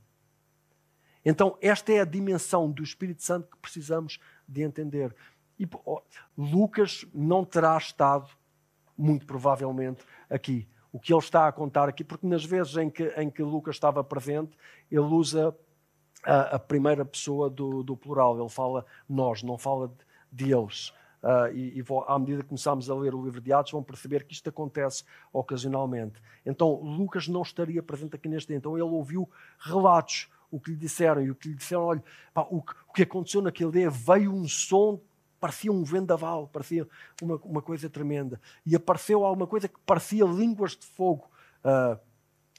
Então, 1.25 1.59
esta 1.61 1.93
é 1.93 2.01
a 2.01 2.05
dimensão 2.05 2.71
do 2.71 2.83
Espírito 2.83 3.23
Santo 3.23 3.49
que 3.49 3.57
precisamos 3.59 4.21
de 4.47 4.63
entender. 4.63 5.15
E 5.61 5.69
Lucas 6.39 7.05
não 7.13 7.45
terá 7.45 7.77
estado, 7.77 8.31
muito 8.97 9.27
provavelmente, 9.27 10.03
aqui. 10.31 10.67
O 10.91 10.99
que 10.99 11.13
ele 11.13 11.21
está 11.21 11.47
a 11.47 11.53
contar 11.53 11.87
aqui, 11.87 12.03
porque 12.03 12.27
nas 12.27 12.45
vezes 12.45 12.79
em 12.79 12.89
que, 12.89 13.05
em 13.17 13.29
que 13.29 13.43
Lucas 13.43 13.77
estava 13.77 14.03
presente, 14.03 14.57
ele 14.91 15.01
usa 15.01 15.55
a, 16.25 16.57
a 16.57 16.59
primeira 16.59 17.05
pessoa 17.05 17.51
do, 17.51 17.83
do, 17.83 17.95
plural. 17.95 18.41
Ele 18.41 18.49
fala 18.49 18.87
nós, 19.07 19.43
não 19.43 19.59
fala 19.59 19.93
de, 20.33 20.53
eles. 20.53 20.89
Uh, 21.23 21.53
e, 21.53 21.79
e 21.79 21.85
à 22.07 22.19
medida 22.19 22.43
que 22.43 22.49
começamos 22.49 22.89
a 22.89 22.95
ler 22.95 23.15
o 23.15 23.23
livro 23.23 23.43
de 23.43 23.53
Atos, 23.53 23.73
vão 23.73 23.83
perceber 23.83 24.25
que 24.25 24.33
isto 24.33 24.49
acontece 24.49 25.05
ocasionalmente. 25.31 26.21
Então, 26.47 26.81
Lucas 26.81 27.29
não 27.29 27.43
estaria 27.43 27.83
presente 27.83 28.17
aqui 28.17 28.29
neste 28.29 28.49
dia. 28.49 28.57
Então, 28.57 28.77
ele 28.77 28.83
ouviu 28.83 29.29
relatos, 29.59 30.29
o 30.51 30.59
que 30.59 30.71
lhe 30.71 30.77
disseram, 30.77 31.23
e 31.23 31.31
o 31.31 31.35
que 31.35 31.49
lhe 31.49 31.55
disseram: 31.55 31.85
olha, 31.85 32.03
pá, 32.33 32.47
o, 32.51 32.59
o, 32.89 32.93
que 32.95 33.03
aconteceu 33.03 33.43
naquele 33.43 33.71
dia, 33.71 33.91
veio 33.91 34.33
um 34.33 34.49
som, 34.49 34.99
parecia 35.41 35.73
um 35.73 35.83
vendaval, 35.83 36.47
parecia 36.49 36.87
uma, 37.21 37.37
uma 37.37 37.63
coisa 37.63 37.89
tremenda. 37.89 38.41
E 38.65 38.77
apareceu 38.77 39.25
alguma 39.25 39.47
coisa 39.47 39.67
que 39.67 39.79
parecia 39.87 40.25
línguas 40.25 40.77
de 40.77 40.87
fogo. 40.87 41.31
Uh, 41.65 41.99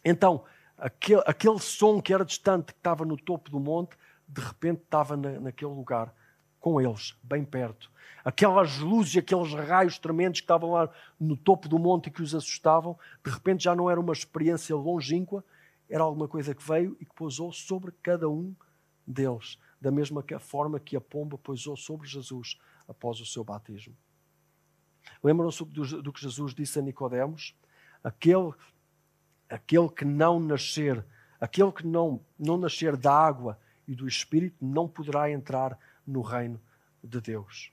então, 0.04 0.44
aquele, 0.78 1.22
aquele 1.26 1.60
som 1.60 2.02
que 2.02 2.14
era 2.14 2.26
distante, 2.26 2.74
que 2.74 2.80
estava 2.80 3.06
no 3.06 3.16
topo 3.16 3.52
do 3.52 3.60
monte, 3.60 3.96
de 4.28 4.42
repente 4.42 4.82
estava 4.82 5.16
na, 5.16 5.40
naquele 5.40 5.72
lugar, 5.72 6.14
com 6.60 6.82
eles, 6.82 7.16
bem 7.22 7.46
perto. 7.46 7.92
Aquelas 8.24 8.80
luzes, 8.80 9.18
aqueles 9.18 9.54
raios 9.54 9.98
tremendos 10.00 10.40
que 10.40 10.44
estavam 10.44 10.72
lá 10.72 10.90
no 11.20 11.38
topo 11.38 11.68
do 11.68 11.78
monte 11.78 12.08
e 12.08 12.12
que 12.12 12.22
os 12.22 12.34
assustavam, 12.34 12.98
de 13.24 13.32
repente 13.32 13.64
já 13.64 13.76
não 13.76 13.90
era 13.90 14.00
uma 14.00 14.14
experiência 14.14 14.76
longínqua, 14.76 15.44
era 15.90 16.04
alguma 16.04 16.28
coisa 16.28 16.56
que 16.56 16.64
veio 16.64 16.96
e 17.00 17.06
que 17.06 17.14
pousou 17.14 17.52
sobre 17.52 17.92
cada 18.04 18.30
um 18.30 18.56
deles, 19.06 19.58
da 19.80 19.92
mesma 19.92 20.24
forma 20.40 20.80
que 20.80 20.96
a 20.96 21.02
pomba 21.02 21.38
pousou 21.38 21.76
sobre 21.76 22.08
Jesus 22.08 22.58
após 22.92 23.20
o 23.20 23.26
seu 23.26 23.44
batismo. 23.44 23.98
Lembram-se 25.24 25.64
do, 25.66 26.02
do 26.02 26.14
que 26.14 26.22
Jesus 26.22 26.54
disse 26.54 26.78
a 26.78 26.82
Nicodemos? 26.82 27.56
Aquele, 28.04 28.54
aquele 29.50 29.90
que 29.90 30.06
não 30.06 30.40
nascer, 30.40 31.04
aquele 31.40 31.72
que 31.72 31.86
não, 31.86 32.24
não 32.38 32.58
nascer 32.58 32.96
da 32.96 33.14
água 33.14 33.60
e 33.88 33.96
do 33.96 34.08
Espírito 34.08 34.64
não 34.64 34.88
poderá 34.88 35.32
entrar 35.32 35.78
no 36.06 36.22
reino 36.22 36.62
de 37.04 37.20
Deus. 37.20 37.72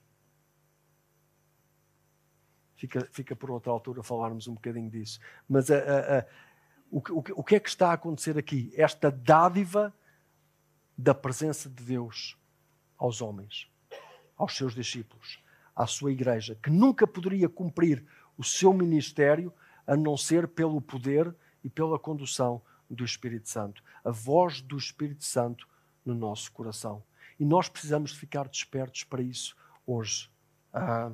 Fica, 2.77 3.09
fica 3.11 3.35
por 3.35 3.51
outra 3.51 3.73
altura 3.73 4.03
falarmos 4.03 4.47
um 4.47 4.55
bocadinho 4.55 4.89
disso. 4.89 5.19
Mas 5.49 5.71
a, 5.71 5.79
a, 5.79 6.19
a, 6.21 6.27
o, 6.91 6.99
o, 6.99 7.25
o 7.41 7.45
que 7.45 7.57
é 7.57 7.61
que 7.61 7.69
está 7.69 7.91
a 7.91 7.95
acontecer 7.95 8.39
aqui? 8.39 8.73
Esta 8.77 9.11
dádiva 9.11 9.93
da 10.97 11.15
presença 11.15 11.69
de 11.69 11.83
Deus 11.83 12.37
aos 12.97 13.21
homens, 13.23 13.71
aos 14.39 14.57
seus 14.57 14.75
discípulos, 14.75 15.43
à 15.75 15.87
sua 15.87 16.13
igreja, 16.13 16.55
que 16.63 16.71
nunca 16.71 17.07
poderia 17.07 17.49
cumprir 17.49 18.07
o 18.37 18.45
seu 18.45 18.73
ministério 18.73 19.53
a 19.87 19.97
não 19.97 20.17
ser 20.17 20.47
pelo 20.47 20.81
poder 20.81 21.35
e 21.65 21.69
pela 21.69 21.99
condução 21.99 22.63
do 22.89 23.05
Espírito 23.05 23.49
Santo. 23.49 23.83
A 24.05 24.11
voz 24.11 24.61
do 24.61 24.79
Espírito 24.79 25.25
Santo 25.25 25.69
no 26.05 26.15
nosso 26.15 26.53
coração. 26.53 27.03
E 27.39 27.45
nós 27.45 27.69
precisamos 27.69 28.13
de 28.13 28.19
ficar 28.19 28.49
despertos 28.49 29.05
para 29.05 29.23
isso 29.23 29.57
hoje. 29.87 30.31
Ah, 30.73 31.11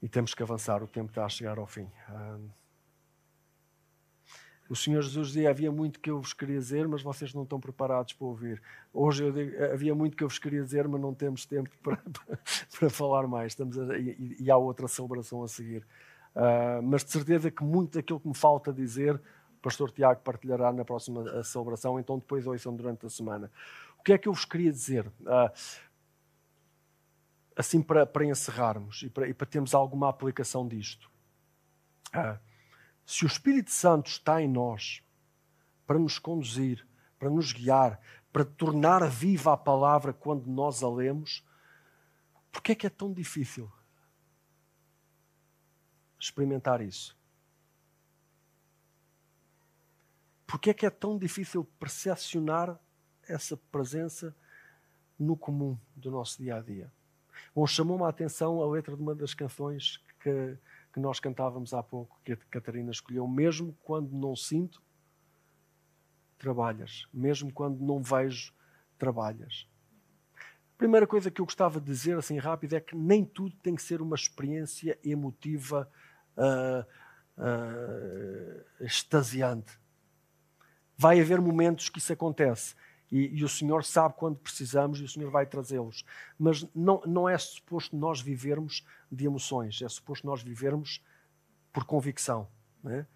e 0.00 0.08
temos 0.08 0.34
que 0.34 0.42
avançar, 0.42 0.82
o 0.82 0.86
tempo 0.86 1.10
está 1.10 1.24
a 1.24 1.28
chegar 1.28 1.58
ao 1.58 1.66
fim. 1.66 1.90
Ah, 2.08 2.38
o 4.68 4.74
Senhor 4.76 5.00
Jesus 5.02 5.28
dizia: 5.28 5.50
Havia 5.50 5.70
muito 5.70 6.00
que 6.00 6.10
eu 6.10 6.20
vos 6.20 6.32
queria 6.32 6.58
dizer, 6.58 6.88
mas 6.88 7.02
vocês 7.02 7.32
não 7.32 7.44
estão 7.44 7.60
preparados 7.60 8.12
para 8.12 8.26
ouvir. 8.26 8.62
Hoje 8.92 9.24
eu 9.24 9.32
digo: 9.32 9.62
Havia 9.72 9.94
muito 9.94 10.16
que 10.16 10.24
eu 10.24 10.28
vos 10.28 10.38
queria 10.38 10.62
dizer, 10.62 10.88
mas 10.88 11.00
não 11.00 11.14
temos 11.14 11.46
tempo 11.46 11.70
para, 11.82 12.02
para, 12.78 12.90
falar 12.90 13.26
mais. 13.26 13.52
Estamos 13.52 13.78
a, 13.78 13.96
e, 13.98 14.36
e, 14.40 14.50
há 14.50 14.56
outra 14.56 14.88
celebração 14.88 15.42
a 15.42 15.48
seguir. 15.48 15.86
Uh, 16.34 16.82
mas 16.82 17.04
de 17.04 17.10
certeza 17.10 17.50
que 17.50 17.64
muito 17.64 17.94
daquilo 17.94 18.20
que 18.20 18.28
me 18.28 18.36
falta 18.36 18.72
dizer, 18.72 19.14
o 19.14 19.62
Pastor 19.62 19.90
Tiago 19.90 20.20
partilhará 20.20 20.72
na 20.72 20.84
próxima 20.84 21.42
celebração, 21.42 21.98
então 21.98 22.18
depois 22.18 22.46
ouçam 22.46 22.74
durante 22.74 23.06
a 23.06 23.10
semana. 23.10 23.50
O 23.98 24.02
que 24.02 24.12
é 24.12 24.18
que 24.18 24.28
eu 24.28 24.32
vos 24.32 24.44
queria 24.44 24.70
dizer? 24.70 25.06
Uh, 25.20 25.50
assim, 27.56 27.80
para, 27.80 28.04
para 28.04 28.24
encerrarmos 28.24 29.02
e 29.02 29.08
para, 29.08 29.28
e 29.28 29.34
para 29.34 29.46
termos 29.46 29.74
alguma 29.74 30.08
aplicação 30.08 30.66
disto. 30.68 31.10
Uh, 32.14 32.38
se 33.06 33.24
o 33.24 33.26
Espírito 33.28 33.70
Santo 33.70 34.10
está 34.10 34.42
em 34.42 34.48
nós 34.48 35.00
para 35.86 35.96
nos 35.96 36.18
conduzir, 36.18 36.84
para 37.18 37.30
nos 37.30 37.52
guiar, 37.52 38.00
para 38.32 38.44
tornar 38.44 39.08
viva 39.08 39.52
a 39.52 39.56
palavra 39.56 40.12
quando 40.12 40.46
nós 40.48 40.82
a 40.82 40.90
lemos, 40.90 41.46
por 42.50 42.60
que 42.60 42.72
é 42.72 42.74
que 42.74 42.86
é 42.86 42.90
tão 42.90 43.12
difícil 43.12 43.72
experimentar 46.18 46.80
isso? 46.80 47.16
Por 50.44 50.58
que 50.58 50.70
é 50.70 50.74
que 50.74 50.86
é 50.86 50.90
tão 50.90 51.16
difícil 51.16 51.64
percepcionar 51.78 52.78
essa 53.28 53.56
presença 53.56 54.34
no 55.18 55.36
comum 55.36 55.78
do 55.94 56.10
nosso 56.10 56.42
dia 56.42 56.56
a 56.56 56.60
dia? 56.60 56.92
Bom, 57.54 57.66
chamou-me 57.66 58.04
a 58.04 58.08
atenção 58.08 58.60
a 58.60 58.68
letra 58.68 58.96
de 58.96 59.02
uma 59.02 59.14
das 59.14 59.34
canções 59.34 60.02
que 60.20 60.58
que 60.96 61.00
nós 61.00 61.20
cantávamos 61.20 61.74
há 61.74 61.82
pouco, 61.82 62.18
que 62.24 62.32
a 62.32 62.36
Catarina 62.50 62.90
escolheu, 62.90 63.28
mesmo 63.28 63.76
quando 63.82 64.16
não 64.16 64.34
sinto, 64.34 64.82
trabalhas. 66.38 67.06
Mesmo 67.12 67.52
quando 67.52 67.84
não 67.84 68.02
vejo, 68.02 68.54
trabalhas. 68.96 69.68
A 70.38 70.78
primeira 70.78 71.06
coisa 71.06 71.30
que 71.30 71.38
eu 71.38 71.44
gostava 71.44 71.78
de 71.78 71.84
dizer, 71.84 72.16
assim 72.16 72.38
rápido, 72.38 72.76
é 72.76 72.80
que 72.80 72.96
nem 72.96 73.26
tudo 73.26 73.54
tem 73.56 73.74
que 73.74 73.82
ser 73.82 74.00
uma 74.00 74.14
experiência 74.14 74.98
emotiva 75.04 75.86
uh, 76.34 76.80
uh, 77.42 78.64
extasiante. 78.80 79.78
Vai 80.96 81.20
haver 81.20 81.42
momentos 81.42 81.90
que 81.90 81.98
isso 81.98 82.10
acontece. 82.14 82.74
E, 83.10 83.38
e, 83.38 83.44
o 83.44 83.48
Senhor 83.48 83.84
sabe 83.84 84.14
quando 84.16 84.36
precisamos 84.36 85.00
e 85.00 85.04
o 85.04 85.08
Senhor 85.08 85.30
vai 85.30 85.46
trazê-los. 85.46 86.04
Mas 86.38 86.66
não, 86.74 87.00
não 87.06 87.28
é 87.28 87.38
suposto 87.38 87.96
nós 87.96 88.20
vivermos 88.20 88.84
de 89.10 89.26
emoções, 89.26 89.80
é 89.80 89.88
suposto 89.88 90.26
nós 90.26 90.42
vivermos 90.42 91.00
por 91.72 91.84
convicção, 91.84 92.48
é? 92.86 93.06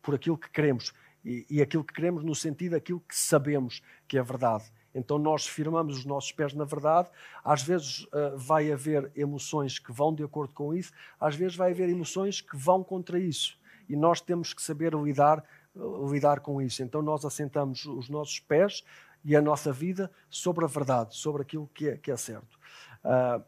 por 0.00 0.14
aquilo 0.14 0.38
que 0.38 0.50
queremos. 0.50 0.92
E, 1.24 1.44
e 1.50 1.60
aquilo 1.60 1.82
que 1.82 1.92
queremos 1.92 2.22
no 2.22 2.34
sentido 2.34 2.72
daquilo 2.72 3.00
que 3.00 3.16
sabemos 3.16 3.82
que 4.06 4.16
é 4.16 4.22
verdade. 4.22 4.70
Então 4.94 5.18
nós 5.18 5.46
firmamos 5.46 5.98
os 5.98 6.04
nossos 6.06 6.32
pés 6.32 6.54
na 6.54 6.64
verdade. 6.64 7.10
Às 7.44 7.62
vezes 7.62 8.04
uh, 8.04 8.36
vai 8.36 8.72
haver 8.72 9.12
emoções 9.14 9.78
que 9.78 9.92
vão 9.92 10.14
de 10.14 10.22
acordo 10.22 10.54
com 10.54 10.72
isso, 10.72 10.92
às 11.20 11.36
vezes 11.36 11.54
vai 11.54 11.72
haver 11.72 11.88
emoções 11.88 12.40
que 12.40 12.56
vão 12.56 12.82
contra 12.82 13.18
isso. 13.18 13.58
E 13.88 13.94
nós 13.94 14.20
temos 14.20 14.54
que 14.54 14.62
saber 14.62 14.94
lidar, 14.94 15.44
lidar 16.10 16.40
com 16.40 16.62
isso. 16.62 16.82
Então 16.82 17.02
nós 17.02 17.24
assentamos 17.24 17.84
os 17.84 18.08
nossos 18.08 18.40
pés 18.40 18.82
e 19.26 19.34
a 19.34 19.42
nossa 19.42 19.72
vida 19.72 20.08
sobre 20.30 20.64
a 20.64 20.68
verdade, 20.68 21.16
sobre 21.16 21.42
aquilo 21.42 21.68
que 21.74 21.88
é, 21.88 21.96
que 21.96 22.12
é 22.12 22.16
certo. 22.16 22.56
Uh, 23.04 23.42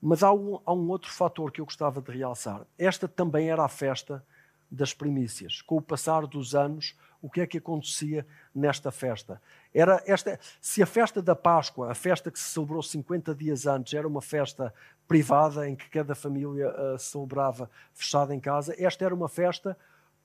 mas 0.00 0.22
há 0.22 0.32
um, 0.32 0.58
há 0.64 0.72
um 0.72 0.88
outro 0.88 1.12
fator 1.12 1.52
que 1.52 1.60
eu 1.60 1.66
gostava 1.66 2.00
de 2.00 2.10
realçar. 2.10 2.66
Esta 2.78 3.06
também 3.06 3.50
era 3.50 3.62
a 3.62 3.68
festa 3.68 4.24
das 4.70 4.94
primícias. 4.94 5.60
Com 5.60 5.76
o 5.76 5.82
passar 5.82 6.26
dos 6.26 6.54
anos, 6.54 6.96
o 7.20 7.28
que 7.28 7.42
é 7.42 7.46
que 7.46 7.58
acontecia 7.58 8.26
nesta 8.54 8.90
festa? 8.90 9.40
Era 9.74 10.02
esta, 10.06 10.40
se 10.58 10.82
a 10.82 10.86
festa 10.86 11.20
da 11.20 11.36
Páscoa, 11.36 11.90
a 11.90 11.94
festa 11.94 12.30
que 12.30 12.38
se 12.38 12.48
celebrou 12.48 12.82
50 12.82 13.34
dias 13.34 13.66
antes, 13.66 13.92
era 13.92 14.08
uma 14.08 14.22
festa 14.22 14.72
privada 15.06 15.68
em 15.68 15.76
que 15.76 15.90
cada 15.90 16.14
família 16.14 16.70
uh, 16.70 16.98
celebrava 16.98 17.70
fechada 17.92 18.34
em 18.34 18.40
casa, 18.40 18.74
esta 18.78 19.04
era 19.04 19.14
uma 19.14 19.28
festa 19.28 19.76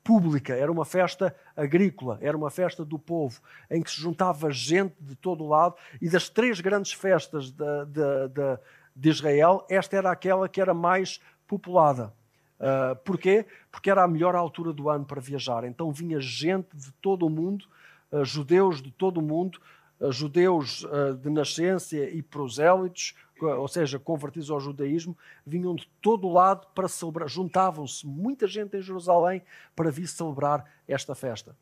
pública, 0.04 0.56
era 0.56 0.72
uma 0.72 0.86
festa 0.86 1.36
agrícola, 1.56 2.18
era 2.22 2.36
uma 2.36 2.50
festa 2.50 2.84
do 2.84 2.98
povo, 2.98 3.40
em 3.70 3.82
que 3.82 3.92
se 3.92 4.02
juntava 4.02 4.50
gente 4.52 4.96
de 5.00 5.16
todo 5.16 5.44
o 5.44 5.48
lado, 5.48 5.76
e 6.02 6.10
das 6.10 6.30
três 6.30 6.60
grandes 6.62 6.94
festas 6.94 7.52
de, 7.52 7.86
de, 7.86 8.28
de, 8.30 8.60
de 8.96 9.10
Israel, 9.10 9.66
esta 9.70 9.98
era 9.98 10.12
aquela 10.12 10.50
que 10.50 10.62
era 10.62 10.74
mais 10.74 11.20
populada. 11.48 12.14
Uh, 12.60 12.94
porquê? 13.06 13.46
Porque 13.72 13.90
era 13.90 14.04
a 14.04 14.08
melhor 14.08 14.36
altura 14.36 14.74
do 14.74 14.90
ano 14.90 15.06
para 15.06 15.22
viajar. 15.22 15.64
Então 15.64 15.92
vinha 15.94 16.20
gente 16.20 16.68
de 16.76 16.92
todo 17.02 17.26
o 17.26 17.30
mundo, 17.30 17.66
uh, 18.12 18.26
judeus 18.26 18.82
de 18.82 18.92
todo 18.92 19.20
o 19.20 19.24
mundo, 19.24 19.60
uh, 20.00 20.12
judeus 20.12 20.86
de 21.22 21.30
nascença 21.30 21.96
e 21.96 22.22
prosélitos, 22.22 23.16
ou 23.46 23.68
seja, 23.68 24.00
convertidos 24.00 24.50
ao 24.50 24.60
judaísmo, 24.60 25.18
vinham 25.46 25.76
de 25.76 25.88
todo 26.02 26.28
o 26.28 26.34
lado 26.34 26.68
para 26.74 26.88
celebrar, 26.88 27.28
juntavam-se 27.28 28.06
muita 28.06 28.48
gente 28.48 28.78
em 28.78 28.82
Jerusalém 28.82 29.42
para 29.76 29.92
vir 29.92 30.08
celebrar 30.08 30.66
esta 30.88 31.16
festa. 31.16 31.56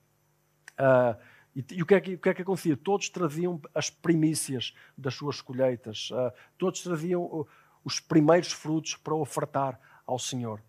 Uh, 0.73 1.17
e, 1.55 1.65
e 1.71 1.81
o, 1.81 1.85
que 1.85 1.95
é 1.95 2.01
que, 2.01 2.13
o, 2.13 2.19
que 2.19 2.29
é 2.29 2.33
que, 2.33 2.41
acontecia? 2.41 2.77
Todos 2.77 3.09
traziam 3.09 3.59
as 3.73 3.89
primícias 3.89 4.73
das 4.97 5.15
suas 5.15 5.41
colheitas, 5.41 6.09
uh, 6.11 6.31
todos 6.57 6.81
traziam 6.81 7.47
os 7.83 7.99
primeiros 7.99 8.51
frutos 8.51 8.95
para 8.95 9.15
ofertar 9.15 9.79
ao 10.05 10.19
Senhor. 10.19 10.61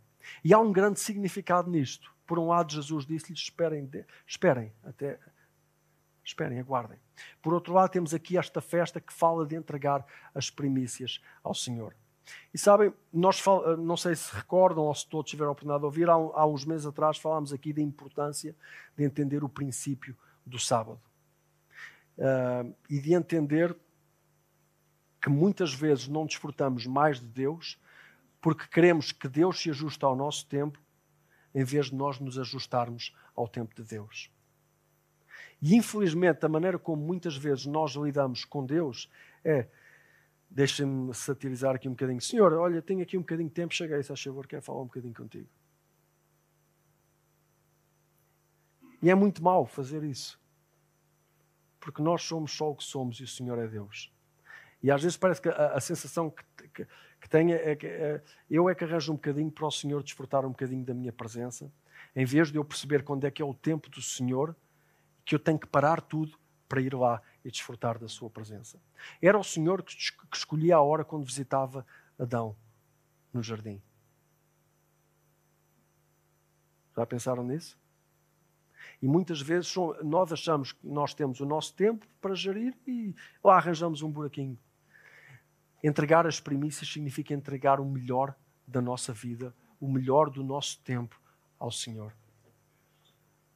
E 0.44 0.52
há 0.54 0.58
um 0.58 0.72
grande 0.72 1.00
significado 1.00 1.70
nisto. 1.70 2.12
Por 2.26 2.38
um 2.38 2.48
lado, 2.48 2.72
Jesus 2.72 3.06
disse-lhes: 3.06 3.40
esperem, 3.40 3.90
esperem 4.26 4.72
até, 4.84 5.18
Esperem, 6.28 6.60
aguardem. 6.60 6.98
Por 7.40 7.54
outro 7.54 7.72
lado, 7.72 7.90
temos 7.90 8.12
aqui 8.12 8.36
esta 8.36 8.60
festa 8.60 9.00
que 9.00 9.14
fala 9.14 9.46
de 9.46 9.56
entregar 9.56 10.04
as 10.34 10.50
primícias 10.50 11.22
ao 11.42 11.54
Senhor. 11.54 11.96
E 12.52 12.58
sabem, 12.58 12.92
nós 13.10 13.42
eh, 13.46 13.76
não 13.78 13.96
sei 13.96 14.14
se 14.14 14.34
recordam 14.34 14.84
ou 14.84 14.94
se 14.94 15.08
todos 15.08 15.30
tiveram 15.30 15.48
a 15.48 15.52
oportunidade 15.52 15.80
de 15.80 15.86
ouvir, 15.86 16.10
há, 16.10 16.46
uns 16.46 16.66
meses 16.66 16.84
atrás 16.84 17.16
falámos 17.16 17.50
aqui 17.50 17.72
da 17.72 17.80
importância 17.80 18.54
de 18.94 19.04
entender 19.04 19.42
o 19.42 19.48
princípio 19.48 20.14
do 20.44 20.58
sábado. 20.58 21.00
Uh, 22.18 22.74
e 22.90 23.00
de 23.00 23.14
entender 23.14 23.74
que 25.22 25.30
muitas 25.30 25.72
vezes 25.72 26.08
não 26.08 26.26
desfrutamos 26.26 26.84
mais 26.84 27.20
de 27.20 27.26
Deus 27.26 27.80
porque 28.40 28.66
queremos 28.66 29.12
que 29.12 29.28
Deus 29.28 29.60
se 29.62 29.70
ajuste 29.70 30.04
ao 30.04 30.16
nosso 30.16 30.44
tempo 30.46 30.78
em 31.54 31.64
vez 31.64 31.86
de 31.86 31.94
nós 31.94 32.18
nos 32.18 32.38
ajustarmos 32.38 33.14
ao 33.34 33.48
tempo 33.48 33.74
de 33.74 33.84
Deus. 33.84 34.30
E 35.60 35.74
infelizmente, 35.74 36.44
a 36.44 36.48
maneira 36.48 36.78
como 36.78 37.02
muitas 37.02 37.36
vezes 37.36 37.66
nós 37.66 37.92
lidamos 37.92 38.44
com 38.44 38.64
Deus 38.64 39.10
é. 39.44 39.66
Deixem-me 40.50 41.12
satirizar 41.12 41.74
aqui 41.74 41.88
um 41.88 41.90
bocadinho. 41.90 42.20
Senhor, 42.22 42.54
olha, 42.54 42.80
tenho 42.80 43.02
aqui 43.02 43.18
um 43.18 43.20
bocadinho 43.20 43.50
de 43.50 43.54
tempo, 43.54 43.74
cheguei, 43.74 44.02
se 44.02 44.10
a 44.10 44.16
favor, 44.16 44.46
quero 44.46 44.62
falar 44.62 44.80
um 44.80 44.86
bocadinho 44.86 45.12
contigo. 45.12 45.46
E 49.02 49.10
é 49.10 49.14
muito 49.14 49.42
mal 49.42 49.66
fazer 49.66 50.02
isso. 50.04 50.40
Porque 51.78 52.02
nós 52.02 52.22
somos 52.22 52.52
só 52.52 52.70
o 52.70 52.74
que 52.74 52.82
somos 52.82 53.20
e 53.20 53.24
o 53.24 53.28
Senhor 53.28 53.58
é 53.58 53.66
Deus. 53.66 54.10
E 54.82 54.90
às 54.90 55.02
vezes 55.02 55.16
parece 55.16 55.40
que 55.40 55.48
a, 55.48 55.74
a 55.74 55.80
sensação 55.80 56.30
que, 56.30 56.68
que, 56.68 56.86
que 57.20 57.28
tenho 57.28 57.54
é 57.54 57.76
que 57.76 57.86
é, 57.86 58.22
eu 58.50 58.68
é 58.68 58.74
que 58.74 58.84
arranjo 58.84 59.12
um 59.12 59.16
bocadinho 59.16 59.50
para 59.50 59.66
o 59.66 59.70
Senhor 59.70 60.02
desfrutar 60.02 60.44
um 60.44 60.50
bocadinho 60.50 60.84
da 60.84 60.94
minha 60.94 61.12
presença, 61.12 61.70
em 62.14 62.24
vez 62.24 62.50
de 62.50 62.56
eu 62.56 62.64
perceber 62.64 63.02
quando 63.02 63.24
é 63.24 63.30
que 63.30 63.42
é 63.42 63.44
o 63.44 63.54
tempo 63.54 63.90
do 63.90 64.00
Senhor, 64.00 64.54
que 65.28 65.34
eu 65.34 65.38
tenho 65.38 65.58
que 65.58 65.66
parar 65.66 66.00
tudo 66.00 66.38
para 66.66 66.80
ir 66.80 66.94
lá 66.94 67.20
e 67.44 67.50
desfrutar 67.50 67.98
da 67.98 68.08
sua 68.08 68.30
presença. 68.30 68.80
Era 69.20 69.38
o 69.38 69.44
Senhor 69.44 69.82
que, 69.82 69.94
que 69.94 70.36
escolhia 70.36 70.76
a 70.76 70.80
hora 70.80 71.04
quando 71.04 71.22
visitava 71.22 71.86
Adão 72.18 72.56
no 73.30 73.42
jardim. 73.42 73.78
Já 76.96 77.04
pensaram 77.04 77.44
nisso? 77.44 77.78
E 79.02 79.06
muitas 79.06 79.42
vezes 79.42 79.74
nós 80.02 80.32
achamos 80.32 80.72
que 80.72 80.86
nós 80.86 81.12
temos 81.12 81.40
o 81.40 81.44
nosso 81.44 81.74
tempo 81.74 82.06
para 82.22 82.34
gerir 82.34 82.74
e 82.86 83.14
lá 83.44 83.56
arranjamos 83.56 84.00
um 84.00 84.10
buraquinho. 84.10 84.58
Entregar 85.84 86.26
as 86.26 86.40
primícias 86.40 86.90
significa 86.90 87.34
entregar 87.34 87.80
o 87.80 87.84
melhor 87.84 88.34
da 88.66 88.80
nossa 88.80 89.12
vida, 89.12 89.54
o 89.78 89.92
melhor 89.92 90.30
do 90.30 90.42
nosso 90.42 90.80
tempo 90.80 91.20
ao 91.58 91.70
Senhor. 91.70 92.14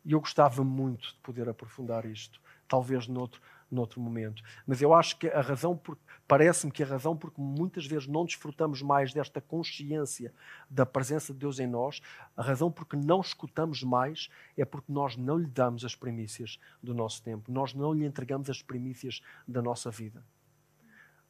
E 0.05 0.13
eu 0.13 0.21
gostava 0.21 0.65
muito 0.65 1.09
de 1.09 1.19
poder 1.21 1.49
aprofundar 1.49 2.05
isto, 2.05 2.41
talvez 2.67 3.07
noutro, 3.07 3.41
noutro 3.71 4.01
momento. 4.01 4.43
Mas 4.67 4.83
eu 4.83 4.93
acho 4.93 5.17
que 5.17 5.29
a 5.29 5.41
razão, 5.41 5.81
parece-me 6.27 6.73
que 6.73 6.83
a 6.83 6.87
razão 6.87 7.17
porque 7.17 7.41
muitas 7.41 7.87
vezes 7.87 8.07
não 8.07 8.25
desfrutamos 8.25 8.83
mais 8.83 9.13
desta 9.13 9.41
consciência 9.41 10.33
da 10.69 10.85
presença 10.85 11.33
de 11.33 11.39
Deus 11.39 11.59
em 11.59 11.67
nós, 11.67 12.01
a 12.37 12.43
razão 12.43 12.71
porque 12.71 12.97
não 12.97 13.21
escutamos 13.21 13.83
mais 13.83 14.29
é 14.57 14.65
porque 14.65 14.93
nós 14.93 15.17
não 15.17 15.39
lhe 15.39 15.47
damos 15.47 15.85
as 15.85 15.95
primícias 15.95 16.59
do 16.83 16.95
nosso 16.95 17.23
tempo, 17.23 17.51
nós 17.51 17.73
não 17.73 17.93
lhe 17.93 18.05
entregamos 18.05 18.51
as 18.51 18.61
primícias 18.61 19.23
da 19.47 19.63
nossa 19.63 19.91
vida. 19.91 20.25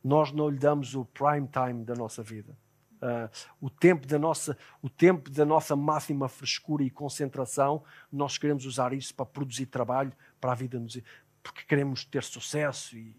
Nós 0.02 0.32
não 0.32 0.48
lhe 0.48 0.58
damos 0.58 0.96
o 0.96 1.04
prime 1.04 1.46
time 1.46 1.84
da 1.84 1.94
nossa 1.94 2.22
vida. 2.22 2.56
Uh, 3.02 3.28
o 3.60 3.68
tempo 3.68 4.06
da 4.06 4.16
nossa 4.16 4.56
o 4.80 4.88
tempo 4.88 5.28
da 5.28 5.44
nossa 5.44 5.74
máxima 5.74 6.28
frescura 6.28 6.84
e 6.84 6.88
concentração 6.88 7.82
nós 8.12 8.38
queremos 8.38 8.64
usar 8.64 8.92
isso 8.92 9.12
para 9.12 9.26
produzir 9.26 9.66
trabalho 9.66 10.12
para 10.40 10.52
a 10.52 10.54
vida 10.54 10.78
nos 10.78 10.96
porque 11.42 11.64
queremos 11.66 12.04
ter 12.04 12.22
sucesso 12.22 12.96
e 12.96 13.16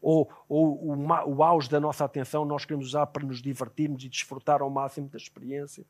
ou, 0.00 0.30
ou 0.48 0.82
o, 0.82 0.96
o 1.26 1.42
auge 1.42 1.68
da 1.68 1.78
nossa 1.78 2.04
atenção 2.04 2.44
nós 2.44 2.64
queremos 2.64 2.86
usar 2.86 3.06
para 3.08 3.26
nos 3.26 3.42
divertirmos 3.42 4.02
e 4.04 4.08
desfrutar 4.08 4.62
ao 4.62 4.70
máximo 4.70 5.08
da 5.08 5.18
experiência. 5.18 5.84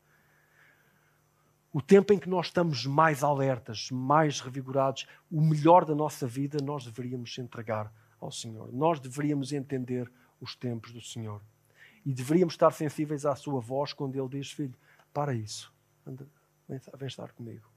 O 1.71 1.81
tempo 1.81 2.11
em 2.11 2.17
que 2.17 2.27
nós 2.27 2.47
estamos 2.47 2.85
mais 2.85 3.23
alertas, 3.23 3.91
mais 3.91 4.41
revigorados, 4.41 5.05
o 5.31 5.39
melhor 5.39 5.85
da 5.85 5.93
nossa 5.93 6.25
vida 6.25 6.57
nós 6.63 6.83
deveríamos 6.83 7.37
entregar 7.37 7.93
ao 8.19 8.31
Senhor. 8.31 8.73
Nós 8.73 8.99
deveríamos 8.99 9.53
entender 9.53 10.11
os 10.41 10.55
tempos 10.55 10.91
do 10.91 11.01
Senhor. 11.01 11.41
E 12.05 12.13
deveríamos 12.13 12.53
estar 12.53 12.71
sensíveis 12.71 13.25
à 13.25 13.35
sua 13.35 13.59
voz 13.59 13.93
quando 13.93 14.15
Ele 14.15 14.29
diz: 14.29 14.51
Filho, 14.51 14.75
para 15.13 15.33
isso, 15.33 15.73
anda, 16.05 16.27
vem, 16.67 17.07
estar 17.07 17.31
comigo. 17.33 17.67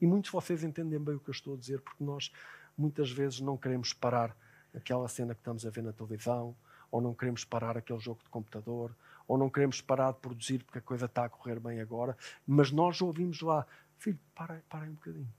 E 0.00 0.06
muitos 0.06 0.30
de 0.30 0.32
vocês 0.32 0.64
entendem 0.64 0.98
bem 0.98 1.14
o 1.14 1.20
que 1.20 1.30
eu 1.30 1.32
estou 1.32 1.54
a 1.54 1.56
dizer, 1.56 1.80
porque 1.80 2.02
nós 2.02 2.32
muitas 2.76 3.10
vezes 3.10 3.40
não 3.40 3.56
queremos 3.56 3.92
parar 3.92 4.36
aquela 4.74 5.06
cena 5.06 5.34
que 5.34 5.40
estamos 5.40 5.64
a 5.64 5.70
ver 5.70 5.82
na 5.82 5.92
televisão, 5.92 6.56
ou 6.90 7.00
não 7.00 7.14
queremos 7.14 7.44
parar 7.44 7.76
aquele 7.76 8.00
jogo 8.00 8.22
de 8.22 8.28
computador, 8.28 8.96
ou 9.28 9.38
não 9.38 9.48
queremos 9.48 9.80
parar 9.80 10.12
de 10.12 10.18
produzir 10.18 10.64
porque 10.64 10.78
a 10.78 10.82
coisa 10.82 11.06
está 11.06 11.24
a 11.24 11.28
correr 11.28 11.60
bem 11.60 11.80
agora, 11.80 12.16
mas 12.46 12.70
nós 12.70 13.00
ouvimos 13.00 13.40
lá, 13.40 13.66
filho, 13.96 14.18
para, 14.34 14.62
para 14.68 14.84
aí 14.84 14.90
um 14.90 14.94
bocadinho. 14.94 15.32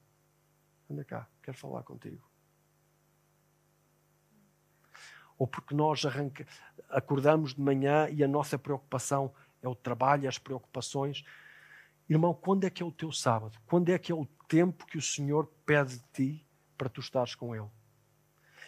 Anda 0.90 1.04
cá, 1.04 1.28
quero 1.42 1.58
falar 1.58 1.84
contigo. 1.84 2.33
Ou 5.44 5.48
porque 5.48 5.76
nós 5.76 6.06
arranca, 6.06 6.48
acordamos 6.90 7.54
de 7.54 7.60
manhã 7.60 8.08
e 8.10 8.24
a 8.24 8.28
nossa 8.30 8.58
preocupação 8.58 9.34
é 9.62 9.68
o 9.68 9.76
trabalho, 9.76 10.30
as 10.30 10.38
preocupações. 10.38 11.26
Irmão, 12.08 12.34
quando 12.34 12.64
é 12.64 12.70
que 12.70 12.82
é 12.82 12.86
o 12.86 12.94
teu 12.94 13.12
sábado? 13.12 13.60
Quando 13.66 13.90
é 13.90 14.00
que 14.00 14.10
é 14.10 14.16
o 14.16 14.26
tempo 14.48 14.86
que 14.86 14.98
o 14.98 15.02
Senhor 15.02 15.46
pede 15.66 15.98
de 15.98 16.06
ti 16.14 16.48
para 16.78 16.88
tu 16.88 17.02
estares 17.02 17.36
com 17.36 17.54
Ele? 17.54 17.68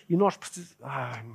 E 0.09 0.17
nós 0.17 0.36
precisamos. 0.36 0.76
Ai. 0.84 1.26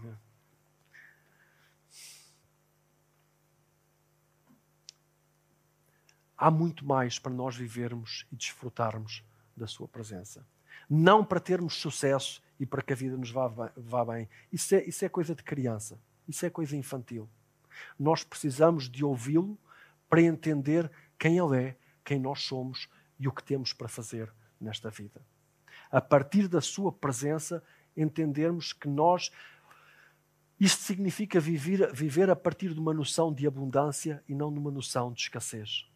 Há 6.36 6.51
muito 6.51 6.84
mais 6.84 7.18
para 7.18 7.32
nós 7.32 7.57
vivermos 7.57 8.26
e 8.30 8.36
desfrutarmos 8.36 9.24
da 9.57 9.66
Sua 9.66 9.88
presença. 9.88 10.47
Não 10.86 11.24
para 11.24 11.41
termos 11.41 11.76
sucesso 11.76 12.43
e 12.61 12.66
para 12.66 12.82
que 12.82 12.92
a 12.92 12.96
vida 12.96 13.16
nos 13.16 13.30
vá, 13.30 13.48
vá 13.48 14.04
bem. 14.04 14.28
Isso 14.52 14.74
é, 14.74 14.84
isso 14.84 15.04
é 15.04 15.08
coisa 15.08 15.34
de 15.34 15.42
criança. 15.42 15.98
Isso 16.28 16.46
é 16.46 16.50
coisa 16.50 16.76
infantil. 16.76 17.28
Nós 17.98 18.22
precisamos 18.22 18.88
de 18.88 19.04
ouvi-lo 19.04 19.58
para 20.08 20.22
entender 20.22 20.88
quem 21.18 21.38
Ele 21.38 21.56
é 21.61 21.76
quem 22.11 22.18
nós 22.18 22.42
somos 22.42 22.88
e 23.20 23.28
o 23.28 23.32
que 23.32 23.44
temos 23.44 23.72
para 23.72 23.86
fazer 23.86 24.32
nesta 24.61 24.90
vida. 24.90 25.24
A 25.92 26.00
partir 26.00 26.48
da 26.48 26.61
Sua 26.61 26.90
presença, 26.90 27.62
entendermos 27.96 28.72
que 28.72 28.88
nós. 28.88 29.30
Isto 30.58 30.82
significa 30.82 31.38
viver, 31.38 31.92
viver 31.92 32.28
a 32.28 32.34
partir 32.34 32.74
de 32.74 32.80
uma 32.80 32.92
noção 32.92 33.32
de 33.32 33.46
abundância 33.46 34.22
e 34.28 34.34
não 34.34 34.52
de 34.52 34.58
uma 34.58 34.72
noção 34.72 35.12
de 35.12 35.20
escassez. 35.22 35.88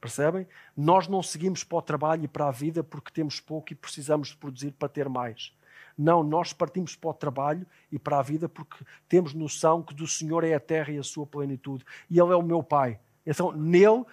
Percebem? 0.00 0.48
Nós 0.74 1.06
não 1.06 1.22
seguimos 1.22 1.62
para 1.62 1.78
o 1.78 1.82
trabalho 1.82 2.24
e 2.24 2.28
para 2.28 2.48
a 2.48 2.50
vida 2.50 2.82
porque 2.82 3.12
temos 3.12 3.38
pouco 3.38 3.72
e 3.72 3.76
precisamos 3.76 4.28
de 4.28 4.38
produzir 4.38 4.72
para 4.72 4.88
ter 4.88 5.06
mais. 5.08 5.54
Não, 6.02 6.22
nós 6.22 6.54
partimos 6.54 6.96
para 6.96 7.10
o 7.10 7.14
trabalho 7.14 7.66
e 7.92 7.98
para 7.98 8.18
a 8.18 8.22
vida 8.22 8.48
porque 8.48 8.82
temos 9.06 9.34
noção 9.34 9.82
que 9.82 9.94
do 9.94 10.06
Senhor 10.06 10.44
é 10.44 10.54
a 10.54 10.60
terra 10.60 10.90
e 10.90 10.98
a 10.98 11.02
sua 11.02 11.26
plenitude. 11.26 11.84
E 12.08 12.18
Ele 12.18 12.32
é 12.32 12.36
o 12.36 12.42
meu 12.42 12.62
Pai. 12.62 12.98
Então, 13.26 13.52
nele 13.52 14.06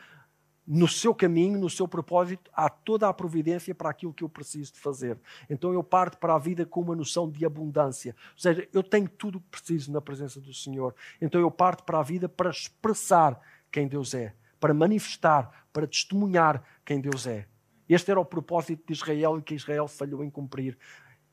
no 0.67 0.85
seu 0.85 1.15
caminho, 1.15 1.57
no 1.57 1.69
seu 1.69 1.87
propósito, 1.87 2.51
há 2.53 2.67
toda 2.69 3.07
a 3.07 3.13
providência 3.13 3.73
para 3.73 3.89
aquilo 3.89 4.13
que 4.13 4.21
eu 4.21 4.27
preciso 4.27 4.73
de 4.73 4.79
fazer. 4.81 5.17
Então 5.49 5.71
eu 5.71 5.81
parto 5.81 6.17
para 6.17 6.35
a 6.35 6.37
vida 6.37 6.65
com 6.65 6.81
uma 6.81 6.93
noção 6.93 7.31
de 7.31 7.45
abundância. 7.45 8.13
Ou 8.33 8.39
seja, 8.39 8.67
eu 8.73 8.83
tenho 8.83 9.07
tudo 9.07 9.37
o 9.37 9.41
que 9.41 9.47
preciso 9.51 9.89
na 9.93 10.01
presença 10.01 10.41
do 10.41 10.53
Senhor. 10.53 10.93
Então 11.21 11.39
eu 11.39 11.49
parto 11.49 11.85
para 11.85 11.99
a 11.99 12.03
vida 12.03 12.27
para 12.27 12.49
expressar 12.49 13.39
quem 13.71 13.87
Deus 13.87 14.13
é, 14.13 14.33
para 14.59 14.73
manifestar, 14.73 15.65
para 15.71 15.87
testemunhar 15.87 16.61
quem 16.83 16.99
Deus 16.99 17.25
é. 17.25 17.47
Este 17.87 18.11
era 18.11 18.19
o 18.19 18.25
propósito 18.25 18.83
de 18.85 18.91
Israel 18.91 19.39
e 19.39 19.41
que 19.41 19.55
Israel 19.55 19.87
falhou 19.87 20.21
em 20.21 20.29
cumprir. 20.29 20.77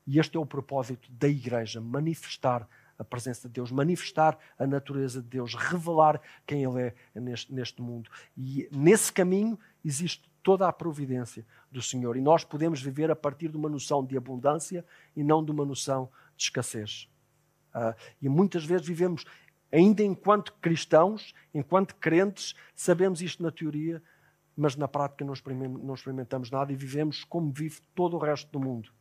E 0.07 0.18
este 0.18 0.36
é 0.36 0.40
o 0.40 0.46
propósito 0.46 1.11
da 1.12 1.28
igreja, 1.28 1.80
manifestar 1.80 2.68
a 2.98 3.05
presença 3.05 3.48
de 3.48 3.55
Deus, 3.55 3.70
manifestar 3.70 4.38
a 4.59 4.66
natureza 4.66 5.20
de 5.20 5.28
Deus, 5.28 5.55
revelar 5.55 6.20
quem 6.46 6.62
Ele 6.62 6.94
é 7.14 7.20
neste, 7.20 7.52
neste 7.52 7.82
mundo. 7.82 8.11
E 8.36 8.68
nesse 8.70 9.12
caminho 9.12 9.59
existe 9.84 10.30
toda 10.42 10.68
a 10.68 10.72
providência 10.72 11.44
do 11.72 11.82
Senhor. 11.82 12.16
E 12.16 12.20
nós 12.20 12.44
podemos 12.44 12.80
viver 12.80 13.11
a 13.11 13.16
partir 13.16 13.48
de 13.48 13.57
uma 13.57 13.68
noção 13.68 14.05
de 14.05 14.16
abundância 14.16 14.84
e 15.16 15.24
não 15.24 15.44
de 15.44 15.50
uma 15.50 15.64
noção 15.64 16.09
de 16.36 16.44
escassez. 16.44 17.09
Uh, 17.74 17.94
e 18.22 18.28
muitas 18.28 18.64
vezes 18.64 18.86
vivemos, 18.86 19.24
ainda 19.72 20.02
enquanto 20.02 20.52
cristãos, 20.61 21.34
enquanto 21.52 21.96
crentes, 21.96 22.55
sabemos 22.76 23.20
isto 23.20 23.42
na 23.42 23.50
teoria, 23.50 24.00
mas 24.57 24.76
na 24.76 24.86
prática 24.86 25.24
não 25.24 25.94
experimentamos 25.94 26.50
nada 26.50 26.72
e 26.72 26.76
vivemos 26.76 27.24
como 27.24 27.50
vive 27.50 27.80
todo 27.94 28.14
o 28.14 28.20
resto 28.20 28.52
do 28.52 28.61
mundo. 28.61 28.92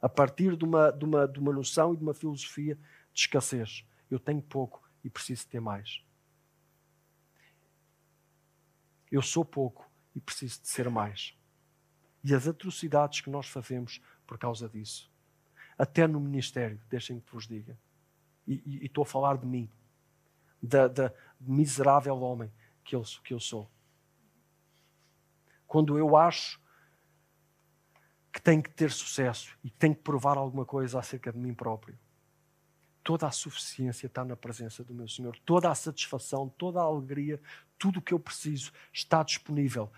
A 0.00 0.08
partir 0.08 0.56
de 0.56 0.64
uma, 0.64 0.90
de 0.90 1.04
uma, 1.04 1.28
de 1.28 1.38
uma 1.38 1.52
noção 1.52 1.92
e 1.92 1.96
de 1.96 2.02
uma 2.02 2.14
filosofia 2.14 2.78
de 3.12 3.20
escassez. 3.20 3.84
Eu 4.10 4.18
tenho 4.18 4.42
pouco 4.42 4.82
e 5.04 5.10
preciso 5.10 5.46
ter 5.46 5.60
mais. 5.60 6.02
Eu 9.10 9.22
sou 9.22 9.44
pouco 9.44 9.90
e 10.14 10.20
preciso 10.20 10.60
de 10.62 10.68
ser 10.68 10.88
mais. 10.88 11.36
E 12.22 12.34
as 12.34 12.46
atrocidades 12.46 13.20
que 13.20 13.30
nós 13.30 13.48
fazemos 13.48 14.00
por 14.26 14.38
causa 14.38 14.68
disso. 14.68 15.10
Até 15.76 16.06
no 16.06 16.20
ministério, 16.20 16.80
deixem 16.88 17.18
que 17.18 17.32
vos 17.32 17.46
diga. 17.46 17.76
E, 18.46 18.62
e, 18.66 18.86
estou 18.86 19.02
a 19.02 19.06
falar 19.06 19.38
de 19.38 19.46
mim, 19.46 19.70
da, 20.62 20.86
da 20.86 21.12
miserável 21.40 22.16
homem 22.20 22.52
que 22.84 22.94
eu, 22.94 23.02
que 23.24 23.32
eu 23.32 23.40
sou. 23.40 23.70
Quando 25.66 25.96
eu 25.96 26.16
acho 26.16 26.60
que 28.32 28.40
tenho 28.40 28.62
que 28.62 28.70
ter 28.70 28.90
sucesso 28.90 29.56
e 29.64 29.70
tenho 29.70 29.94
que 29.94 30.02
provar 30.02 30.38
alguma 30.38 30.64
coisa 30.64 30.98
acerca 30.98 31.32
de 31.32 31.38
mim 31.38 31.54
próprio 31.54 31.98
toda 33.02 33.26
a 33.26 33.30
suficiência 33.30 34.06
está 34.06 34.24
na 34.24 34.36
presença 34.36 34.84
do 34.84 34.94
meu 34.94 35.08
Senhor, 35.08 35.36
toda 35.44 35.70
a 35.70 35.74
satisfação, 35.74 36.48
toda 36.48 36.80
a 36.80 36.84
alegria, 36.84 37.40
tudo 37.78 37.98
o 37.98 38.02
que 38.02 38.14
eu 38.14 38.20
preciso 38.20 38.72
está 38.92 39.22
disponível. 39.22 39.90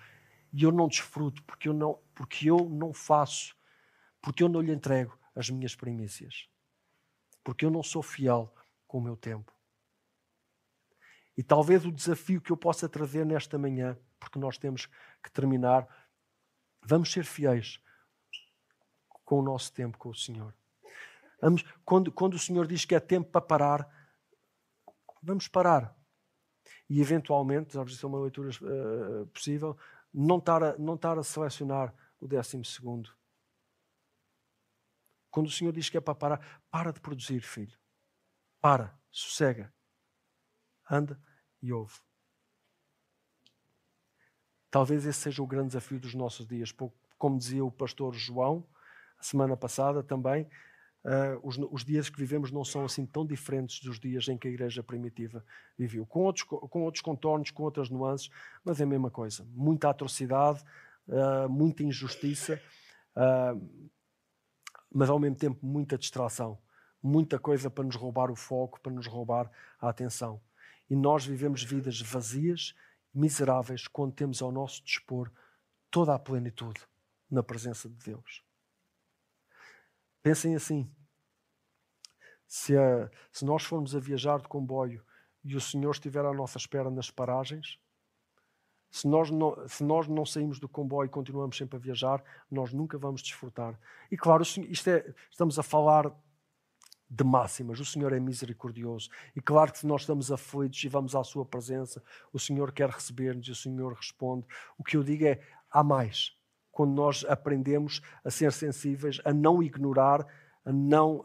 E 0.52 0.62
eu 0.62 0.72
não 0.72 0.88
desfruto 0.88 1.42
porque 1.44 1.68
eu 1.68 1.74
não, 1.74 1.98
porque 2.14 2.50
eu 2.50 2.68
não 2.68 2.92
faço, 2.92 3.56
porque 4.20 4.42
eu 4.42 4.48
não 4.48 4.60
lhe 4.60 4.72
entrego 4.72 5.18
as 5.34 5.50
minhas 5.50 5.74
primícias, 5.74 6.48
porque 7.42 7.64
eu 7.64 7.70
não 7.70 7.82
sou 7.82 8.02
fiel 8.02 8.54
com 8.86 8.98
o 8.98 9.02
meu 9.02 9.16
tempo. 9.16 9.52
E 11.36 11.42
talvez 11.42 11.84
o 11.84 11.90
desafio 11.90 12.40
que 12.40 12.52
eu 12.52 12.56
possa 12.56 12.88
trazer 12.88 13.24
nesta 13.24 13.58
manhã, 13.58 13.98
porque 14.20 14.38
nós 14.38 14.58
temos 14.58 14.86
que 15.22 15.30
terminar, 15.30 15.88
Vamos 16.84 17.12
ser 17.12 17.24
fiéis 17.24 17.80
com 19.32 19.38
o 19.38 19.42
nosso 19.42 19.72
tempo 19.72 19.96
com 19.96 20.10
o 20.10 20.14
Senhor. 20.14 20.54
Vamos, 21.40 21.62
quando, 21.86 22.12
quando 22.12 22.34
o 22.34 22.38
Senhor 22.38 22.66
diz 22.66 22.84
que 22.84 22.94
é 22.94 23.00
tempo 23.00 23.30
para 23.30 23.40
parar, 23.40 24.12
vamos 25.22 25.48
parar. 25.48 25.96
E 26.86 27.00
eventualmente, 27.00 27.72
já 27.72 27.82
isso 27.82 28.04
é 28.04 28.08
uma 28.10 28.20
leitura 28.20 28.50
uh, 28.50 29.26
possível, 29.28 29.74
não 30.12 30.36
estar, 30.36 30.62
a, 30.62 30.76
não 30.76 30.96
estar 30.96 31.18
a 31.18 31.22
selecionar 31.22 31.94
o 32.20 32.28
décimo 32.28 32.62
segundo. 32.62 33.10
Quando 35.30 35.46
o 35.46 35.50
Senhor 35.50 35.72
diz 35.72 35.88
que 35.88 35.96
é 35.96 36.00
para 36.02 36.14
parar, 36.14 36.62
para 36.70 36.92
de 36.92 37.00
produzir, 37.00 37.40
filho. 37.40 37.78
Para, 38.60 38.94
sossega. 39.10 39.72
Anda 40.90 41.18
e 41.62 41.72
ouve. 41.72 41.98
Talvez 44.70 45.06
esse 45.06 45.20
seja 45.20 45.42
o 45.42 45.46
grande 45.46 45.68
desafio 45.68 45.98
dos 45.98 46.12
nossos 46.12 46.46
dias. 46.46 46.70
Como 47.16 47.38
dizia 47.38 47.64
o 47.64 47.72
pastor 47.72 48.12
João, 48.12 48.68
semana 49.26 49.56
passada 49.56 50.02
também, 50.02 50.48
uh, 51.04 51.38
os, 51.42 51.58
os, 51.70 51.84
dias 51.84 52.08
que 52.08 52.18
vivemos 52.18 52.50
não 52.50 52.64
são 52.64 52.84
assim 52.84 53.06
tão 53.06 53.26
diferentes 53.26 53.80
dos 53.80 53.98
dias 53.98 54.28
em 54.28 54.36
que 54.36 54.48
a 54.48 54.50
igreja 54.50 54.82
primitiva 54.82 55.44
viveu. 55.78 56.06
Com 56.06 56.20
outros, 56.20 56.44
com 56.44 56.82
outros 56.82 57.02
contornos, 57.02 57.50
com 57.50 57.62
outras 57.62 57.90
nuances, 57.90 58.30
mas 58.64 58.80
é 58.80 58.84
a 58.84 58.86
mesma 58.86 59.10
coisa. 59.10 59.46
Muita 59.52 59.90
atrocidade, 59.90 60.62
uh, 61.08 61.48
muita 61.48 61.82
injustiça, 61.82 62.60
uh, 63.16 63.90
mas 64.92 65.08
ao 65.08 65.18
mesmo 65.18 65.36
tempo 65.36 65.64
muita 65.64 65.96
distração. 65.96 66.58
Muita 67.02 67.38
coisa 67.38 67.68
para 67.68 67.82
nos 67.82 67.96
roubar 67.96 68.30
o 68.30 68.36
foco, 68.36 68.80
para 68.80 68.92
nos 68.92 69.06
roubar 69.06 69.50
a 69.80 69.88
atenção. 69.88 70.40
E 70.88 70.94
nós 70.94 71.26
vivemos 71.26 71.64
vidas 71.64 72.00
vazias, 72.00 72.74
miseráveis, 73.12 73.88
quando 73.88 74.12
temos 74.12 74.40
ao 74.40 74.52
nosso 74.52 74.84
dispor 74.84 75.30
toda 75.90 76.14
a 76.14 76.18
plenitude 76.18 76.80
na 77.30 77.42
presença 77.42 77.88
de 77.88 77.96
Deus. 77.96 78.42
Pensem 80.22 80.54
assim: 80.54 80.90
se, 82.46 82.76
a, 82.76 83.10
se 83.32 83.44
nós 83.44 83.64
formos 83.64 83.96
a 83.96 83.98
viajar 83.98 84.38
de 84.40 84.48
comboio 84.48 85.04
e 85.44 85.56
o 85.56 85.60
Senhor 85.60 85.90
estiver 85.90 86.24
à 86.24 86.32
nossa 86.32 86.58
espera 86.58 86.90
nas 86.90 87.10
paragens, 87.10 87.78
se 88.90 89.08
nós, 89.08 89.30
não, 89.30 89.66
se 89.66 89.82
nós 89.82 90.06
não 90.06 90.24
saímos 90.26 90.60
do 90.60 90.68
comboio 90.68 91.06
e 91.06 91.10
continuamos 91.10 91.56
sempre 91.56 91.76
a 91.76 91.80
viajar, 91.80 92.22
nós 92.50 92.72
nunca 92.74 92.98
vamos 92.98 93.22
desfrutar. 93.22 93.78
E 94.10 94.18
claro, 94.18 94.42
isto 94.42 94.90
é, 94.90 95.14
estamos 95.30 95.58
a 95.58 95.62
falar 95.62 96.14
de 97.08 97.24
máximas. 97.24 97.80
O 97.80 97.84
Senhor 97.86 98.12
é 98.12 98.20
misericordioso. 98.20 99.08
E 99.34 99.40
claro 99.40 99.72
que 99.72 99.78
se 99.78 99.86
nós 99.86 100.02
estamos 100.02 100.30
aflitos 100.30 100.84
e 100.84 100.88
vamos 100.88 101.14
à 101.14 101.24
Sua 101.24 101.44
presença, 101.44 102.02
o 102.32 102.38
Senhor 102.38 102.70
quer 102.70 102.90
receber-nos 102.90 103.48
e 103.48 103.50
o 103.50 103.54
Senhor 103.54 103.94
responde. 103.94 104.46
O 104.76 104.84
que 104.84 104.96
eu 104.96 105.02
digo 105.02 105.24
é: 105.24 105.40
há 105.70 105.82
mais 105.82 106.36
quando 106.72 106.92
nós 106.94 107.24
aprendemos 107.28 108.00
a 108.24 108.30
ser 108.30 108.52
sensíveis, 108.52 109.20
a 109.24 109.32
não 109.32 109.62
ignorar, 109.62 110.26
a 110.64 110.72
não. 110.72 111.22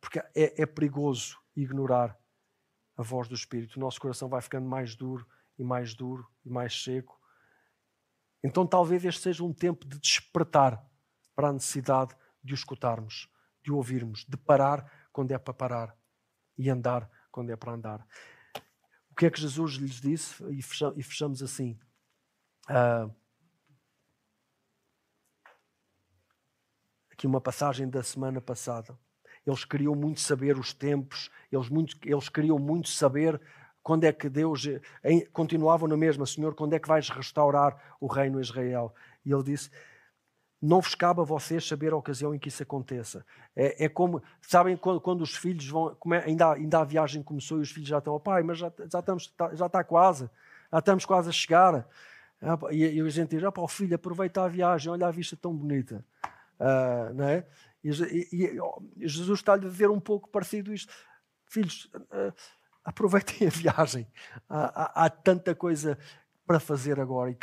Porque 0.00 0.18
é, 0.34 0.62
é 0.62 0.66
perigoso 0.66 1.38
ignorar 1.54 2.18
a 2.96 3.02
voz 3.02 3.28
do 3.28 3.34
Espírito. 3.34 3.76
O 3.76 3.80
nosso 3.80 4.00
coração 4.00 4.28
vai 4.28 4.40
ficando 4.40 4.66
mais 4.66 4.96
duro 4.96 5.26
e 5.58 5.62
mais 5.62 5.94
duro 5.94 6.26
e 6.44 6.50
mais 6.50 6.82
seco. 6.82 7.20
Então, 8.42 8.66
talvez 8.66 9.04
este 9.04 9.22
seja 9.22 9.44
um 9.44 9.52
tempo 9.52 9.86
de 9.86 9.98
despertar 9.98 10.84
para 11.34 11.48
a 11.48 11.52
necessidade 11.52 12.16
de 12.42 12.52
o 12.52 12.54
escutarmos, 12.54 13.28
de 13.62 13.70
o 13.70 13.76
ouvirmos, 13.76 14.24
de 14.24 14.36
parar 14.36 15.08
quando 15.12 15.32
é 15.32 15.38
para 15.38 15.52
parar 15.52 15.96
e 16.56 16.70
andar 16.70 17.10
quando 17.30 17.50
é 17.50 17.56
para 17.56 17.72
andar. 17.72 18.06
O 19.10 19.14
que 19.14 19.26
é 19.26 19.30
que 19.30 19.40
Jesus 19.40 19.74
lhes 19.74 20.00
disse? 20.00 20.42
E 20.96 21.02
fechamos 21.02 21.42
assim. 21.42 21.78
Uh, 22.68 23.14
aqui 27.16 27.26
uma 27.26 27.40
passagem 27.40 27.88
da 27.88 28.02
semana 28.02 28.42
passada. 28.42 28.94
Eles 29.46 29.64
queriam 29.64 29.94
muito 29.94 30.20
saber 30.20 30.58
os 30.58 30.74
tempos, 30.74 31.30
eles, 31.50 31.70
muito, 31.70 31.96
eles 32.04 32.28
queriam 32.28 32.58
muito 32.58 32.88
saber 32.90 33.40
quando 33.82 34.04
é 34.04 34.12
que 34.12 34.28
Deus. 34.28 34.68
Em, 35.02 35.24
continuavam 35.26 35.88
na 35.88 35.96
mesma, 35.96 36.26
Senhor, 36.26 36.54
quando 36.54 36.74
é 36.74 36.78
que 36.78 36.86
vais 36.86 37.08
restaurar 37.08 37.96
o 37.98 38.06
reino 38.06 38.38
de 38.38 38.46
Israel? 38.46 38.94
E 39.24 39.32
ele 39.32 39.44
disse: 39.44 39.70
Não 40.60 40.80
vos 40.80 40.94
cabe 40.94 41.20
a 41.22 41.24
vocês 41.24 41.66
saber 41.66 41.94
a 41.94 41.96
ocasião 41.96 42.34
em 42.34 42.38
que 42.38 42.48
isso 42.48 42.62
aconteça. 42.62 43.24
É, 43.54 43.86
é 43.86 43.88
como, 43.88 44.22
sabem, 44.42 44.76
quando, 44.76 45.00
quando, 45.00 45.22
os 45.22 45.34
filhos 45.34 45.66
vão. 45.68 45.96
É, 46.12 46.24
ainda, 46.26 46.52
ainda 46.52 46.80
a 46.80 46.84
viagem 46.84 47.22
começou 47.22 47.58
e 47.58 47.62
os 47.62 47.70
filhos 47.70 47.88
já 47.88 47.98
estão, 47.98 48.14
oh, 48.14 48.20
pai, 48.20 48.42
mas 48.42 48.58
já, 48.58 48.70
já, 48.92 48.98
estamos, 48.98 49.34
já 49.54 49.66
está 49.66 49.82
quase, 49.82 50.28
já 50.70 50.78
estamos 50.80 51.06
quase 51.06 51.30
a 51.30 51.32
chegar. 51.32 51.88
Ah, 52.42 52.58
e, 52.72 52.84
e 52.84 53.00
a 53.00 53.08
gente 53.08 53.30
diz: 53.30 53.44
ah, 53.44 53.52
pá, 53.52 53.62
o 53.62 53.68
filho, 53.68 53.94
aproveita 53.94 54.42
a 54.42 54.48
viagem, 54.48 54.92
olha 54.92 55.06
a 55.06 55.10
vista 55.10 55.34
tão 55.34 55.54
bonita. 55.54 56.04
Uh? 56.58 57.44
E, 57.84 57.90
e, 58.32 58.58
e 58.96 59.08
Jesus 59.08 59.38
está-lhe 59.38 59.66
a 59.66 59.70
dizer 59.70 59.90
um 59.90 60.00
pouco 60.00 60.28
parecido 60.28 60.72
isto. 60.72 60.92
Filhos, 61.48 61.88
uh, 61.94 62.32
aproveitem 62.84 63.46
a 63.46 63.50
viagem. 63.54 64.06
Há, 64.48 64.82
há, 64.82 65.04
há, 65.04 65.10
tanta 65.10 65.54
coisa 65.54 65.98
para 66.46 66.60
fazer 66.60 67.00
agora 67.00 67.30
e, 67.30 67.36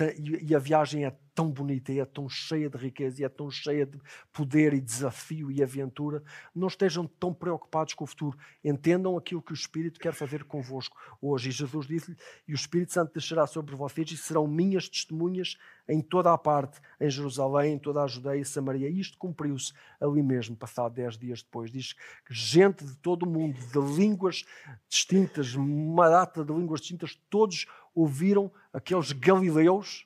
e 0.49 0.55
a 0.55 0.59
viagem 0.59 1.05
é 1.05 1.13
tão 1.35 1.49
bonita 1.49 1.91
e 1.91 1.99
é 1.99 2.05
tão 2.05 2.29
cheia 2.29 2.69
de 2.69 2.77
riqueza 2.77 3.21
e 3.21 3.25
é 3.25 3.29
tão 3.29 3.49
cheia 3.49 3.85
de 3.85 3.99
poder 4.31 4.73
e 4.73 4.79
desafio 4.79 5.51
e 5.51 5.63
aventura, 5.63 6.23
não 6.53 6.67
estejam 6.67 7.07
tão 7.07 7.33
preocupados 7.33 7.93
com 7.93 8.03
o 8.03 8.07
futuro. 8.07 8.37
Entendam 8.63 9.17
aquilo 9.17 9.41
que 9.41 9.51
o 9.51 9.55
Espírito 9.55 9.99
quer 9.99 10.13
fazer 10.13 10.43
convosco 10.43 10.95
hoje. 11.21 11.49
E 11.49 11.51
Jesus 11.51 11.87
disse-lhe: 11.87 12.17
E 12.47 12.53
o 12.53 12.55
Espírito 12.55 12.93
Santo 12.93 13.13
descerá 13.13 13.47
sobre 13.47 13.75
vocês 13.75 14.11
e 14.11 14.17
serão 14.17 14.47
minhas 14.47 14.87
testemunhas 14.87 15.57
em 15.87 16.01
toda 16.01 16.31
a 16.31 16.37
parte, 16.37 16.79
em 16.99 17.09
Jerusalém, 17.09 17.73
em 17.73 17.79
toda 17.79 18.03
a 18.03 18.07
Judeia 18.07 18.39
e 18.39 18.45
Samaria. 18.45 18.89
E 18.89 18.99
isto 18.99 19.17
cumpriu-se 19.17 19.73
ali 19.99 20.21
mesmo, 20.21 20.55
passado 20.55 20.93
dez 20.93 21.17
dias 21.17 21.41
depois. 21.41 21.71
Diz 21.71 21.93
que 21.93 22.33
gente 22.33 22.85
de 22.85 22.95
todo 22.97 23.23
o 23.23 23.29
mundo, 23.29 23.57
de 23.59 23.97
línguas 23.97 24.45
distintas, 24.87 25.55
uma 25.55 26.09
data 26.09 26.45
de 26.45 26.53
línguas 26.53 26.79
distintas, 26.79 27.19
todos 27.29 27.65
ouviram 27.93 28.51
aqueles 28.73 29.11
galileus 29.11 30.05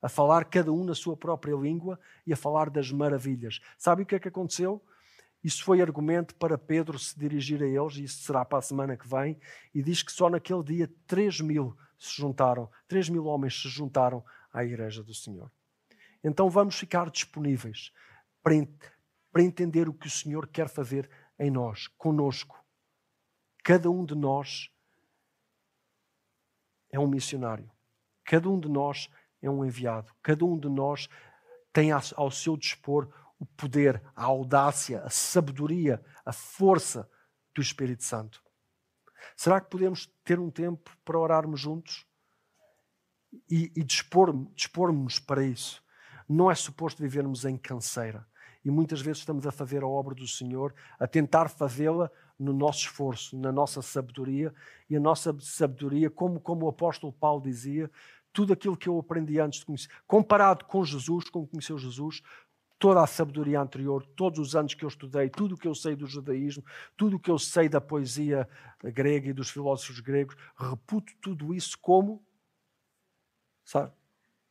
a 0.00 0.08
falar 0.08 0.44
cada 0.44 0.72
um 0.72 0.84
na 0.84 0.94
sua 0.94 1.16
própria 1.16 1.54
língua 1.54 1.98
e 2.26 2.32
a 2.32 2.36
falar 2.36 2.70
das 2.70 2.90
maravilhas. 2.90 3.60
Sabe 3.78 4.02
o 4.02 4.06
que 4.06 4.14
é 4.14 4.18
que 4.18 4.28
aconteceu? 4.28 4.82
Isso 5.42 5.62
foi 5.62 5.80
argumento 5.80 6.34
para 6.34 6.58
Pedro 6.58 6.98
se 6.98 7.16
dirigir 7.18 7.62
a 7.62 7.66
eles, 7.66 7.96
e 7.96 8.04
isso 8.04 8.22
será 8.24 8.44
para 8.44 8.58
a 8.58 8.62
semana 8.62 8.96
que 8.96 9.06
vem, 9.06 9.38
e 9.74 9.82
diz 9.82 10.02
que 10.02 10.10
só 10.10 10.28
naquele 10.28 10.62
dia 10.62 10.92
3 11.06 11.40
mil 11.40 11.76
se 11.98 12.16
juntaram, 12.16 12.70
3 12.88 13.08
mil 13.08 13.26
homens 13.26 13.60
se 13.60 13.68
juntaram 13.68 14.24
à 14.52 14.64
igreja 14.64 15.02
do 15.02 15.14
Senhor. 15.14 15.50
Então 16.22 16.50
vamos 16.50 16.76
ficar 16.76 17.10
disponíveis 17.10 17.92
para, 18.42 18.54
para 19.30 19.42
entender 19.42 19.88
o 19.88 19.94
que 19.94 20.08
o 20.08 20.10
Senhor 20.10 20.48
quer 20.48 20.68
fazer 20.68 21.08
em 21.38 21.50
nós, 21.50 21.86
conosco. 21.96 22.64
Cada 23.62 23.90
um 23.90 24.04
de 24.04 24.14
nós 24.14 24.70
é 26.90 26.98
um 26.98 27.06
missionário. 27.06 27.70
Cada 28.26 28.50
um 28.50 28.58
de 28.58 28.68
nós 28.68 29.08
é 29.40 29.48
um 29.48 29.64
enviado. 29.64 30.12
Cada 30.22 30.44
um 30.44 30.58
de 30.58 30.68
nós 30.68 31.08
tem 31.72 31.90
ao 31.92 32.30
seu 32.30 32.56
dispor 32.56 33.08
o 33.38 33.46
poder, 33.46 34.02
a 34.14 34.24
audácia, 34.24 35.02
a 35.02 35.10
sabedoria, 35.10 36.02
a 36.24 36.32
força 36.32 37.08
do 37.54 37.62
Espírito 37.62 38.02
Santo. 38.02 38.42
Será 39.36 39.60
que 39.60 39.70
podemos 39.70 40.10
ter 40.24 40.38
um 40.38 40.50
tempo 40.50 40.90
para 41.04 41.18
orarmos 41.18 41.60
juntos 41.60 42.06
e, 43.50 43.70
e 43.76 43.84
dispor-nos 43.84 44.48
dispor 44.54 44.90
para 45.26 45.44
isso? 45.44 45.82
Não 46.28 46.50
é 46.50 46.54
suposto 46.54 47.02
vivermos 47.02 47.44
em 47.44 47.56
canseira. 47.56 48.26
E 48.64 48.70
muitas 48.70 49.00
vezes 49.00 49.18
estamos 49.18 49.46
a 49.46 49.52
fazer 49.52 49.84
a 49.84 49.86
obra 49.86 50.14
do 50.14 50.26
Senhor, 50.26 50.74
a 50.98 51.06
tentar 51.06 51.48
fazê-la 51.48 52.10
no 52.36 52.52
nosso 52.52 52.80
esforço, 52.80 53.38
na 53.38 53.52
nossa 53.52 53.80
sabedoria. 53.80 54.52
E 54.90 54.96
a 54.96 55.00
nossa 55.00 55.36
sabedoria, 55.40 56.10
como, 56.10 56.40
como 56.40 56.66
o 56.66 56.68
apóstolo 56.68 57.12
Paulo 57.12 57.42
dizia, 57.42 57.88
tudo 58.36 58.52
aquilo 58.52 58.76
que 58.76 58.86
eu 58.86 58.98
aprendi 58.98 59.40
antes 59.40 59.60
de 59.60 59.64
conhecer, 59.64 59.88
comparado 60.06 60.66
com 60.66 60.84
Jesus, 60.84 61.24
como 61.30 61.48
conheceu 61.48 61.78
Jesus, 61.78 62.20
toda 62.78 63.02
a 63.02 63.06
sabedoria 63.06 63.58
anterior, 63.58 64.04
todos 64.14 64.38
os 64.38 64.54
anos 64.54 64.74
que 64.74 64.84
eu 64.84 64.88
estudei, 64.88 65.30
tudo 65.30 65.54
o 65.54 65.58
que 65.58 65.66
eu 65.66 65.74
sei 65.74 65.96
do 65.96 66.06
judaísmo, 66.06 66.62
tudo 66.98 67.16
o 67.16 67.18
que 67.18 67.30
eu 67.30 67.38
sei 67.38 67.66
da 67.66 67.80
poesia 67.80 68.46
grega 68.82 69.30
e 69.30 69.32
dos 69.32 69.48
filósofos 69.48 70.00
gregos, 70.00 70.36
reputo 70.54 71.14
tudo 71.22 71.54
isso 71.54 71.78
como 71.78 72.22
sabe, 73.64 73.90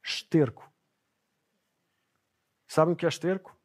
esterco. 0.04 0.68
Sabem 2.66 2.96
o 2.96 2.98
que 2.98 3.06
é 3.06 3.10
esterco? 3.10 3.56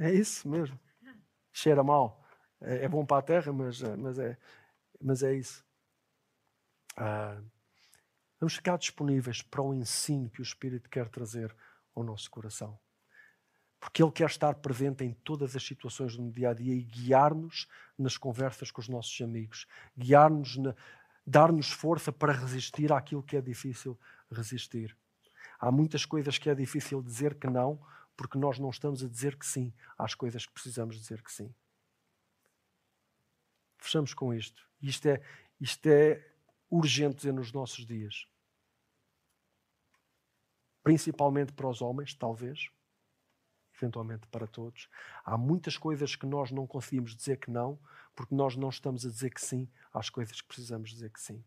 É 0.00 0.12
isso 0.12 0.48
mesmo. 0.48 0.76
Cheira 1.52 1.84
mal. 1.84 2.20
É, 2.60 2.86
é 2.86 2.88
bom 2.88 3.06
para 3.06 3.18
a 3.18 3.22
terra, 3.22 3.52
mas, 3.52 3.80
mas, 3.80 4.18
é, 4.18 4.36
mas 5.00 5.22
é 5.22 5.32
isso. 5.32 5.69
Ah, 7.02 7.40
vamos 8.38 8.54
ficar 8.56 8.76
disponíveis 8.76 9.40
para 9.40 9.62
o 9.62 9.72
ensino 9.72 10.28
que 10.28 10.40
o 10.40 10.42
Espírito 10.42 10.90
quer 10.90 11.08
trazer 11.08 11.56
ao 11.94 12.04
nosso 12.04 12.30
coração. 12.30 12.78
Porque 13.80 14.02
Ele 14.02 14.12
quer 14.12 14.28
estar 14.28 14.54
presente 14.56 15.02
em 15.02 15.14
todas 15.14 15.56
as 15.56 15.64
situações 15.64 16.14
do 16.14 16.30
dia 16.30 16.50
a 16.50 16.54
dia 16.54 16.74
e 16.74 16.82
guiar-nos 16.82 17.66
nas 17.98 18.18
conversas 18.18 18.70
com 18.70 18.82
os 18.82 18.88
nossos 18.88 19.18
amigos, 19.22 19.66
guiar-nos, 19.96 20.58
dar-nos 21.26 21.70
força 21.70 22.12
para 22.12 22.34
resistir 22.34 22.92
àquilo 22.92 23.22
que 23.22 23.38
é 23.38 23.40
difícil 23.40 23.98
resistir. 24.30 24.94
Há 25.58 25.72
muitas 25.72 26.04
coisas 26.04 26.36
que 26.36 26.50
é 26.50 26.54
difícil 26.54 27.02
dizer 27.02 27.36
que 27.36 27.46
não, 27.46 27.80
porque 28.14 28.36
nós 28.36 28.58
não 28.58 28.68
estamos 28.68 29.02
a 29.02 29.08
dizer 29.08 29.36
que 29.36 29.46
sim 29.46 29.72
às 29.96 30.14
coisas 30.14 30.44
que 30.44 30.52
precisamos 30.52 31.00
dizer 31.00 31.22
que 31.22 31.32
sim. 31.32 31.54
Fechamos 33.78 34.12
com 34.12 34.34
isto. 34.34 34.68
Isto 34.82 35.08
é, 35.08 35.22
isto 35.58 35.86
é 35.86 36.29
urgente 36.70 37.16
dizer 37.16 37.32
nos 37.32 37.52
nossos 37.52 37.84
dias. 37.84 38.26
Principalmente 40.82 41.52
para 41.52 41.68
os 41.68 41.82
homens, 41.82 42.14
talvez, 42.14 42.70
eventualmente 43.76 44.26
para 44.28 44.46
todos. 44.46 44.88
Há 45.24 45.36
muitas 45.36 45.76
coisas 45.76 46.14
que 46.14 46.26
nós 46.26 46.50
não 46.50 46.66
conseguimos 46.66 47.14
dizer 47.14 47.38
que 47.38 47.50
não, 47.50 47.78
porque 48.14 48.34
nós 48.34 48.56
não 48.56 48.68
estamos 48.68 49.04
a 49.04 49.08
dizer 49.08 49.30
que 49.30 49.40
sim 49.40 49.68
às 49.92 50.08
coisas 50.08 50.40
que 50.40 50.48
precisamos 50.48 50.90
dizer 50.90 51.10
que 51.10 51.20
sim. 51.20 51.44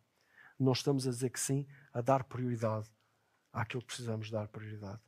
Não 0.60 0.74
estamos 0.74 1.08
a 1.08 1.12
dizer 1.12 1.30
que 1.30 1.40
sim 1.40 1.68
a 1.94 2.02
dar 2.02 2.24
prioridade 2.24 2.90
àquilo 3.52 3.82
que 3.82 3.88
precisamos 3.88 4.30
dar 4.30 4.48
prioridade. 4.48 5.02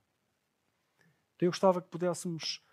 Então 1.36 1.48
eu 1.48 1.52
gostava 1.52 1.82
que 1.82 1.90
pudéssemos 1.90 2.64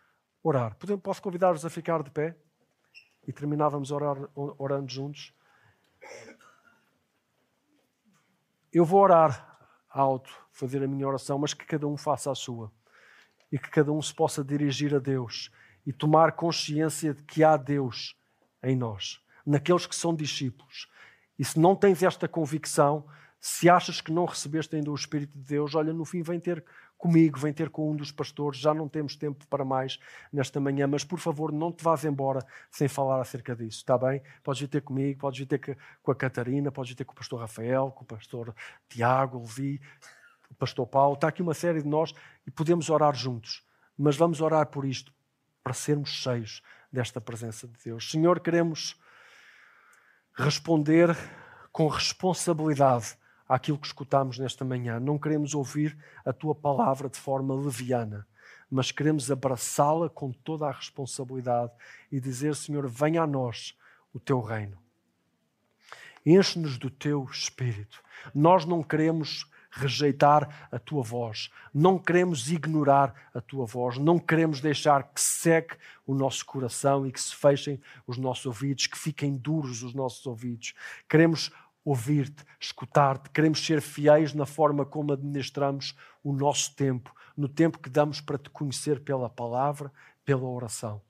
orar. 0.43 0.77
Posso 1.03 1.23
convidar-vos 1.23 1.65
a 1.65 1.71
ficar 1.71 2.03
de 2.03 2.11
pé 2.11 2.37
e 3.27 3.33
terminávamos 3.33 3.91
orar, 3.91 4.17
orando 4.35 4.91
juntos? 4.91 5.35
Eu 8.73 8.85
vou 8.85 9.01
orar 9.01 9.59
alto, 9.91 10.31
fazer 10.51 10.83
a 10.83 10.89
minha 10.89 11.07
oração, 11.07 11.39
mas 11.39 11.53
que 11.53 11.67
cada 11.67 11.87
um 11.87 11.97
faça 11.97 12.31
a 12.31 12.35
sua. 12.35 12.73
E 13.51 13.59
que 13.59 13.69
cada 13.69 13.93
um 13.93 14.01
se 14.01 14.15
possa 14.15 14.43
dirigir 14.43 14.95
a 14.95 14.99
Deus 14.99 15.51
e 15.87 15.93
tomar 15.93 16.33
consciência 16.33 17.13
de 17.13 17.23
que 17.25 17.45
há 17.45 17.57
Deus 17.57 18.17
em 18.63 18.75
nós, 18.75 19.21
naqueles 19.45 19.85
que 19.85 19.95
são 19.95 20.15
discípulos. 20.15 20.89
E 21.39 21.45
se 21.45 21.59
não 21.59 21.77
tens 21.77 22.03
esta 22.03 22.27
convicção, 22.27 23.07
se 23.39 23.69
achas 23.69 24.01
que 24.01 24.13
não 24.13 24.25
recebeste 24.25 24.77
ainda 24.77 24.91
o 24.91 24.95
Espírito 24.95 25.37
de 25.37 25.45
Deus, 25.45 25.75
olha, 25.75 25.93
no 25.93 26.05
fim 26.05 26.23
vem 26.23 26.41
ter 26.41 26.65
comigo, 27.03 27.37
vem 27.37 27.53
ter 27.53 27.69
com 27.69 27.91
um 27.91 27.97
dos 27.97 28.13
pastores. 28.13 28.61
Já 28.61 28.73
não 28.73 28.89
temos 28.89 29.17
tempo 29.17 29.45
para 29.49 29.65
mais 29.65 29.99
nesta 30.33 30.61
manhã, 30.61 30.87
mas 30.87 31.03
por 31.03 31.19
favor, 31.19 31.51
não 31.51 31.73
te 31.73 31.83
vás 31.83 32.05
embora 32.05 32.47
sem 32.71 32.87
falar 32.87 33.21
acerca 33.21 33.57
disso, 33.57 33.79
está 33.79 33.99
bem? 33.99 34.23
Podes 34.45 34.61
vir 34.61 34.69
ter 34.69 34.83
comigo, 34.83 35.19
podes 35.19 35.41
vir 35.41 35.47
ter 35.47 35.77
com 36.01 36.13
a 36.13 36.15
Catarina, 36.15 36.71
podes 36.71 36.91
vir 36.93 36.97
ter 36.97 37.05
com 37.05 37.13
o 37.13 37.17
pastor 37.17 37.41
Rafael, 37.41 37.91
com 37.91 38.05
o 38.05 38.07
pastor 38.07 38.55
Tiago, 38.89 39.41
Levi, 39.41 39.81
o 40.49 40.55
pastor 40.55 40.87
Paulo. 40.87 41.15
Está 41.15 41.27
aqui 41.27 41.43
uma 41.43 41.55
série 41.55 41.83
de 41.83 41.89
nós 41.89 42.15
e 42.47 42.53
podemos 42.53 42.89
orar 42.89 43.17
juntos. 43.17 43.67
Mas 43.99 44.17
vamos 44.17 44.41
orar 44.41 44.67
por 44.67 44.85
isto, 44.85 45.13
para 45.65 45.75
sermos 45.75 46.11
cheios 46.11 46.63
desta 46.93 47.21
presença 47.21 47.67
de 47.67 47.75
Deus. 47.85 48.13
Senhor, 48.13 48.39
queremos 48.39 48.97
responder 50.35 51.17
com 51.73 51.89
responsabilidade 51.89 53.17
àquilo 53.53 53.77
que 53.77 53.87
escutamos 53.87 54.39
nesta 54.39 54.65
manhã. 54.65 54.99
Não 54.99 55.19
queremos 55.19 55.55
ouvir 55.55 55.95
a 56.25 56.33
tua 56.33 56.55
palavra 56.55 57.11
de 57.11 57.19
forma 57.19 57.55
leviana, 57.55 58.27
mas 58.71 58.91
queremos 58.91 59.31
abraçá-la 59.31 60.09
com 60.09 60.33
toda 60.33 60.67
a 60.67 60.73
responsabilidade 60.73 61.71
e 62.11 62.19
dizer: 62.19 62.57
Senhor, 62.57 62.89
venha 62.89 63.23
a 63.23 63.27
nós 63.27 63.77
o 64.15 64.19
teu 64.19 64.41
reino. 64.41 64.79
Enche-nos 66.25 66.79
do 66.79 66.89
teu 66.89 67.25
espírito. 67.25 68.03
Nós 68.35 68.65
não 68.65 68.83
queremos 68.83 69.47
rejeitar 69.73 70.69
a 70.71 70.79
tua 70.79 71.03
voz, 71.03 71.51
não 71.73 71.99
queremos 71.99 72.51
ignorar 72.51 73.31
a 73.35 73.41
tua 73.41 73.65
voz, 73.65 73.97
não 73.97 74.19
queremos 74.19 74.61
deixar 74.61 75.03
que 75.05 75.21
seque 75.21 75.77
o 76.07 76.15
nosso 76.15 76.45
coração 76.45 77.07
e 77.07 77.13
que 77.13 77.21
se 77.21 77.35
fechem 77.35 77.81
os 78.07 78.19
nossos 78.19 78.45
ouvidos, 78.45 78.87
que 78.87 78.99
fiquem 78.99 79.35
duros 79.35 79.83
os 79.83 79.95
nossos 79.95 80.27
ouvidos. 80.27 80.75
Queremos 81.09 81.51
ouvir-te, 81.85 82.45
escutar-te, 82.61 83.31
queremos 83.31 83.65
ser 83.65 83.81
fiéis 83.81 84.33
na 84.33 84.47
forma 84.47 84.85
como 84.85 85.13
administramos 85.13 85.97
o 86.23 86.33
nosso 86.33 86.75
tempo, 86.75 87.15
no 87.37 87.49
tempo 87.49 87.79
que 87.79 87.91
damos 87.91 88.21
para 88.21 88.39
te 88.39 88.51
conhecer 88.51 89.01
pela 89.01 89.29
palavra, 89.29 89.93
pela 90.25 90.45
oração. 90.45 91.03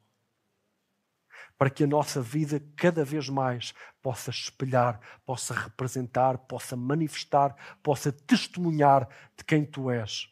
Para 1.59 1.71
que 1.71 1.85
a 1.85 1.87
nossa 1.87 2.21
vida 2.21 2.61
cada 2.77 3.05
vez 3.05 3.29
mais 3.29 3.75
possa 4.01 4.31
espelhar, 4.31 5.01
possa 5.25 5.55
representar, 5.55 6.39
possa 6.39 6.75
manifestar, 6.75 7.55
possa 7.83 8.11
testemunhar 8.11 9.09
de 9.37 9.45
quem 9.45 9.65
tu 9.65 9.91
és. 9.91 10.29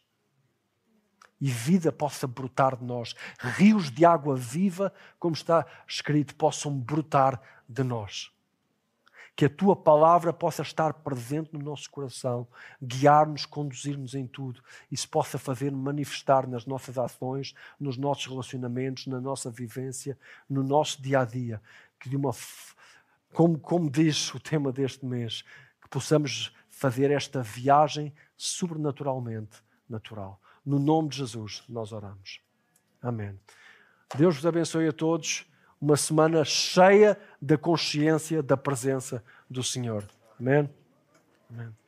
E 1.39 1.49
vida 1.49 1.91
possa 1.91 2.27
brotar 2.27 2.75
de 2.75 2.83
nós. 2.83 3.15
Rios 3.39 3.89
de 3.89 4.05
água 4.05 4.35
viva, 4.35 4.93
como 5.17 5.33
está 5.33 5.65
escrito, 5.87 6.35
possam 6.35 6.77
brotar 6.77 7.41
de 7.67 7.83
nós 7.83 8.31
que 9.35 9.45
a 9.45 9.49
tua 9.49 9.75
palavra 9.75 10.33
possa 10.33 10.61
estar 10.61 10.93
presente 10.93 11.53
no 11.53 11.59
nosso 11.59 11.89
coração, 11.89 12.47
guiar-nos, 12.81 13.45
conduzir-nos 13.45 14.13
em 14.13 14.27
tudo 14.27 14.61
e 14.91 14.97
se 14.97 15.07
possa 15.07 15.37
fazer 15.37 15.71
manifestar 15.71 16.47
nas 16.47 16.65
nossas 16.65 16.97
ações, 16.97 17.53
nos 17.79 17.97
nossos 17.97 18.27
relacionamentos, 18.27 19.07
na 19.07 19.19
nossa 19.19 19.49
vivência, 19.49 20.17
no 20.49 20.63
nosso 20.63 21.01
dia 21.01 21.21
a 21.21 21.25
dia. 21.25 21.61
Que 21.99 22.09
de 22.09 22.15
uma, 22.15 22.31
como, 23.33 23.57
como 23.57 23.89
diz 23.89 24.33
o 24.33 24.39
tema 24.39 24.71
deste 24.71 25.05
mês, 25.05 25.43
que 25.81 25.89
possamos 25.89 26.53
fazer 26.69 27.11
esta 27.11 27.41
viagem 27.41 28.13
sobrenaturalmente 28.35 29.63
natural. 29.89 30.39
No 30.65 30.77
nome 30.77 31.09
de 31.09 31.17
Jesus 31.17 31.63
nós 31.69 31.91
oramos. 31.91 32.41
Amém. 33.01 33.39
Deus 34.15 34.35
vos 34.35 34.45
abençoe 34.45 34.87
a 34.87 34.93
todos 34.93 35.49
uma 35.81 35.97
semana 35.97 36.45
cheia 36.45 37.17
da 37.41 37.57
consciência 37.57 38.43
da 38.43 38.55
presença 38.55 39.23
do 39.49 39.63
Senhor. 39.63 40.05
Amém? 40.39 40.69
Amém. 41.49 41.80